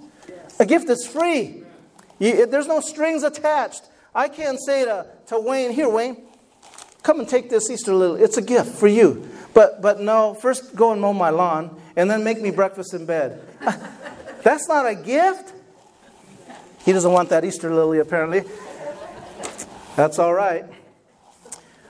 A 0.60 0.66
gift 0.66 0.88
that's 0.88 1.08
free. 1.08 1.64
You, 2.20 2.46
there's 2.46 2.68
no 2.68 2.82
strings 2.82 3.24
attached. 3.24 3.84
I 4.14 4.28
can't 4.28 4.60
say 4.60 4.86
to, 4.86 5.08
to 5.28 5.40
Wayne, 5.40 5.72
here, 5.72 5.90
Wayne, 5.90 6.18
come 7.04 7.20
and 7.20 7.30
take 7.30 7.50
this 7.50 7.70
Easter 7.70 7.94
lily. 7.94 8.22
It's 8.22 8.38
a 8.38 8.42
gift 8.42 8.76
for 8.76 8.88
you. 8.88 9.30
But, 9.54 9.82
but 9.82 10.00
no, 10.00 10.36
first 10.36 10.76
go 10.76 10.92
and 10.92 11.02
mow 11.02 11.14
my 11.14 11.30
lawn 11.30 11.82
and 11.96 12.12
then 12.12 12.24
make 12.24 12.42
me 12.42 12.52
breakfast 12.52 12.94
in 12.94 13.06
bed. 13.06 13.42
That's 14.44 14.68
not 14.68 14.88
a 14.88 14.96
gift. 14.96 15.54
He 16.86 16.94
doesn't 16.94 17.12
want 17.12 17.30
that 17.30 17.44
Easter 17.46 17.74
lily, 17.74 18.00
apparently. 18.00 18.44
That's 19.96 20.18
all 20.18 20.34
right. 20.34 20.66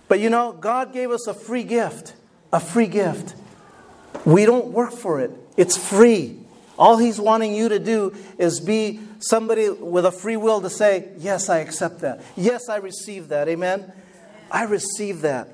But 0.08 0.20
you 0.20 0.30
know, 0.30 0.52
God 0.52 0.92
gave 0.92 1.12
us 1.12 1.28
a 1.28 1.34
free 1.34 1.64
gift. 1.64 2.16
A 2.52 2.60
free 2.60 2.88
gift. 2.88 3.36
We 4.26 4.46
don't 4.46 4.68
work 4.68 4.92
for 4.92 5.22
it, 5.22 5.32
it's 5.56 5.78
free. 5.78 6.38
All 6.78 6.98
He's 6.98 7.20
wanting 7.20 7.54
you 7.54 7.70
to 7.70 7.80
do 7.80 8.16
is 8.38 8.62
be 8.62 9.02
somebody 9.20 9.70
with 9.70 10.06
a 10.06 10.12
free 10.12 10.38
will 10.38 10.62
to 10.62 10.70
say, 10.70 11.10
Yes, 11.18 11.50
I 11.50 11.60
accept 11.60 12.00
that. 12.00 12.22
Yes, 12.36 12.70
I 12.70 12.78
receive 12.78 13.28
that. 13.30 13.48
Amen? 13.48 13.92
I 14.50 14.64
receive 14.64 15.22
that. 15.22 15.50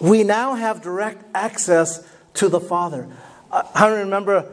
We 0.00 0.24
now 0.24 0.54
have 0.54 0.82
direct 0.82 1.24
access 1.34 2.06
to 2.34 2.48
the 2.48 2.60
Father. 2.60 3.08
Uh, 3.50 3.62
I 3.74 3.86
remember? 3.88 4.52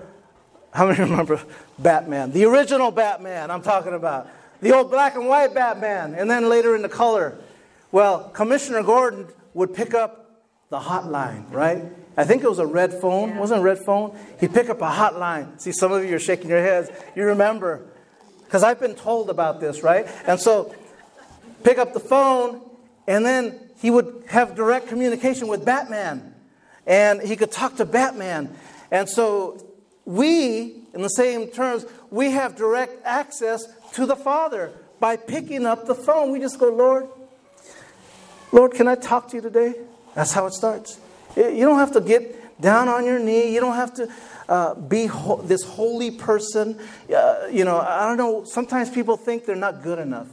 How 0.74 0.88
many 0.88 1.00
remember 1.00 1.42
Batman? 1.78 2.32
The 2.32 2.46
original 2.46 2.92
Batman, 2.92 3.52
I'm 3.52 3.62
talking 3.62 3.94
about. 3.94 4.28
The 4.62 4.76
old 4.76 4.92
black 4.92 5.16
and 5.16 5.28
white 5.28 5.54
Batman, 5.54 6.14
and 6.14 6.30
then 6.30 6.50
later 6.50 6.76
in 6.76 6.82
the 6.82 6.90
color. 6.90 7.38
Well, 7.92 8.30
Commissioner 8.30 8.84
Gordon 8.84 9.28
would 9.54 9.74
pick 9.74 9.94
up 9.94 10.44
the 10.70 10.80
hotline, 10.80 11.52
right? 11.52 11.84
I 12.16 12.26
think 12.26 12.44
it 12.44 12.50
was 12.50 12.60
a 12.60 12.66
red 12.66 12.94
phone. 12.94 13.30
Yeah. 13.30 13.40
Wasn't 13.40 13.60
a 13.60 13.64
red 13.64 13.80
phone? 13.80 14.18
He'd 14.40 14.54
pick 14.54 14.70
up 14.70 14.82
a 14.82 14.90
hotline. 14.90 15.60
See, 15.60 15.72
some 15.72 15.92
of 15.92 16.04
you 16.04 16.16
are 16.16 16.20
shaking 16.20 16.50
your 16.50 16.62
heads. 16.62 16.90
You 17.16 17.26
remember. 17.26 17.86
Because 18.44 18.64
I've 18.64 18.80
been 18.80 18.96
told 18.96 19.30
about 19.30 19.60
this, 19.60 19.84
right? 19.84 20.08
And 20.28 20.40
so, 20.40 20.76
pick 21.64 21.78
up 21.78 21.94
the 21.94 22.00
phone, 22.00 22.62
and 23.08 23.26
then 23.26 23.60
he 23.78 23.90
would 23.90 24.26
have 24.28 24.56
direct 24.56 24.88
communication 24.88 25.48
with 25.48 25.64
Batman. 25.64 26.34
And 26.86 27.22
he 27.22 27.36
could 27.36 27.52
talk 27.52 27.78
to 27.78 27.86
Batman. 27.86 28.56
And 28.92 29.08
so, 29.08 29.64
we, 30.10 30.74
in 30.96 31.04
the 31.04 31.10
same 31.10 31.50
terms, 31.50 31.86
we 32.10 32.32
have 32.32 32.56
direct 32.56 33.06
access 33.06 33.64
to 33.94 34.08
the 34.08 34.16
Father 34.16 34.72
by 35.00 35.16
picking 35.16 35.68
up 35.68 35.86
the 35.86 35.94
phone. 35.94 36.32
We 36.32 36.40
just 36.40 36.58
go, 36.58 36.70
Lord, 36.70 37.08
Lord, 38.52 38.72
can 38.72 38.88
I 38.88 38.96
talk 38.96 39.28
to 39.30 39.36
you 39.36 39.42
today? 39.44 39.76
That's 40.16 40.32
how 40.32 40.48
it 40.48 40.54
starts. 40.54 41.00
You 41.38 41.64
don't 41.64 41.78
have 41.78 41.92
to 41.92 42.02
get 42.02 42.60
down 42.60 42.90
on 42.90 43.06
your 43.06 43.20
knee. 43.20 43.54
You 43.54 43.60
don't 43.60 43.76
have 43.76 43.94
to 43.94 44.12
uh, 44.50 44.74
be 44.74 45.06
ho- 45.06 45.44
this 45.44 45.62
holy 45.64 46.10
person. 46.10 46.80
Uh, 47.16 47.46
you 47.52 47.64
know, 47.64 47.80
I 47.80 48.08
don't 48.08 48.18
know. 48.18 48.46
Sometimes 48.46 48.90
people 48.90 49.16
think 49.16 49.46
they're 49.46 49.56
not 49.56 49.84
good 49.84 50.00
enough. 50.00 50.28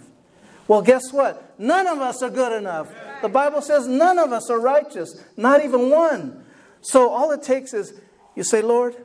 Well, 0.69 0.81
guess 0.81 1.13
what? 1.13 1.61
None 1.61 1.87
of 1.87 1.99
us 1.99 2.23
are 2.23 2.31
good 2.31 2.53
enough. 2.57 2.91
The 3.21 3.29
Bible 3.29 3.61
says 3.61 3.87
none 3.87 4.19
of 4.19 4.33
us 4.33 4.49
are 4.49 4.59
righteous, 4.59 5.23
not 5.37 5.63
even 5.63 5.91
one. 5.91 6.47
So 6.81 7.11
all 7.11 7.31
it 7.33 7.43
takes 7.43 7.75
is 7.75 7.93
you 8.35 8.43
say, 8.43 8.63
Lord, 8.63 8.97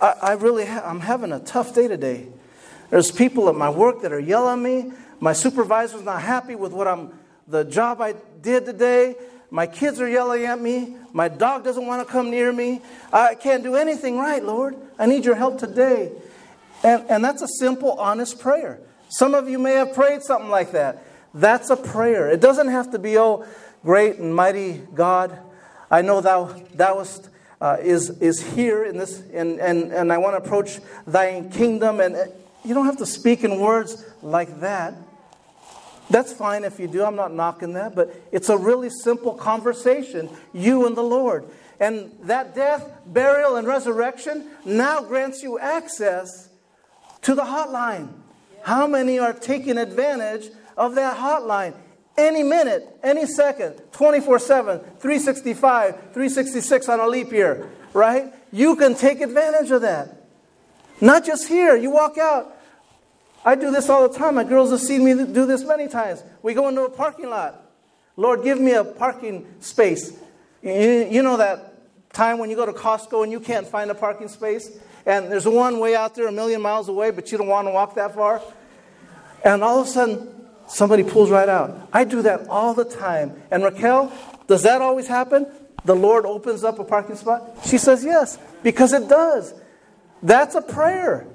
I, 0.00 0.14
I 0.22 0.32
really, 0.32 0.66
ha- 0.66 0.82
I'm 0.84 1.00
having 1.00 1.32
a 1.32 1.40
tough 1.40 1.74
day 1.74 1.88
today. 1.88 2.28
There's 2.90 3.10
people 3.10 3.48
at 3.48 3.54
my 3.54 3.70
work 3.70 4.02
that 4.02 4.12
are 4.12 4.20
yelling 4.20 4.58
at 4.58 4.62
me. 4.62 4.92
My 5.20 5.32
supervisor's 5.32 6.02
not 6.02 6.22
happy 6.22 6.54
with 6.54 6.72
what 6.72 6.88
I'm, 6.88 7.12
the 7.46 7.64
job 7.64 8.00
I 8.00 8.14
did 8.42 8.64
today. 8.64 9.16
My 9.50 9.66
kids 9.66 10.00
are 10.00 10.08
yelling 10.08 10.44
at 10.44 10.60
me. 10.60 10.96
My 11.12 11.28
dog 11.28 11.64
doesn't 11.64 11.86
want 11.86 12.06
to 12.06 12.10
come 12.10 12.30
near 12.30 12.52
me. 12.52 12.80
I 13.12 13.34
can't 13.34 13.62
do 13.62 13.76
anything 13.76 14.16
right, 14.16 14.42
Lord. 14.42 14.76
I 14.98 15.06
need 15.06 15.24
your 15.24 15.34
help 15.34 15.58
today. 15.58 16.12
And, 16.82 17.04
and 17.10 17.24
that's 17.24 17.42
a 17.42 17.48
simple, 17.58 17.92
honest 17.92 18.40
prayer. 18.40 18.80
Some 19.08 19.34
of 19.34 19.48
you 19.48 19.58
may 19.58 19.72
have 19.72 19.92
prayed 19.92 20.22
something 20.22 20.50
like 20.50 20.72
that. 20.72 21.04
That's 21.34 21.70
a 21.70 21.76
prayer. 21.76 22.30
It 22.30 22.40
doesn't 22.40 22.68
have 22.68 22.92
to 22.92 22.98
be, 22.98 23.18
oh, 23.18 23.44
great 23.82 24.16
and 24.16 24.34
mighty 24.34 24.80
God. 24.94 25.38
I 25.90 26.02
know 26.02 26.20
thou, 26.20 26.44
thou 26.74 27.00
uh, 27.60 27.76
is, 27.80 28.10
is 28.20 28.40
here 28.54 28.84
in 28.84 28.96
this, 28.96 29.22
and, 29.32 29.60
and, 29.60 29.92
and 29.92 30.12
I 30.12 30.18
want 30.18 30.34
to 30.34 30.46
approach 30.46 30.80
thy 31.06 31.42
kingdom. 31.52 32.00
And 32.00 32.16
uh, 32.16 32.24
you 32.64 32.74
don't 32.74 32.86
have 32.86 32.98
to 32.98 33.06
speak 33.06 33.44
in 33.44 33.58
words 33.58 34.04
like 34.22 34.60
that. 34.60 34.94
That's 36.08 36.32
fine 36.32 36.64
if 36.64 36.80
you 36.80 36.88
do. 36.88 37.04
I'm 37.04 37.16
not 37.16 37.32
knocking 37.32 37.74
that. 37.74 37.94
But 37.94 38.14
it's 38.32 38.48
a 38.48 38.56
really 38.56 38.90
simple 38.90 39.34
conversation, 39.34 40.28
you 40.52 40.86
and 40.86 40.96
the 40.96 41.02
Lord. 41.02 41.44
And 41.78 42.12
that 42.22 42.54
death, 42.54 42.90
burial, 43.06 43.56
and 43.56 43.66
resurrection 43.66 44.50
now 44.64 45.02
grants 45.02 45.42
you 45.42 45.58
access 45.58 46.48
to 47.22 47.34
the 47.34 47.42
hotline. 47.42 48.12
How 48.62 48.86
many 48.86 49.18
are 49.18 49.32
taking 49.32 49.78
advantage 49.78 50.50
of 50.76 50.94
that 50.96 51.16
hotline? 51.16 51.74
Any 52.16 52.42
minute, 52.42 52.86
any 53.02 53.26
second, 53.26 53.80
24 53.92 54.38
7, 54.38 54.78
365, 54.78 55.94
366 56.12 56.88
on 56.88 57.00
a 57.00 57.06
leap 57.06 57.32
year, 57.32 57.70
right? 57.92 58.32
You 58.52 58.76
can 58.76 58.94
take 58.94 59.20
advantage 59.20 59.70
of 59.70 59.82
that. 59.82 60.16
Not 61.00 61.24
just 61.24 61.48
here. 61.48 61.76
You 61.76 61.90
walk 61.90 62.18
out, 62.18 62.56
I 63.44 63.54
do 63.54 63.70
this 63.70 63.88
all 63.88 64.06
the 64.06 64.16
time. 64.16 64.34
My 64.34 64.44
girls 64.44 64.70
have 64.70 64.80
seen 64.80 65.04
me 65.04 65.14
do 65.14 65.46
this 65.46 65.64
many 65.64 65.88
times. 65.88 66.22
We 66.42 66.52
go 66.52 66.68
into 66.68 66.82
a 66.82 66.90
parking 66.90 67.30
lot. 67.30 67.64
Lord, 68.16 68.42
give 68.42 68.60
me 68.60 68.72
a 68.72 68.84
parking 68.84 69.46
space. 69.60 70.12
You, 70.62 71.22
know 71.22 71.38
that 71.38 72.12
time 72.12 72.38
when 72.38 72.50
you 72.50 72.56
go 72.56 72.66
to 72.66 72.72
Costco 72.72 73.22
and 73.22 73.32
you 73.32 73.40
can't 73.40 73.66
find 73.66 73.90
a 73.90 73.94
parking 73.94 74.28
space? 74.28 74.78
And 75.06 75.32
there's 75.32 75.48
one 75.48 75.78
way 75.78 75.96
out 75.96 76.14
there 76.14 76.28
a 76.28 76.32
million 76.32 76.60
miles 76.60 76.88
away, 76.88 77.12
but 77.12 77.32
you 77.32 77.38
don't 77.38 77.46
want 77.46 77.66
to 77.66 77.72
walk 77.72 77.94
that 77.94 78.14
far? 78.14 78.42
And 79.42 79.64
all 79.64 79.80
of 79.80 79.86
a 79.86 79.90
sudden, 79.90 80.39
somebody 80.70 81.02
pulls 81.02 81.30
right 81.30 81.48
out. 81.48 81.88
I 81.92 82.04
do 82.04 82.22
that 82.22 82.48
all 82.48 82.74
the 82.74 82.84
time. 82.84 83.42
And 83.50 83.62
Raquel, 83.62 84.12
does 84.46 84.62
that 84.62 84.80
always 84.80 85.06
happen? 85.06 85.46
The 85.84 85.96
Lord 85.96 86.26
opens 86.26 86.64
up 86.64 86.78
a 86.78 86.84
parking 86.84 87.16
spot? 87.16 87.42
She 87.64 87.78
says 87.78 88.04
yes, 88.04 88.38
because 88.62 88.92
it 88.92 89.08
does. 89.08 89.54
That's 90.22 90.54
a 90.54 90.62
prayer. 90.62 91.26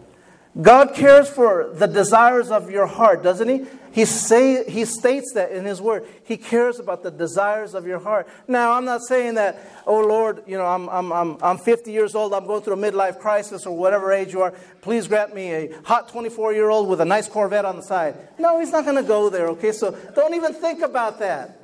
God 0.59 0.93
cares 0.95 1.29
for 1.29 1.69
the 1.73 1.85
desires 1.85 2.49
of 2.49 2.71
your 2.71 2.87
heart, 2.87 3.21
doesn't 3.21 3.47
He? 3.47 3.65
He, 3.91 4.05
say, 4.05 4.69
he 4.69 4.85
states 4.85 5.33
that 5.33 5.51
in 5.51 5.65
His 5.65 5.81
Word. 5.81 6.05
He 6.25 6.37
cares 6.37 6.79
about 6.79 7.03
the 7.03 7.11
desires 7.11 7.73
of 7.73 7.85
your 7.85 7.99
heart. 7.99 8.27
Now, 8.47 8.73
I'm 8.73 8.85
not 8.85 9.01
saying 9.01 9.35
that, 9.35 9.57
oh 9.85 9.99
Lord, 9.99 10.43
you 10.47 10.57
know, 10.57 10.65
I'm, 10.65 10.87
I'm, 10.89 11.11
I'm, 11.11 11.37
I'm 11.41 11.57
50 11.57 11.91
years 11.91 12.15
old, 12.15 12.33
I'm 12.33 12.45
going 12.45 12.61
through 12.61 12.73
a 12.73 12.91
midlife 12.91 13.19
crisis 13.19 13.65
or 13.65 13.75
whatever 13.75 14.13
age 14.13 14.33
you 14.33 14.41
are. 14.41 14.53
Please 14.81 15.07
grant 15.07 15.35
me 15.35 15.51
a 15.51 15.81
hot 15.83 16.09
24 16.09 16.53
year 16.53 16.69
old 16.69 16.87
with 16.89 17.01
a 17.01 17.05
nice 17.05 17.27
Corvette 17.27 17.65
on 17.65 17.75
the 17.75 17.83
side. 17.83 18.15
No, 18.37 18.59
He's 18.59 18.71
not 18.71 18.85
going 18.85 18.97
to 18.97 19.03
go 19.03 19.29
there, 19.29 19.47
okay? 19.49 19.73
So 19.73 19.91
don't 20.15 20.33
even 20.35 20.53
think 20.53 20.81
about 20.81 21.19
that. 21.19 21.61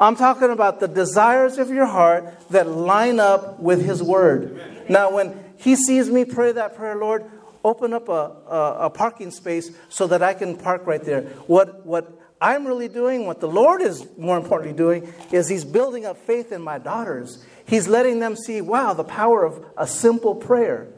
I'm 0.00 0.16
talking 0.16 0.50
about 0.50 0.80
the 0.80 0.88
desires 0.88 1.58
of 1.58 1.70
your 1.70 1.86
heart 1.86 2.48
that 2.50 2.66
line 2.68 3.20
up 3.20 3.60
with 3.60 3.84
His 3.84 4.02
Word. 4.02 4.88
Now, 4.88 5.12
when 5.12 5.38
He 5.56 5.76
sees 5.76 6.10
me 6.10 6.24
pray 6.24 6.52
that 6.52 6.76
prayer, 6.76 6.96
Lord, 6.96 7.24
open 7.64 7.92
up 7.92 8.08
a, 8.08 8.12
a, 8.12 8.76
a, 8.80 8.90
parking 8.90 9.30
space 9.30 9.70
so 9.88 10.06
that 10.08 10.22
I 10.22 10.34
can 10.34 10.56
park 10.56 10.86
right 10.86 11.02
there. 11.02 11.22
What, 11.46 11.86
what 11.86 12.20
I'm 12.40 12.66
really 12.66 12.88
doing, 12.88 13.26
what 13.26 13.40
the 13.40 13.48
Lord 13.48 13.82
is 13.82 14.06
more 14.18 14.36
importantly 14.36 14.76
doing, 14.76 15.12
is 15.30 15.48
He's 15.48 15.64
building 15.64 16.04
up 16.04 16.16
faith 16.16 16.50
in 16.52 16.60
my 16.60 16.78
daughters. 16.78 17.44
He's 17.66 17.86
letting 17.86 18.18
them 18.18 18.36
see, 18.36 18.60
wow, 18.60 18.94
the 18.94 19.04
power 19.04 19.44
of 19.44 19.64
a 19.76 19.86
simple 19.86 20.34
prayer. 20.34 20.88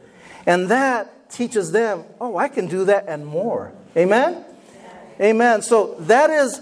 And 0.46 0.68
that 0.68 1.30
teaches 1.30 1.72
them, 1.72 2.04
oh, 2.20 2.36
I 2.36 2.48
can 2.48 2.66
do 2.66 2.86
that 2.86 3.06
and 3.08 3.26
more. 3.26 3.72
Amen? 3.96 4.44
Amen. 5.20 5.62
So 5.62 5.96
that 6.00 6.30
is 6.30 6.60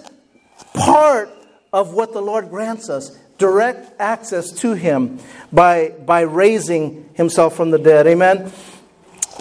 part 0.75 1.31
of 1.73 1.95
what 1.95 2.13
the 2.13 2.21
Lord 2.21 2.51
grants 2.51 2.89
us 2.89 3.17
direct 3.39 4.01
access 4.01 4.53
to 4.53 4.73
Him 4.73 5.19
by, 5.53 5.95
by 6.05 6.21
raising 6.21 7.09
Himself 7.15 7.57
from 7.57 7.71
the 7.71 7.79
dead. 7.79 8.07
Amen. 8.07 8.53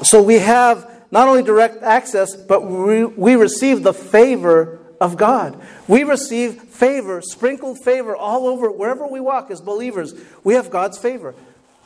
So 0.04 0.22
we 0.22 0.40
have 0.40 0.90
not 1.12 1.28
only 1.28 1.44
direct 1.44 1.84
access, 1.84 2.36
but 2.36 2.66
we, 2.66 3.06
we 3.06 3.36
receive 3.36 3.84
the 3.84 3.94
favor 3.94 4.80
of 5.00 5.18
God. 5.18 5.60
We 5.88 6.04
receive 6.04 6.62
favor, 6.62 7.22
sprinkled 7.22 7.80
favor 7.84 8.16
all 8.16 8.48
over, 8.48 8.72
wherever 8.72 9.06
we 9.06 9.20
walk 9.20 9.52
as 9.52 9.60
believers. 9.62 10.14
We 10.44 10.54
have 10.54 10.70
God's 10.70 10.98
favor. 10.98 11.36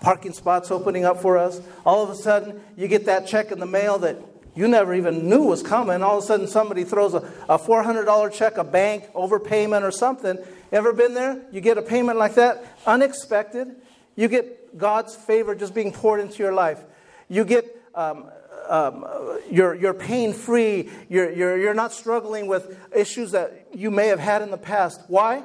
Parking 0.02 0.34
spots 0.34 0.70
opening 0.70 1.06
up 1.06 1.22
for 1.22 1.38
us. 1.38 1.60
All 1.86 2.04
of 2.04 2.10
a 2.10 2.16
sudden, 2.16 2.62
you 2.78 2.88
get 2.88 3.06
that 3.06 3.26
check 3.26 3.52
in 3.52 3.60
the 3.60 3.66
mail 3.66 3.98
that 4.00 4.18
you 4.54 4.68
never 4.68 4.94
even 4.94 5.28
knew 5.28 5.44
was 5.44 5.64
coming. 5.64 6.04
All 6.04 6.18
of 6.18 6.24
a 6.24 6.28
sudden, 6.28 6.48
somebody 6.48 6.84
throws 6.84 7.14
a, 7.14 7.18
a 7.50 7.58
$400 7.58 8.32
check, 8.32 8.58
a 8.58 8.64
bank 8.64 9.12
overpayment 9.14 9.82
or 9.82 9.92
something. 9.92 10.38
Ever 10.72 10.94
been 10.94 11.14
there? 11.14 11.42
You 11.52 11.62
get 11.62 11.78
a 11.78 11.82
payment 11.82 12.18
like 12.18 12.36
that, 12.36 12.64
unexpected. 12.86 13.76
You 14.16 14.28
get 14.28 14.78
God's 14.78 15.16
favor 15.16 15.56
just 15.56 15.74
being 15.74 15.92
poured 15.92 16.22
into 16.22 16.44
your 16.44 16.54
life. 16.54 16.80
You 17.28 17.44
get 17.44 17.85
um, 17.96 18.26
um, 18.68 19.06
you're, 19.50 19.74
you're 19.74 19.94
pain 19.94 20.34
free, 20.34 20.90
you're, 21.10 21.32
you're, 21.32 21.58
you're 21.58 21.74
not 21.74 21.92
struggling 21.92 22.48
with 22.48 22.78
issues 22.96 23.32
that 23.32 23.68
you 23.74 23.92
may 23.92 24.08
have 24.08 24.20
had 24.20 24.42
in 24.42 24.52
the 24.52 24.58
past. 24.58 25.02
Why? 25.08 25.44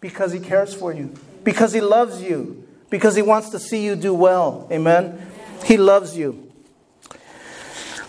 Because 0.00 0.32
He 0.32 0.40
cares 0.40 0.74
for 0.74 0.92
you, 0.92 1.14
because 1.42 1.72
He 1.72 1.80
loves 1.80 2.22
you, 2.22 2.66
because 2.90 3.16
He 3.16 3.22
wants 3.22 3.50
to 3.50 3.58
see 3.58 3.84
you 3.84 3.96
do 3.96 4.14
well. 4.14 4.68
Amen? 4.70 5.26
He 5.64 5.76
loves 5.76 6.16
you. 6.16 6.52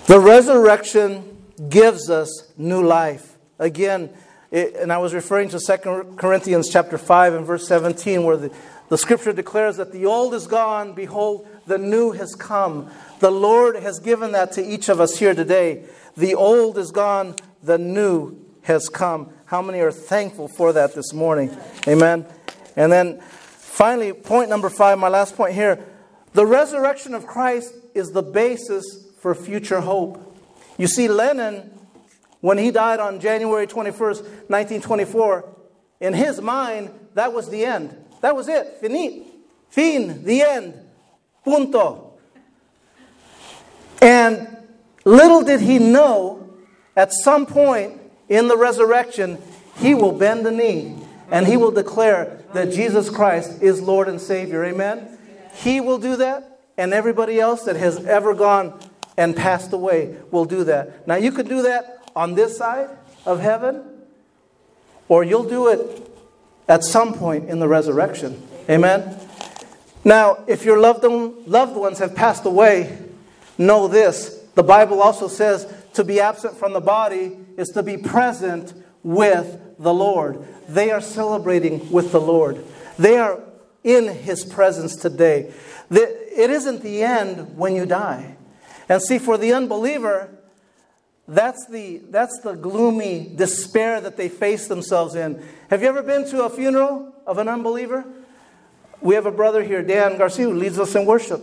The 0.08 0.20
resurrection 0.20 1.38
gives 1.70 2.10
us 2.10 2.52
new 2.58 2.84
life. 2.84 3.38
Again, 3.58 4.10
it, 4.52 4.76
and 4.76 4.92
I 4.92 5.00
was 5.00 5.14
referring 5.14 5.50
to 5.50 5.60
2 5.60 6.16
Corinthians 6.18 6.70
chapter 6.70 6.98
5 6.98 7.34
and 7.34 7.46
verse 7.46 7.68
17, 7.68 8.24
where 8.24 8.38
the, 8.38 8.52
the 8.90 8.98
scripture 8.98 9.34
declares 9.34 9.78
that 9.78 9.92
the 9.92 10.06
old 10.06 10.34
is 10.34 10.48
gone, 10.48 10.94
behold, 10.94 11.48
the 11.66 11.78
new 11.78 12.12
has 12.12 12.36
come. 12.36 12.92
The 13.20 13.32
Lord 13.32 13.76
has 13.78 14.00
given 14.00 14.34
that 14.34 14.52
to 14.54 14.64
each 14.64 14.90
of 14.90 15.00
us 15.00 15.18
here 15.18 15.34
today. 15.34 15.86
The 16.16 16.36
old 16.36 16.78
is 16.78 16.92
gone, 16.92 17.36
the 17.64 17.78
new 17.78 18.38
has 18.62 18.88
come. 18.90 19.32
How 19.46 19.62
many 19.62 19.80
are 19.80 19.92
thankful 19.92 20.48
for 20.48 20.74
that 20.74 20.94
this 20.94 21.14
morning? 21.14 21.56
Amen. 21.88 22.26
And 22.76 22.92
then 22.92 23.22
finally, 23.22 24.14
point 24.14 24.50
number 24.50 24.70
five, 24.70 25.00
my 25.00 25.10
last 25.10 25.36
point 25.36 25.54
here. 25.54 25.84
The 26.34 26.46
resurrection 26.46 27.16
of 27.16 27.26
Christ 27.26 27.74
is 27.94 28.12
the 28.12 28.22
basis 28.22 29.08
for 29.20 29.34
future 29.34 29.82
hope. 29.82 30.22
You 30.78 30.88
see, 30.88 31.08
Lenin, 31.08 31.72
when 32.42 32.58
he 32.58 32.70
died 32.70 33.00
on 33.00 33.20
January 33.20 33.66
21st, 33.66 34.22
1924, 34.50 35.56
in 36.02 36.14
his 36.14 36.42
mind, 36.42 36.92
that 37.16 37.34
was 37.34 37.50
the 37.50 37.66
end. 37.66 38.05
That 38.26 38.36
was 38.36 38.48
it. 38.48 38.82
Finit. 38.82 39.24
Fin. 39.70 40.24
The 40.26 40.42
end. 40.42 40.74
Punto. 41.44 42.14
And 44.02 44.48
little 45.04 45.44
did 45.44 45.62
he 45.62 45.78
know, 45.78 46.50
at 46.96 47.14
some 47.14 47.46
point 47.46 48.02
in 48.28 48.48
the 48.48 48.58
resurrection, 48.58 49.38
he 49.78 49.94
will 49.94 50.12
bend 50.12 50.44
the 50.44 50.50
knee 50.50 50.96
and 51.30 51.46
he 51.46 51.56
will 51.56 51.70
declare 51.70 52.40
that 52.54 52.72
Jesus 52.72 53.12
Christ 53.12 53.62
is 53.62 53.80
Lord 53.80 54.10
and 54.10 54.20
Savior. 54.20 54.66
Amen? 54.66 55.20
He 55.54 55.80
will 55.80 56.00
do 56.00 56.16
that, 56.16 56.62
and 56.80 56.96
everybody 56.96 57.40
else 57.40 57.62
that 57.66 57.76
has 57.76 58.04
ever 58.08 58.34
gone 58.34 58.80
and 59.18 59.36
passed 59.36 59.72
away 59.72 60.18
will 60.32 60.46
do 60.46 60.64
that. 60.64 61.08
Now, 61.08 61.18
you 61.18 61.32
can 61.32 61.48
do 61.48 61.62
that 61.62 62.10
on 62.16 62.34
this 62.34 62.58
side 62.58 62.90
of 63.24 63.40
heaven, 63.40 63.84
or 65.10 65.24
you'll 65.24 65.48
do 65.48 65.68
it 65.68 66.15
at 66.68 66.84
some 66.84 67.14
point 67.14 67.50
in 67.50 67.60
the 67.60 67.68
resurrection. 67.68 68.42
Amen? 68.70 69.20
Now, 70.04 70.44
if 70.48 70.66
your 70.66 70.80
loved, 70.80 71.04
loved 71.48 71.76
ones 71.76 72.00
have 72.00 72.16
passed 72.16 72.46
away, 72.46 73.06
Know 73.58 73.88
this 73.88 74.42
the 74.56 74.64
Bible 74.64 75.02
also 75.02 75.28
says 75.28 75.72
to 75.94 76.04
be 76.04 76.20
absent 76.20 76.58
from 76.58 76.74
the 76.74 76.82
body 76.82 77.38
is 77.58 77.70
to 77.70 77.84
be 77.84 77.98
present 77.98 78.74
with 79.04 79.60
the 79.80 79.94
Lord. 79.94 80.46
They 80.68 80.92
are 80.92 81.02
celebrating 81.02 81.90
with 81.92 82.12
the 82.12 82.22
Lord, 82.22 82.64
they 82.98 83.18
are 83.18 83.40
in 83.84 84.08
His 84.08 84.44
presence 84.44 84.96
today. 84.96 85.54
It 85.92 86.50
isn't 86.50 86.82
the 86.82 87.04
end 87.04 87.56
when 87.56 87.76
you 87.76 87.86
die. 87.86 88.38
And 88.90 89.02
see, 89.02 89.20
for 89.20 89.38
the 89.38 89.54
unbeliever, 89.54 90.35
that's 91.28 91.66
the, 91.68 92.02
that's 92.10 92.40
the 92.42 92.54
gloomy 92.54 93.32
despair 93.36 94.00
that 94.02 94.16
they 94.16 94.30
face 94.30 94.68
themselves 94.68 95.16
in. 95.16 95.44
Have 95.70 95.82
you 95.82 95.88
ever 95.88 96.04
been 96.04 96.28
to 96.30 96.44
a 96.44 96.50
funeral 96.50 97.14
of 97.26 97.40
an 97.40 97.48
unbeliever? 97.48 98.06
We 99.02 99.16
have 99.16 99.26
a 99.26 99.32
brother 99.32 99.64
here, 99.64 99.82
Dan 99.82 100.18
Garcia, 100.18 100.46
who 100.46 100.54
leads 100.54 100.80
us 100.80 100.96
in 100.96 101.06
worship. 101.06 101.42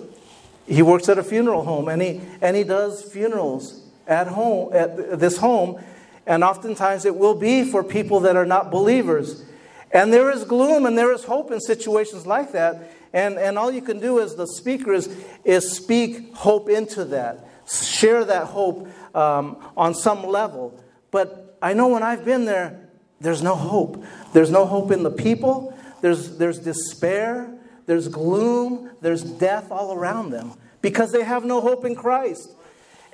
he 0.67 0.83
works 0.83 1.09
at 1.09 1.19
a 1.19 1.25
funeral 1.25 1.65
home 1.65 1.89
and 1.89 2.01
he, 2.01 2.21
and 2.41 2.57
he 2.57 2.65
does 2.65 3.03
funerals 3.03 3.81
at 4.07 4.29
home, 4.29 4.73
at 4.73 5.19
this 5.19 5.37
home. 5.37 5.83
And 6.27 6.45
oftentimes 6.45 7.05
it 7.05 7.17
will 7.17 7.35
be 7.35 7.65
for 7.65 7.83
people 7.83 8.21
that 8.21 8.37
are 8.37 8.47
not 8.47 8.71
believers. 8.71 9.45
And 9.91 10.13
there 10.13 10.31
is 10.31 10.45
gloom 10.45 10.87
and 10.87 10.97
there 10.97 11.13
is 11.13 11.25
hope 11.25 11.51
in 11.51 11.61
situations 11.61 12.27
like 12.27 12.53
that. 12.53 12.93
And, 13.13 13.37
and 13.39 13.59
all 13.59 13.71
you 13.71 13.83
can 13.83 14.01
do 14.01 14.21
as 14.21 14.37
the 14.37 14.47
speaker 14.47 14.93
is, 14.93 15.15
is 15.45 15.73
speak 15.73 16.35
hope 16.35 16.71
into 16.71 17.05
that, 17.07 17.47
share 17.67 18.25
that 18.25 18.47
hope 18.47 18.89
um, 19.15 19.57
on 19.77 19.95
some 19.95 20.25
level. 20.27 20.79
But 21.11 21.59
I 21.63 21.75
know 21.75 21.89
when 21.89 22.03
I've 22.03 22.25
been 22.25 22.45
there, 22.45 22.89
there's 23.21 23.43
no 23.43 23.55
hope. 23.55 24.05
There's 24.33 24.51
no 24.51 24.67
hope 24.67 24.91
in 24.91 25.03
the 25.03 25.11
people, 25.11 25.77
there's, 26.01 26.37
there's 26.39 26.59
despair, 26.59 27.53
there's 27.87 28.09
gloom, 28.09 28.91
there's 29.01 29.23
death 29.23 29.71
all 29.71 29.93
around 29.93 30.31
them 30.31 30.53
because 30.81 31.13
they 31.13 31.23
have 31.23 31.45
no 31.45 31.61
hope 31.61 31.85
in 31.85 31.95
Christ. 31.95 32.51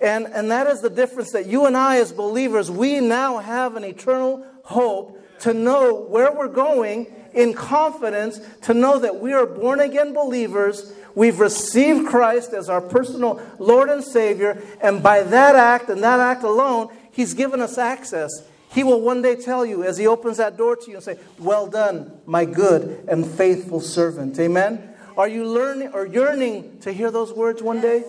And, 0.01 0.27
and 0.27 0.51
that 0.51 0.67
is 0.67 0.81
the 0.81 0.91
difference 0.91 1.33
that 1.33 1.47
you 1.47 1.67
and 1.67 1.77
I, 1.77 1.99
as 1.99 2.13
believers, 2.13 2.71
we 2.71 3.01
now 3.01 3.39
have 3.39 3.77
an 3.77 3.85
eternal 3.85 4.47
hope 4.63 5.21
to 5.41 5.53
know 5.53 5.95
where 5.95 6.33
we're 6.33 6.49
going 6.49 7.13
in 7.39 7.55
confidence, 7.55 8.41
to 8.63 8.75
know 8.75 8.99
that 8.99 9.21
we 9.21 9.33
are 9.33 9.47
born 9.47 9.79
again 9.79 10.13
believers. 10.13 10.93
We've 11.15 11.39
received 11.39 12.09
Christ 12.09 12.53
as 12.53 12.69
our 12.69 12.81
personal 12.81 13.41
Lord 13.61 13.89
and 13.89 14.03
Savior, 14.03 14.61
and 14.81 15.03
by 15.05 15.23
that 15.23 15.55
act 15.55 15.89
and 15.89 16.03
that 16.03 16.19
act 16.19 16.43
alone, 16.43 16.89
He's 17.13 17.35
given 17.35 17.61
us 17.61 17.79
access. 17.79 18.43
He 18.73 18.83
will 18.83 19.01
one 19.01 19.23
day 19.23 19.37
tell 19.37 19.65
you 19.65 19.85
as 19.85 19.97
He 19.97 20.07
opens 20.09 20.39
that 20.39 20.57
door 20.57 20.75
to 20.75 20.91
you 20.91 20.97
and 20.97 21.05
say, 21.05 21.19
Well 21.39 21.69
done, 21.69 22.13
my 22.27 22.45
good 22.45 23.05
and 23.09 23.25
faithful 23.25 23.81
servant. 23.81 24.39
Amen? 24.41 24.97
Are 25.17 25.29
you 25.29 25.47
learning 25.47 25.93
or 25.95 26.07
yearning 26.07 26.81
to 26.81 26.93
hear 26.93 27.13
those 27.13 27.33
words 27.33 27.63
one 27.63 27.81
day? 27.81 28.05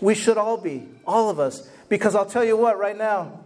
We 0.00 0.16
should 0.16 0.38
all 0.38 0.56
be, 0.56 0.88
all 1.06 1.30
of 1.30 1.38
us. 1.38 1.70
Because 1.88 2.16
I'll 2.16 2.26
tell 2.26 2.44
you 2.44 2.56
what, 2.56 2.78
right 2.78 2.98
now, 2.98 3.41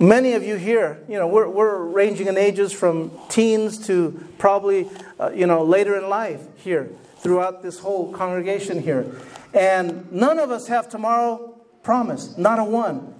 many 0.00 0.32
of 0.32 0.42
you 0.42 0.56
here, 0.56 0.98
you 1.08 1.18
know, 1.18 1.28
we're, 1.28 1.48
we're 1.48 1.84
ranging 1.84 2.26
in 2.26 2.36
ages 2.36 2.72
from 2.72 3.12
teens 3.28 3.86
to 3.86 4.26
probably, 4.38 4.88
uh, 5.20 5.30
you 5.30 5.46
know, 5.46 5.62
later 5.62 5.96
in 5.96 6.08
life 6.08 6.40
here 6.56 6.90
throughout 7.18 7.62
this 7.62 7.78
whole 7.78 8.12
congregation 8.12 8.82
here. 8.82 9.14
And 9.52 10.10
none 10.10 10.38
of 10.38 10.50
us 10.50 10.66
have 10.68 10.88
tomorrow 10.88 11.54
promised, 11.82 12.38
not 12.38 12.58
a 12.58 12.64
one. 12.64 13.14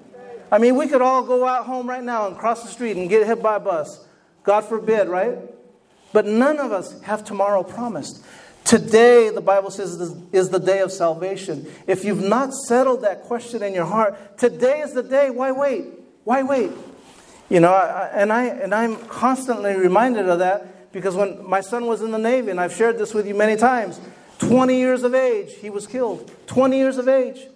I 0.51 0.59
mean, 0.59 0.75
we 0.75 0.89
could 0.89 1.03
all 1.03 1.23
go 1.23 1.47
out 1.47 1.67
home 1.67 1.89
right 1.89 2.03
now 2.03 2.27
and 2.27 2.37
cross 2.37 2.63
the 2.63 2.69
street 2.69 2.97
and 2.97 3.09
get 3.09 3.27
hit 3.27 3.43
by 3.43 3.57
a 3.57 3.61
bus. 3.61 4.05
God 4.43 4.63
forbid, 4.63 5.09
right? 5.09 5.39
But 6.13 6.27
none 6.27 6.59
of 6.59 6.73
us 6.73 7.01
have 7.03 7.25
tomorrow 7.25 7.63
promised. 7.63 8.25
Today, 8.65 9.31
the 9.31 9.41
Bible 9.41 9.71
says, 9.71 10.01
is 10.33 10.49
the 10.49 10.59
day 10.59 10.81
of 10.81 10.91
salvation. 10.91 11.71
If 11.87 12.05
you've 12.05 12.23
not 12.23 12.53
settled 12.53 13.03
that 13.03 13.23
question 13.23 13.63
in 13.63 13.75
your 13.75 13.85
heart, 13.85 14.39
today 14.39 14.81
is 14.81 14.93
the 14.93 15.03
day. 15.03 15.31
Why 15.31 15.53
wait? 15.53 16.00
Why 16.25 16.43
wait? 16.43 16.73
You 17.49 17.61
know, 17.61 17.75
and, 17.75 18.33
I, 18.33 18.47
and 18.47 18.75
I'm 18.75 18.97
constantly 19.07 19.75
reminded 19.75 20.29
of 20.29 20.39
that 20.39 20.93
because 20.93 21.17
when 21.17 21.49
my 21.49 21.61
son 21.61 21.87
was 21.87 22.03
in 22.03 22.11
the 22.11 22.19
Navy, 22.19 22.51
and 22.51 22.61
I've 22.61 22.75
shared 22.75 22.99
this 22.99 23.13
with 23.13 23.27
you 23.27 23.35
many 23.35 23.57
times, 23.57 24.01
20 24.39 24.77
years 24.77 25.03
of 25.03 25.15
age, 25.15 25.55
he 25.55 25.71
was 25.71 25.87
killed. 25.87 26.31
20 26.47 26.77
years 26.77 26.97
of 26.97 27.09
age. 27.09 27.47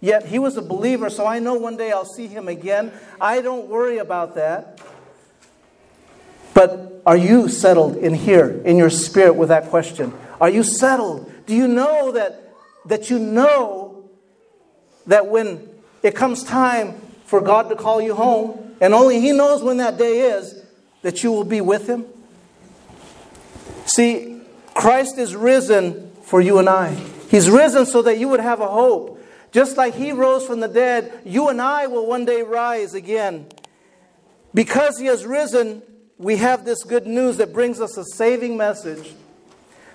Yet 0.00 0.26
he 0.26 0.38
was 0.38 0.56
a 0.56 0.62
believer, 0.62 1.10
so 1.10 1.26
I 1.26 1.38
know 1.38 1.54
one 1.54 1.76
day 1.76 1.90
I'll 1.90 2.04
see 2.04 2.28
him 2.28 2.48
again. 2.48 2.92
I 3.20 3.40
don't 3.40 3.68
worry 3.68 3.98
about 3.98 4.34
that. 4.36 4.80
But 6.54 7.02
are 7.06 7.16
you 7.16 7.48
settled 7.48 7.96
in 7.96 8.14
here, 8.14 8.60
in 8.64 8.76
your 8.76 8.90
spirit, 8.90 9.34
with 9.34 9.48
that 9.48 9.66
question? 9.66 10.12
Are 10.40 10.50
you 10.50 10.62
settled? 10.62 11.32
Do 11.46 11.54
you 11.54 11.66
know 11.66 12.12
that, 12.12 12.54
that 12.86 13.10
you 13.10 13.18
know 13.18 14.08
that 15.06 15.26
when 15.26 15.68
it 16.02 16.14
comes 16.14 16.44
time 16.44 17.00
for 17.28 17.40
God 17.40 17.68
to 17.68 17.76
call 17.76 18.00
you 18.00 18.14
home, 18.14 18.74
and 18.80 18.94
only 18.94 19.20
He 19.20 19.32
knows 19.32 19.62
when 19.62 19.76
that 19.76 19.98
day 19.98 20.32
is, 20.32 20.60
that 21.02 21.22
you 21.22 21.30
will 21.30 21.44
be 21.44 21.60
with 21.60 21.88
Him? 21.88 22.06
See, 23.84 24.40
Christ 24.74 25.18
is 25.18 25.36
risen 25.36 26.10
for 26.22 26.40
you 26.40 26.58
and 26.58 26.68
I. 26.68 26.94
He's 27.30 27.50
risen 27.50 27.86
so 27.86 28.02
that 28.02 28.18
you 28.18 28.28
would 28.28 28.40
have 28.40 28.60
a 28.60 28.66
hope. 28.66 29.22
Just 29.50 29.76
like 29.76 29.94
he 29.94 30.12
rose 30.12 30.46
from 30.46 30.60
the 30.60 30.68
dead, 30.68 31.22
you 31.24 31.48
and 31.48 31.60
I 31.60 31.86
will 31.86 32.06
one 32.06 32.24
day 32.24 32.42
rise 32.42 32.94
again. 32.94 33.46
Because 34.54 34.98
he 34.98 35.06
has 35.06 35.24
risen, 35.24 35.82
we 36.18 36.36
have 36.36 36.64
this 36.64 36.84
good 36.84 37.06
news 37.06 37.38
that 37.38 37.52
brings 37.52 37.80
us 37.80 37.96
a 37.96 38.04
saving 38.04 38.56
message 38.56 39.14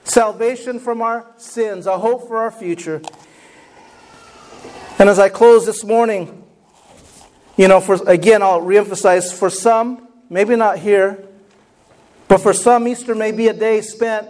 salvation 0.06 0.80
from 0.80 1.02
our 1.02 1.26
sins, 1.38 1.88
a 1.88 1.98
hope 1.98 2.28
for 2.28 2.38
our 2.38 2.52
future. 2.52 3.02
And 5.00 5.08
as 5.08 5.17
I 5.17 5.30
close 5.30 5.65
this 5.65 5.84
morning, 5.84 6.42
you 7.56 7.68
know, 7.68 7.80
for, 7.80 7.96
again, 8.08 8.42
I'll 8.42 8.62
reemphasize 8.62 9.34
for 9.34 9.50
some, 9.50 10.08
maybe 10.30 10.56
not 10.56 10.80
here, 10.80 11.28
but 12.28 12.39
for 12.39 12.54
some, 12.54 12.88
Easter 12.88 13.13
may 13.13 13.32
be 13.32 13.48
a 13.48 13.54
day 13.54 13.82
spent 13.82 14.30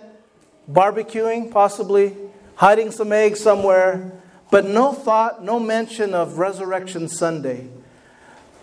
barbecuing, 0.70 1.52
possibly, 1.52 2.16
hiding 2.56 2.92
some 2.92 3.12
eggs 3.12 3.40
somewhere, 3.40 4.12
but 4.52 4.66
no 4.66 4.94
thought, 4.94 5.44
no 5.44 5.60
mention 5.60 6.14
of 6.14 6.38
Resurrection 6.38 7.08
Sunday. 7.08 7.70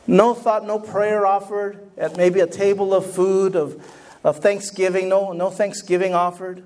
No 0.06 0.34
thought, 0.34 0.66
no 0.66 0.78
prayer 0.78 1.26
offered 1.26 1.90
at 1.96 2.16
maybe 2.16 2.40
a 2.40 2.46
table 2.46 2.94
of 2.94 3.10
food, 3.10 3.56
of, 3.56 3.82
of 4.24 4.38
thanksgiving, 4.38 5.08
no, 5.08 5.32
no 5.32 5.50
thanksgiving 5.50 6.14
offered. 6.14 6.62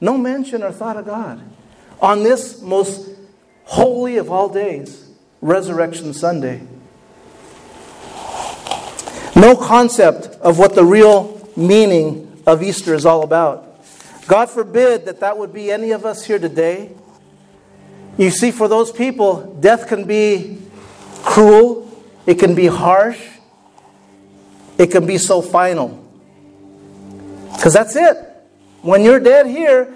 No 0.00 0.16
mention 0.16 0.62
or 0.62 0.72
thought 0.72 0.96
of 0.96 1.06
God. 1.06 1.42
On 2.00 2.22
this 2.22 2.62
most 2.62 3.10
holy 3.64 4.16
of 4.16 4.30
all 4.30 4.48
days, 4.48 5.08
Resurrection 5.40 6.12
Sunday. 6.14 6.62
No 9.38 9.54
concept 9.54 10.26
of 10.40 10.58
what 10.58 10.74
the 10.74 10.84
real 10.84 11.48
meaning 11.56 12.42
of 12.44 12.60
Easter 12.60 12.92
is 12.94 13.06
all 13.06 13.22
about. 13.22 13.84
God 14.26 14.50
forbid 14.50 15.04
that 15.04 15.20
that 15.20 15.38
would 15.38 15.52
be 15.52 15.70
any 15.70 15.92
of 15.92 16.04
us 16.04 16.24
here 16.24 16.40
today. 16.40 16.90
You 18.16 18.30
see, 18.30 18.50
for 18.50 18.66
those 18.66 18.90
people, 18.90 19.56
death 19.60 19.86
can 19.86 20.06
be 20.06 20.58
cruel, 21.22 21.88
it 22.26 22.40
can 22.40 22.56
be 22.56 22.66
harsh, 22.66 23.24
it 24.76 24.88
can 24.88 25.06
be 25.06 25.18
so 25.18 25.40
final. 25.40 26.04
Because 27.52 27.72
that's 27.72 27.94
it. 27.94 28.16
When 28.82 29.04
you're 29.04 29.20
dead 29.20 29.46
here, 29.46 29.94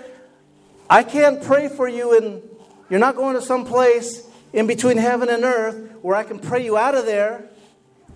I 0.89 1.03
can't 1.03 1.43
pray 1.43 1.69
for 1.69 1.89
you, 1.89 2.17
and 2.17 2.43
you're 2.89 3.01
not 3.01 3.17
going 3.17 3.35
to 3.35 3.43
some 3.43 3.65
place 3.65 4.25
in 4.53 4.69
between 4.69 4.99
heaven 4.99 5.29
and 5.29 5.43
earth 5.43 5.97
where 6.01 6.15
I 6.15 6.23
can 6.23 6.39
pray 6.39 6.65
you 6.65 6.77
out 6.77 6.95
of 6.95 7.07
there. 7.07 7.49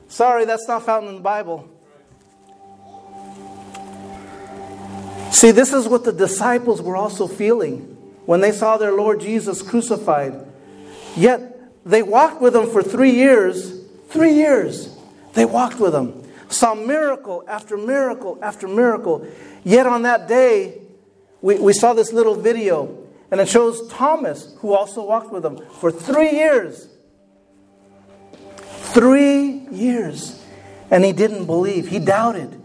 Sorry, 0.09 0.45
that's 0.45 0.69
not 0.69 0.85
found 0.85 1.09
in 1.09 1.17
the 1.17 1.21
Bible. 1.21 1.69
See, 5.31 5.51
this 5.51 5.73
is 5.73 5.87
what 5.87 6.05
the 6.05 6.13
disciples 6.13 6.81
were 6.81 6.97
also 6.97 7.27
feeling 7.27 7.81
when 8.25 8.41
they 8.41 8.53
saw 8.53 8.77
their 8.77 8.93
Lord 8.93 9.21
Jesus 9.21 9.61
crucified. 9.63 10.47
Yet 11.17 11.85
they 11.85 12.03
walked 12.03 12.41
with 12.41 12.57
him 12.57 12.71
for 12.71 12.83
three 12.83 13.13
years. 13.13 13.81
Three 14.09 14.33
years. 14.33 14.97
They 15.35 15.45
walked 15.45 15.79
with 15.79 15.95
him. 15.95 16.23
Saw 16.49 16.75
miracle 16.75 17.45
after 17.49 17.77
miracle 17.77 18.39
after 18.41 18.67
miracle. 18.67 19.27
Yet 19.65 19.87
on 19.87 20.03
that 20.03 20.29
day, 20.29 20.81
we, 21.43 21.59
we 21.59 21.73
saw 21.73 21.93
this 21.93 22.13
little 22.13 22.35
video, 22.35 23.05
and 23.31 23.41
it 23.41 23.49
shows 23.49 23.87
Thomas, 23.89 24.55
who 24.61 24.73
also 24.73 25.05
walked 25.05 25.33
with 25.33 25.45
him 25.45 25.61
for 25.81 25.91
three 25.91 26.31
years. 26.31 26.89
Three 28.97 29.67
years. 29.71 30.43
And 30.91 31.05
he 31.05 31.13
didn't 31.13 31.45
believe. 31.45 31.89
He 31.89 31.99
doubted. 31.99 32.59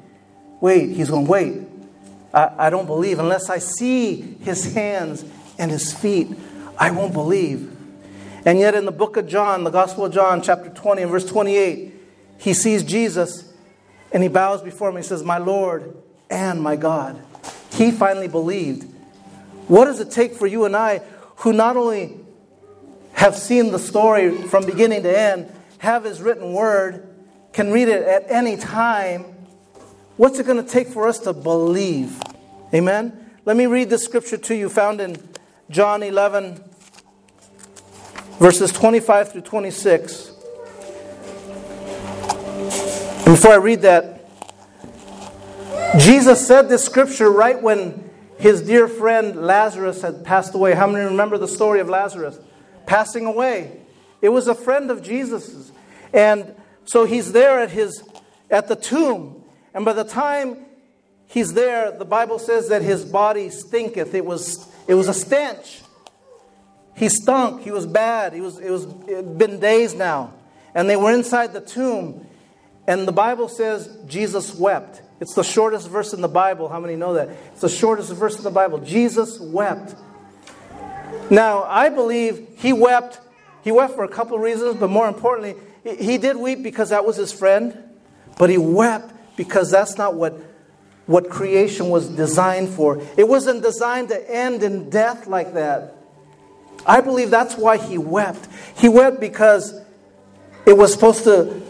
Wait, 0.62 0.92
he's 0.92 1.10
going, 1.10 1.28
wait. 1.28 1.58
I, 2.34 2.68
I 2.68 2.70
don't 2.70 2.86
believe 2.86 3.20
unless 3.20 3.50
I 3.50 3.58
see 3.58 4.38
his 4.40 4.74
hands 4.74 5.26
and 5.58 5.70
his 5.70 5.94
feet, 5.94 6.30
I 6.80 6.92
won't 6.92 7.12
believe. 7.12 7.76
And 8.46 8.60
yet, 8.60 8.76
in 8.76 8.86
the 8.86 8.94
book 8.94 9.18
of 9.18 9.28
John, 9.28 9.66
the 9.66 9.72
Gospel 9.72 10.06
of 10.06 10.14
John, 10.14 10.42
chapter 10.42 10.70
20 10.70 11.02
and 11.02 11.12
verse 11.12 11.26
28, 11.26 11.94
he 12.38 12.54
sees 12.54 12.84
Jesus 12.86 13.52
and 14.14 14.24
he 14.24 14.30
bows 14.30 14.62
before 14.62 14.90
him. 14.90 14.96
He 14.96 15.04
says, 15.04 15.24
My 15.24 15.38
Lord 15.38 15.98
and 16.30 16.62
my 16.62 16.78
God. 16.78 17.22
He 17.74 17.92
finally 17.92 18.30
believed. 18.30 18.90
What 19.68 19.84
does 19.84 20.00
it 20.00 20.12
take 20.12 20.36
for 20.36 20.48
you 20.48 20.64
and 20.64 20.78
I, 20.78 21.00
who 21.40 21.52
not 21.52 21.76
only 21.76 22.18
have 23.16 23.36
seen 23.36 23.74
the 23.74 23.80
story 23.80 24.38
from 24.48 24.66
beginning 24.66 25.04
to 25.04 25.20
end, 25.20 25.52
have 25.82 26.04
his 26.04 26.22
written 26.22 26.54
word, 26.54 27.10
can 27.54 27.72
read 27.72 27.88
it 27.88 28.04
at 28.04 28.30
any 28.30 28.56
time? 28.56 29.24
What's 30.16 30.38
it 30.38 30.46
going 30.46 30.64
to 30.64 30.72
take 30.72 30.88
for 30.88 31.08
us 31.08 31.18
to 31.22 31.34
believe? 31.34 32.22
Amen? 32.72 33.32
Let 33.46 33.58
me 33.58 33.66
read 33.66 33.90
the 33.90 33.98
scripture 33.98 34.38
to 34.38 34.56
you, 34.56 34.70
found 34.70 35.02
in 35.02 35.18
John 35.72 36.04
11, 36.04 36.64
verses 38.38 38.72
25 38.72 39.32
through 39.32 39.42
26. 39.42 40.28
And 43.26 43.26
before 43.26 43.54
I 43.54 43.58
read 43.60 43.82
that, 43.82 44.30
Jesus 45.98 46.46
said 46.46 46.70
this 46.70 46.86
scripture 46.86 47.32
right 47.32 47.60
when 47.60 48.08
his 48.38 48.62
dear 48.62 48.88
friend 48.88 49.36
Lazarus 49.36 50.04
had 50.04 50.24
passed 50.24 50.54
away. 50.54 50.76
How 50.76 50.86
many 50.86 51.06
remember 51.06 51.40
the 51.40 51.48
story 51.48 51.80
of 51.80 51.90
Lazarus 51.90 52.38
passing 52.86 53.26
away? 53.26 53.81
It 54.22 54.30
was 54.30 54.48
a 54.48 54.56
friend 54.56 54.92
of 54.92 55.04
Jesus's. 55.04 55.72
And 56.14 56.56
so 56.86 57.06
he's 57.06 57.32
there 57.32 57.60
at 57.60 57.72
his 57.72 58.04
at 58.50 58.68
the 58.68 58.76
tomb. 58.76 59.44
And 59.74 59.86
by 59.86 59.94
the 59.94 60.04
time 60.04 60.58
he's 61.28 61.54
there, 61.54 61.92
the 61.92 62.06
Bible 62.06 62.40
says 62.40 62.70
that 62.70 62.82
his 62.82 63.06
body 63.06 63.50
stinketh. 63.50 64.14
It 64.14 64.26
was 64.26 64.68
it 64.88 64.94
was 64.94 65.08
a 65.08 65.14
stench. 65.14 65.82
He 66.96 67.10
stunk. 67.10 67.62
He 67.62 67.72
was 67.72 67.88
bad. 67.88 68.34
He 68.34 68.42
was 68.42 68.60
it 68.60 68.70
was 68.70 68.86
it 69.08 69.16
had 69.16 69.38
been 69.38 69.60
days 69.60 69.94
now. 69.94 70.34
And 70.76 70.90
they 70.90 70.96
were 70.96 71.12
inside 71.12 71.54
the 71.54 71.62
tomb. 71.62 72.28
And 72.88 73.08
the 73.08 73.12
Bible 73.12 73.48
says 73.48 73.98
Jesus 74.08 74.56
wept. 74.56 75.02
It's 75.20 75.36
the 75.36 75.44
shortest 75.44 75.88
verse 75.88 76.14
in 76.14 76.22
the 76.22 76.28
Bible. 76.28 76.68
How 76.68 76.80
many 76.80 76.96
know 76.96 77.14
that? 77.14 77.30
It's 77.52 77.62
the 77.62 77.70
shortest 77.70 78.12
verse 78.14 78.38
in 78.38 78.44
the 78.44 78.52
Bible. 78.52 78.80
Jesus 78.80 79.40
wept. 79.40 79.96
Now, 81.30 81.64
I 81.64 81.90
believe 81.90 82.48
he 82.58 82.74
wept. 82.74 83.22
He 83.64 83.72
wept 83.72 83.96
for 83.96 84.04
a 84.04 84.10
couple 84.10 84.38
reasons, 84.40 84.78
but 84.78 84.90
more 84.90 85.08
importantly, 85.08 85.56
he 85.84 86.18
did 86.18 86.36
weep 86.36 86.64
because 86.64 86.90
that 86.90 87.06
was 87.06 87.16
his 87.16 87.32
friend, 87.32 87.78
but 88.38 88.50
he 88.50 88.58
wept 88.58 89.14
because 89.36 89.72
that's 89.72 89.98
not 89.98 90.16
what, 90.16 90.34
what 91.06 91.30
creation 91.30 91.90
was 91.90 92.08
designed 92.08 92.70
for. 92.70 93.02
It 93.18 93.28
wasn't 93.28 93.62
designed 93.62 94.10
to 94.10 94.36
end 94.36 94.64
in 94.64 94.90
death 94.90 95.28
like 95.28 95.54
that. 95.54 95.96
I 96.86 97.02
believe 97.02 97.30
that's 97.30 97.56
why 97.56 97.78
he 97.78 97.98
wept. 97.98 98.48
He 98.78 98.90
wept 98.90 99.20
because 99.20 99.80
it 100.66 100.78
was 100.78 100.94
supposed 100.94 101.24
to 101.26 101.62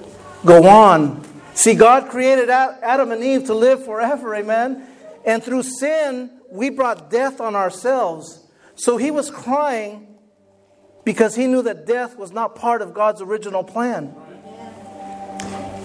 go 0.46 0.68
on 0.68 1.26
See, 1.54 1.76
God 1.76 2.10
created 2.10 2.50
Adam 2.50 3.12
and 3.12 3.24
Eve 3.24 3.46
to 3.46 3.54
live 3.54 3.84
forever, 3.84 4.34
amen? 4.36 4.88
And 5.26 5.44
through 5.44 5.64
sin, 5.64 6.32
we 6.50 6.70
brought 6.70 7.10
death 7.10 7.42
on 7.42 7.56
ourselves. 7.56 8.48
So 8.76 8.98
he 8.98 9.12
was 9.12 9.30
crying 9.30 10.11
because 11.04 11.36
he 11.36 11.48
knew 11.48 11.62
that 11.64 11.86
death 11.86 12.18
was 12.18 12.32
not 12.32 12.56
part 12.56 12.82
of 12.82 12.94
God's 12.94 13.22
original 13.22 13.64
plan. 13.64 14.14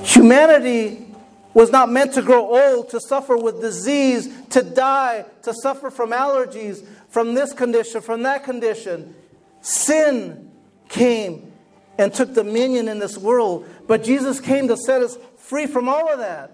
Humanity 0.02 1.06
was 1.54 1.70
not 1.70 1.90
meant 1.90 2.12
to 2.14 2.22
grow 2.22 2.54
old, 2.54 2.90
to 2.90 3.00
suffer 3.00 3.36
with 3.36 3.60
disease, 3.60 4.28
to 4.50 4.62
die, 4.62 5.24
to 5.42 5.54
suffer 5.54 5.90
from 5.90 6.10
allergies, 6.10 6.84
from 7.08 7.34
this 7.34 7.52
condition, 7.52 8.02
from 8.02 8.22
that 8.24 8.44
condition. 8.44 9.14
Sin 9.62 10.50
came 10.88 11.50
and 11.98 12.12
took 12.12 12.34
dominion 12.34 12.88
in 12.88 12.98
this 12.98 13.16
world. 13.16 13.66
But 13.86 14.04
Jesus 14.04 14.38
came 14.38 14.68
to 14.68 14.76
set 14.76 15.00
us 15.00 15.16
free 15.38 15.66
from 15.66 15.88
all 15.88 16.12
of 16.12 16.18
that. 16.18 16.52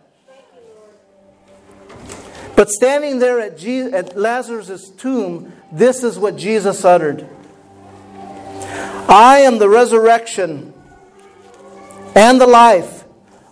But 2.55 2.71
standing 2.71 3.19
there 3.19 3.41
at, 3.41 3.59
Jesus, 3.59 3.93
at 3.93 4.17
Lazarus' 4.17 4.91
tomb, 4.91 5.53
this 5.73 6.05
is 6.05 6.19
what 6.19 6.37
Jesus 6.37 6.85
uttered 6.85 7.27
I 9.09 9.41
am 9.45 9.59
the 9.59 9.69
resurrection 9.69 10.73
and 12.15 12.41
the 12.41 12.47
life. 12.47 13.05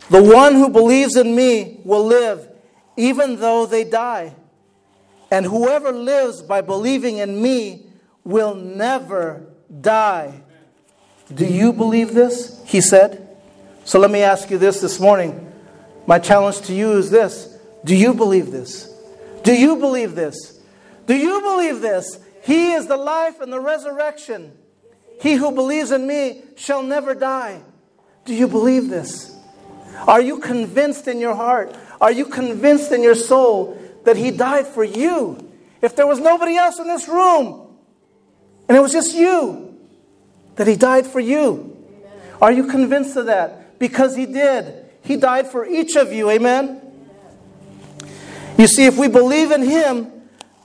The 0.08 0.22
one 0.22 0.54
who 0.54 0.68
believes 0.68 1.16
in 1.16 1.34
me 1.34 1.80
will 1.84 2.04
live, 2.04 2.48
even 2.96 3.36
though 3.36 3.66
they 3.66 3.84
die. 3.84 4.34
And 5.30 5.46
whoever 5.46 5.92
lives 5.92 6.42
by 6.42 6.60
believing 6.60 7.18
in 7.18 7.40
me 7.40 7.86
will 8.24 8.54
never 8.54 9.46
die. 9.80 10.42
Do 11.32 11.46
you 11.46 11.72
believe 11.72 12.12
this? 12.12 12.60
He 12.66 12.80
said. 12.80 13.28
So 13.84 13.98
let 13.98 14.10
me 14.10 14.22
ask 14.22 14.50
you 14.50 14.58
this 14.58 14.80
this 14.80 14.98
morning. 14.98 15.52
My 16.06 16.18
challenge 16.18 16.62
to 16.62 16.74
you 16.74 16.92
is 16.92 17.10
this 17.10 17.56
Do 17.84 17.94
you 17.94 18.14
believe 18.14 18.50
this? 18.50 18.92
Do 19.44 19.54
you 19.54 19.76
believe 19.76 20.14
this? 20.14 20.60
Do 21.06 21.16
you 21.16 21.40
believe 21.40 21.80
this? 21.80 22.18
He 22.42 22.72
is 22.72 22.86
the 22.86 22.96
life 22.96 23.40
and 23.40 23.52
the 23.52 23.60
resurrection. 23.60 24.52
He 25.20 25.34
who 25.34 25.52
believes 25.52 25.90
in 25.90 26.06
me 26.06 26.42
shall 26.56 26.82
never 26.82 27.14
die. 27.14 27.60
Do 28.24 28.34
you 28.34 28.48
believe 28.48 28.88
this? 28.88 29.36
Are 30.08 30.20
you 30.20 30.38
convinced 30.38 31.08
in 31.08 31.18
your 31.18 31.34
heart? 31.34 31.76
Are 32.00 32.12
you 32.12 32.26
convinced 32.26 32.90
in 32.92 33.02
your 33.02 33.14
soul 33.14 33.80
that 34.04 34.16
He 34.16 34.30
died 34.30 34.66
for 34.66 34.82
you? 34.84 35.48
If 35.82 35.96
there 35.96 36.06
was 36.06 36.20
nobody 36.20 36.56
else 36.56 36.78
in 36.78 36.86
this 36.86 37.08
room 37.08 37.76
and 38.68 38.76
it 38.76 38.80
was 38.80 38.92
just 38.92 39.14
you, 39.14 39.78
that 40.56 40.66
He 40.66 40.76
died 40.76 41.06
for 41.06 41.20
you. 41.20 41.76
Are 42.40 42.52
you 42.52 42.66
convinced 42.66 43.16
of 43.16 43.26
that? 43.26 43.60
because 43.80 44.14
He 44.14 44.26
did. 44.26 44.84
He 45.02 45.16
died 45.16 45.48
for 45.48 45.66
each 45.66 45.96
of 45.96 46.12
you. 46.12 46.30
Amen? 46.30 46.80
You 48.56 48.68
see, 48.68 48.86
if 48.86 48.96
we 48.96 49.08
believe 49.08 49.50
in 49.50 49.62
Him, 49.62 50.12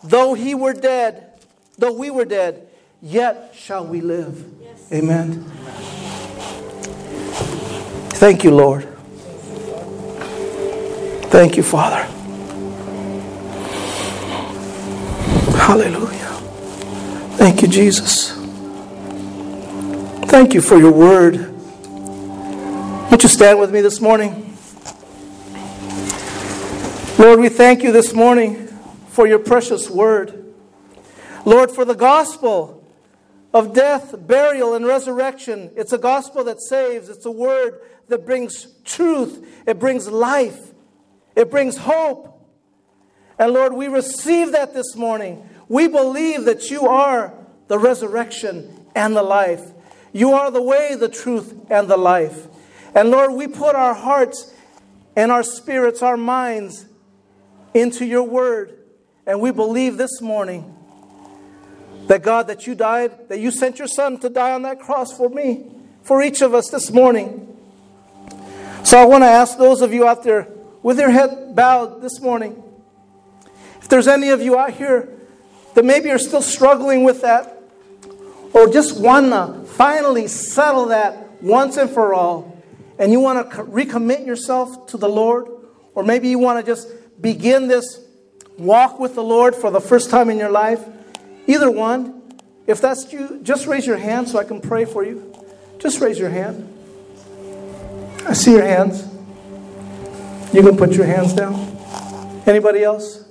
though 0.03 0.35
He 0.35 0.53
were 0.53 0.73
dead, 0.73 1.31
though 1.79 1.93
we 1.93 2.11
were 2.11 2.25
dead, 2.25 2.64
yet 3.05 3.53
shall 3.53 3.85
we 3.85 4.01
live. 4.01 4.43
Yes. 4.59 4.91
Amen. 4.91 5.43
Thank 8.09 8.43
you, 8.43 8.49
Lord. 8.51 8.83
Thank 11.29 11.55
you, 11.55 11.63
Father. 11.63 12.03
Hallelujah. 15.57 16.31
Thank 17.37 17.61
you, 17.61 17.67
Jesus. 17.67 18.31
Thank 20.27 20.55
you 20.55 20.61
for 20.61 20.77
your 20.77 20.91
word. 20.91 21.51
Won't 23.11 23.21
you 23.21 23.29
stand 23.29 23.59
with 23.59 23.71
me 23.71 23.81
this 23.81 24.01
morning? 24.01 24.57
Lord, 27.19 27.39
we 27.39 27.49
thank 27.49 27.83
you 27.83 27.91
this 27.91 28.13
morning 28.13 28.67
for 29.09 29.27
your 29.27 29.39
precious 29.39 29.89
word. 29.89 30.53
Lord, 31.45 31.69
for 31.69 31.85
the 31.85 31.93
gospel 31.93 32.84
of 33.55 33.73
death, 33.73 34.13
burial, 34.27 34.73
and 34.73 34.85
resurrection. 34.85 35.71
It's 35.77 35.93
a 35.93 35.97
gospel 35.97 36.43
that 36.43 36.61
saves, 36.61 37.07
it's 37.07 37.25
a 37.25 37.31
word 37.31 37.79
that 38.09 38.25
brings 38.25 38.67
truth, 38.83 39.47
it 39.65 39.79
brings 39.79 40.09
life, 40.09 40.73
it 41.37 41.49
brings 41.49 41.77
hope. 41.77 42.33
And 43.39 43.53
Lord, 43.53 43.71
we 43.71 43.87
receive 43.87 44.51
that 44.51 44.73
this 44.73 44.97
morning. 44.97 45.49
We 45.69 45.87
believe 45.87 46.43
that 46.45 46.69
you 46.69 46.85
are 46.85 47.33
the 47.69 47.79
resurrection 47.79 48.87
and 48.93 49.15
the 49.15 49.23
life. 49.23 49.63
You 50.11 50.33
are 50.33 50.51
the 50.51 50.61
way, 50.61 50.95
the 50.95 51.09
truth, 51.09 51.53
and 51.69 51.87
the 51.87 51.97
life. 51.97 52.47
And 52.93 53.09
Lord, 53.09 53.33
we 53.33 53.47
put 53.47 53.73
our 53.73 53.93
hearts 53.93 54.53
and 55.15 55.31
our 55.31 55.43
spirits, 55.43 56.01
our 56.01 56.17
minds 56.17 56.87
into 57.73 58.05
your 58.05 58.23
word. 58.23 58.77
And 59.25 59.39
we 59.39 59.51
believe 59.51 59.95
this 59.95 60.21
morning 60.21 60.75
that 62.07 62.21
God, 62.21 62.47
that 62.47 62.67
you 62.67 62.75
died, 62.75 63.29
that 63.29 63.39
you 63.39 63.51
sent 63.51 63.79
your 63.79 63.87
son 63.87 64.19
to 64.19 64.29
die 64.29 64.51
on 64.51 64.61
that 64.63 64.79
cross 64.79 65.15
for 65.15 65.29
me, 65.29 65.65
for 66.03 66.21
each 66.21 66.41
of 66.41 66.53
us 66.53 66.69
this 66.69 66.91
morning. 66.91 67.57
So 68.83 68.99
I 68.99 69.05
want 69.05 69.23
to 69.23 69.27
ask 69.27 69.57
those 69.57 69.81
of 69.81 69.93
you 69.93 70.07
out 70.07 70.23
there 70.23 70.47
with 70.83 70.99
your 70.99 71.09
head 71.09 71.55
bowed 71.55 72.01
this 72.01 72.21
morning, 72.21 72.61
if 73.81 73.89
there's 73.89 74.07
any 74.07 74.29
of 74.29 74.41
you 74.41 74.57
out 74.57 74.73
here 74.73 75.09
that 75.73 75.83
maybe 75.83 76.09
are 76.11 76.19
still 76.19 76.41
struggling 76.41 77.03
with 77.03 77.21
that, 77.21 77.59
or 78.53 78.67
just 78.67 78.99
want 78.99 79.31
to 79.31 79.67
finally 79.73 80.27
settle 80.27 80.85
that 80.85 81.41
once 81.41 81.77
and 81.77 81.89
for 81.89 82.13
all 82.13 82.55
and 82.97 83.11
you 83.11 83.19
want 83.19 83.51
to 83.51 83.57
recommit 83.63 84.25
yourself 84.25 84.87
to 84.87 84.97
the 84.97 85.09
Lord, 85.09 85.47
or 85.93 86.03
maybe 86.03 86.29
you 86.29 86.39
want 86.39 86.63
to 86.63 86.71
just 86.71 86.87
begin 87.21 87.67
this 87.67 87.99
walk 88.57 88.99
with 88.99 89.15
the 89.15 89.23
Lord 89.23 89.53
for 89.55 89.71
the 89.71 89.81
first 89.81 90.09
time 90.09 90.29
in 90.29 90.37
your 90.37 90.49
life, 90.49 90.83
either 91.47 91.69
one, 91.69 92.23
if 92.67 92.81
that's 92.81 93.11
you, 93.13 93.39
just 93.43 93.67
raise 93.67 93.85
your 93.85 93.97
hand 93.97 94.29
so 94.29 94.39
I 94.39 94.43
can 94.43 94.61
pray 94.61 94.85
for 94.85 95.03
you. 95.03 95.33
Just 95.77 96.01
raise 96.01 96.17
your 96.17 96.29
hand. 96.29 96.71
I 98.27 98.33
see 98.33 98.53
your 98.53 98.63
hands. 98.63 99.07
You 100.53 100.63
can 100.63 100.77
put 100.77 100.93
your 100.93 101.05
hands 101.05 101.33
down. 101.33 101.53
Anybody 102.47 102.83
else? 102.83 103.25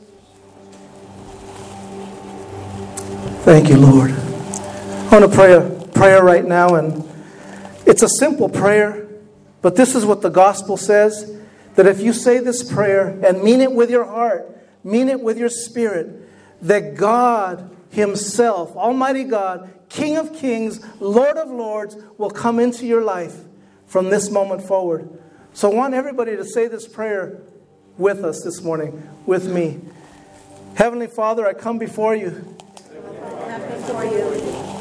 Thank 3.45 3.69
you, 3.69 3.77
Lord. 3.77 4.11
I 4.11 5.19
want 5.19 5.31
to 5.31 5.37
pray 5.37 5.53
a 5.53 5.71
prayer 5.89 6.23
right 6.23 6.45
now, 6.45 6.77
and 6.77 7.09
it's 7.87 8.03
a 8.03 8.09
simple 8.09 8.49
prayer. 8.49 9.09
But 9.63 9.77
this 9.77 9.95
is 9.95 10.05
what 10.05 10.23
the 10.23 10.29
gospel 10.29 10.77
says 10.77 11.35
that 11.75 11.87
if 11.87 12.01
you 12.01 12.13
say 12.13 12.39
this 12.39 12.63
prayer 12.63 13.09
and 13.09 13.43
mean 13.43 13.61
it 13.61 13.73
with 13.73 13.91
your 13.91 14.05
heart, 14.05 14.49
mean 14.85 15.09
it 15.09 15.21
with 15.21 15.39
your 15.39 15.49
spirit, 15.49 16.29
that 16.63 16.95
God 16.95 17.74
Himself, 17.95 18.77
Almighty 18.77 19.25
God, 19.25 19.73
King 19.89 20.17
of 20.17 20.35
Kings, 20.35 20.81
Lord 21.01 21.37
of 21.37 21.49
Lords, 21.49 21.97
will 22.19 22.31
come 22.31 22.59
into 22.59 22.87
your 22.87 23.03
life 23.03 23.37
from 23.87 24.11
this 24.11 24.31
moment 24.31 24.63
forward. 24.63 25.09
So 25.53 25.71
I 25.71 25.75
want 25.75 25.95
everybody 25.95 26.37
to 26.37 26.45
say 26.45 26.69
this 26.69 26.87
prayer 26.87 27.41
with 27.97 28.25
us 28.25 28.43
this 28.43 28.61
morning, 28.63 29.09
with 29.25 29.47
me. 29.49 29.81
Heavenly 30.75 31.07
Father, 31.07 31.47
I 31.47 31.55
come 31.55 31.79
before 31.79 32.17
you. 32.17 32.57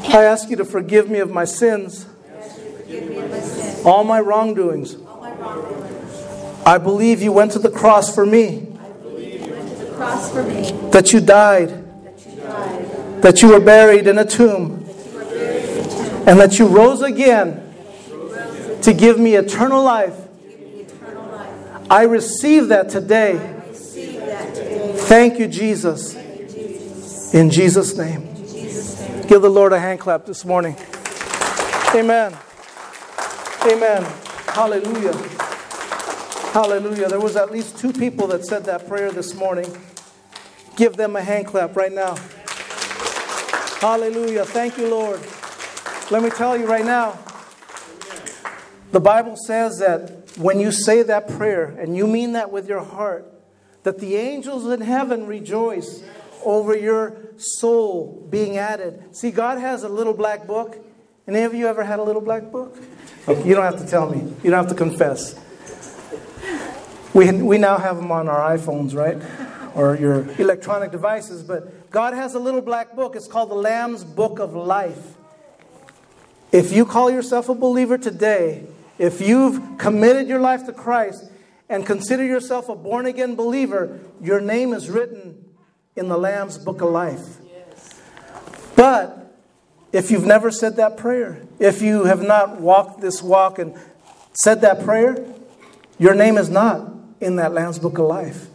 I 0.08 0.24
ask 0.24 0.50
you 0.50 0.56
to 0.56 0.64
forgive 0.64 1.08
me 1.08 1.20
of 1.20 1.30
my 1.30 1.44
sins 1.44 2.06
all 3.84 4.04
my 4.04 4.20
wrongdoings. 4.20 4.96
I 6.66 6.78
believe 6.78 7.20
you 7.22 7.32
went 7.32 7.52
to 7.52 7.58
the 7.58 7.70
cross 7.70 8.14
for 8.14 8.24
me. 8.24 8.68
That 10.90 11.10
you 11.12 11.20
died. 11.20 11.83
That 13.24 13.40
you 13.40 13.48
were 13.48 13.58
buried 13.58 14.06
in 14.06 14.18
a 14.18 14.24
tomb, 14.24 14.84
and 16.26 16.38
that 16.38 16.58
you 16.58 16.66
rose 16.66 17.00
again 17.00 17.74
to 18.82 18.92
give 18.92 19.18
me 19.18 19.34
eternal 19.34 19.82
life. 19.82 20.14
I 21.88 22.02
receive 22.02 22.68
that 22.68 22.90
today. 22.90 23.38
Thank 25.06 25.38
you, 25.38 25.48
Jesus. 25.48 26.14
In 27.32 27.48
Jesus' 27.50 27.96
name. 27.96 28.24
Give 29.26 29.40
the 29.40 29.48
Lord 29.48 29.72
a 29.72 29.80
hand 29.80 30.00
clap 30.00 30.26
this 30.26 30.44
morning. 30.44 30.76
Amen. 31.94 32.36
Amen. 33.62 34.02
Hallelujah. 34.48 35.14
Hallelujah. 36.52 37.08
There 37.08 37.20
was 37.20 37.36
at 37.36 37.50
least 37.50 37.78
two 37.78 37.94
people 37.94 38.26
that 38.26 38.44
said 38.44 38.66
that 38.66 38.86
prayer 38.86 39.10
this 39.10 39.34
morning. 39.34 39.74
Give 40.76 40.94
them 40.94 41.16
a 41.16 41.22
hand 41.22 41.46
clap 41.46 41.74
right 41.74 41.90
now. 41.90 42.16
Hallelujah. 43.80 44.44
Thank 44.44 44.78
you, 44.78 44.88
Lord. 44.88 45.20
Let 46.10 46.22
me 46.22 46.30
tell 46.30 46.56
you 46.56 46.66
right 46.66 46.84
now. 46.84 47.18
The 48.92 49.00
Bible 49.00 49.36
says 49.36 49.78
that 49.78 50.38
when 50.38 50.60
you 50.60 50.70
say 50.72 51.02
that 51.02 51.28
prayer 51.28 51.64
and 51.64 51.96
you 51.96 52.06
mean 52.06 52.32
that 52.32 52.50
with 52.50 52.68
your 52.68 52.82
heart, 52.82 53.30
that 53.82 53.98
the 53.98 54.16
angels 54.16 54.66
in 54.66 54.80
heaven 54.80 55.26
rejoice 55.26 56.02
over 56.44 56.76
your 56.76 57.16
soul 57.36 58.26
being 58.30 58.56
added. 58.56 59.14
See, 59.16 59.30
God 59.30 59.58
has 59.58 59.82
a 59.82 59.88
little 59.88 60.14
black 60.14 60.46
book. 60.46 60.78
Any 61.26 61.42
of 61.42 61.54
you 61.54 61.66
ever 61.66 61.84
had 61.84 61.98
a 61.98 62.02
little 62.02 62.20
black 62.22 62.50
book? 62.50 62.76
Okay, 63.26 63.48
you 63.48 63.54
don't 63.54 63.64
have 63.64 63.80
to 63.80 63.86
tell 63.86 64.08
me. 64.08 64.18
You 64.42 64.50
don't 64.50 64.64
have 64.64 64.68
to 64.68 64.74
confess. 64.74 65.40
We, 67.14 67.30
we 67.32 67.58
now 67.58 67.78
have 67.78 67.96
them 67.96 68.10
on 68.10 68.28
our 68.28 68.56
iPhones, 68.56 68.94
right? 68.94 69.20
Or 69.74 69.96
your 69.96 70.28
electronic 70.38 70.90
devices. 70.90 71.42
But 71.42 71.83
God 71.94 72.12
has 72.12 72.34
a 72.34 72.40
little 72.40 72.60
black 72.60 72.96
book. 72.96 73.14
It's 73.14 73.28
called 73.28 73.50
the 73.50 73.54
Lamb's 73.54 74.02
Book 74.02 74.40
of 74.40 74.52
Life. 74.52 75.14
If 76.50 76.72
you 76.72 76.84
call 76.86 77.08
yourself 77.08 77.48
a 77.48 77.54
believer 77.54 77.96
today, 77.96 78.66
if 78.98 79.20
you've 79.20 79.78
committed 79.78 80.26
your 80.26 80.40
life 80.40 80.66
to 80.66 80.72
Christ 80.72 81.30
and 81.68 81.86
consider 81.86 82.24
yourself 82.24 82.68
a 82.68 82.74
born 82.74 83.06
again 83.06 83.36
believer, 83.36 84.00
your 84.20 84.40
name 84.40 84.72
is 84.72 84.90
written 84.90 85.44
in 85.94 86.08
the 86.08 86.18
Lamb's 86.18 86.58
Book 86.58 86.80
of 86.80 86.90
Life. 86.90 87.36
But 88.74 89.32
if 89.92 90.10
you've 90.10 90.26
never 90.26 90.50
said 90.50 90.74
that 90.74 90.96
prayer, 90.96 91.46
if 91.60 91.80
you 91.80 92.06
have 92.06 92.22
not 92.22 92.60
walked 92.60 93.02
this 93.02 93.22
walk 93.22 93.60
and 93.60 93.72
said 94.42 94.62
that 94.62 94.82
prayer, 94.82 95.24
your 96.00 96.16
name 96.16 96.38
is 96.38 96.50
not 96.50 96.92
in 97.20 97.36
that 97.36 97.52
Lamb's 97.52 97.78
Book 97.78 97.98
of 97.98 98.06
Life. 98.06 98.48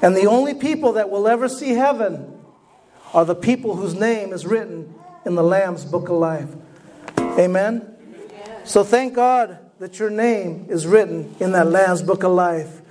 And 0.00 0.16
the 0.16 0.24
only 0.24 0.54
people 0.54 0.94
that 0.94 1.10
will 1.10 1.28
ever 1.28 1.50
see 1.50 1.74
heaven 1.74 2.31
are 3.14 3.24
the 3.24 3.34
people 3.34 3.76
whose 3.76 3.94
name 3.94 4.32
is 4.32 4.46
written 4.46 4.94
in 5.24 5.34
the 5.34 5.42
Lamb's 5.42 5.84
Book 5.84 6.08
of 6.08 6.16
Life. 6.16 6.48
Amen? 7.18 7.94
So 8.64 8.84
thank 8.84 9.14
God 9.14 9.58
that 9.78 9.98
your 9.98 10.10
name 10.10 10.66
is 10.68 10.86
written 10.86 11.34
in 11.40 11.52
that 11.52 11.66
Lamb's 11.66 12.02
Book 12.02 12.22
of 12.22 12.32
Life. 12.32 12.81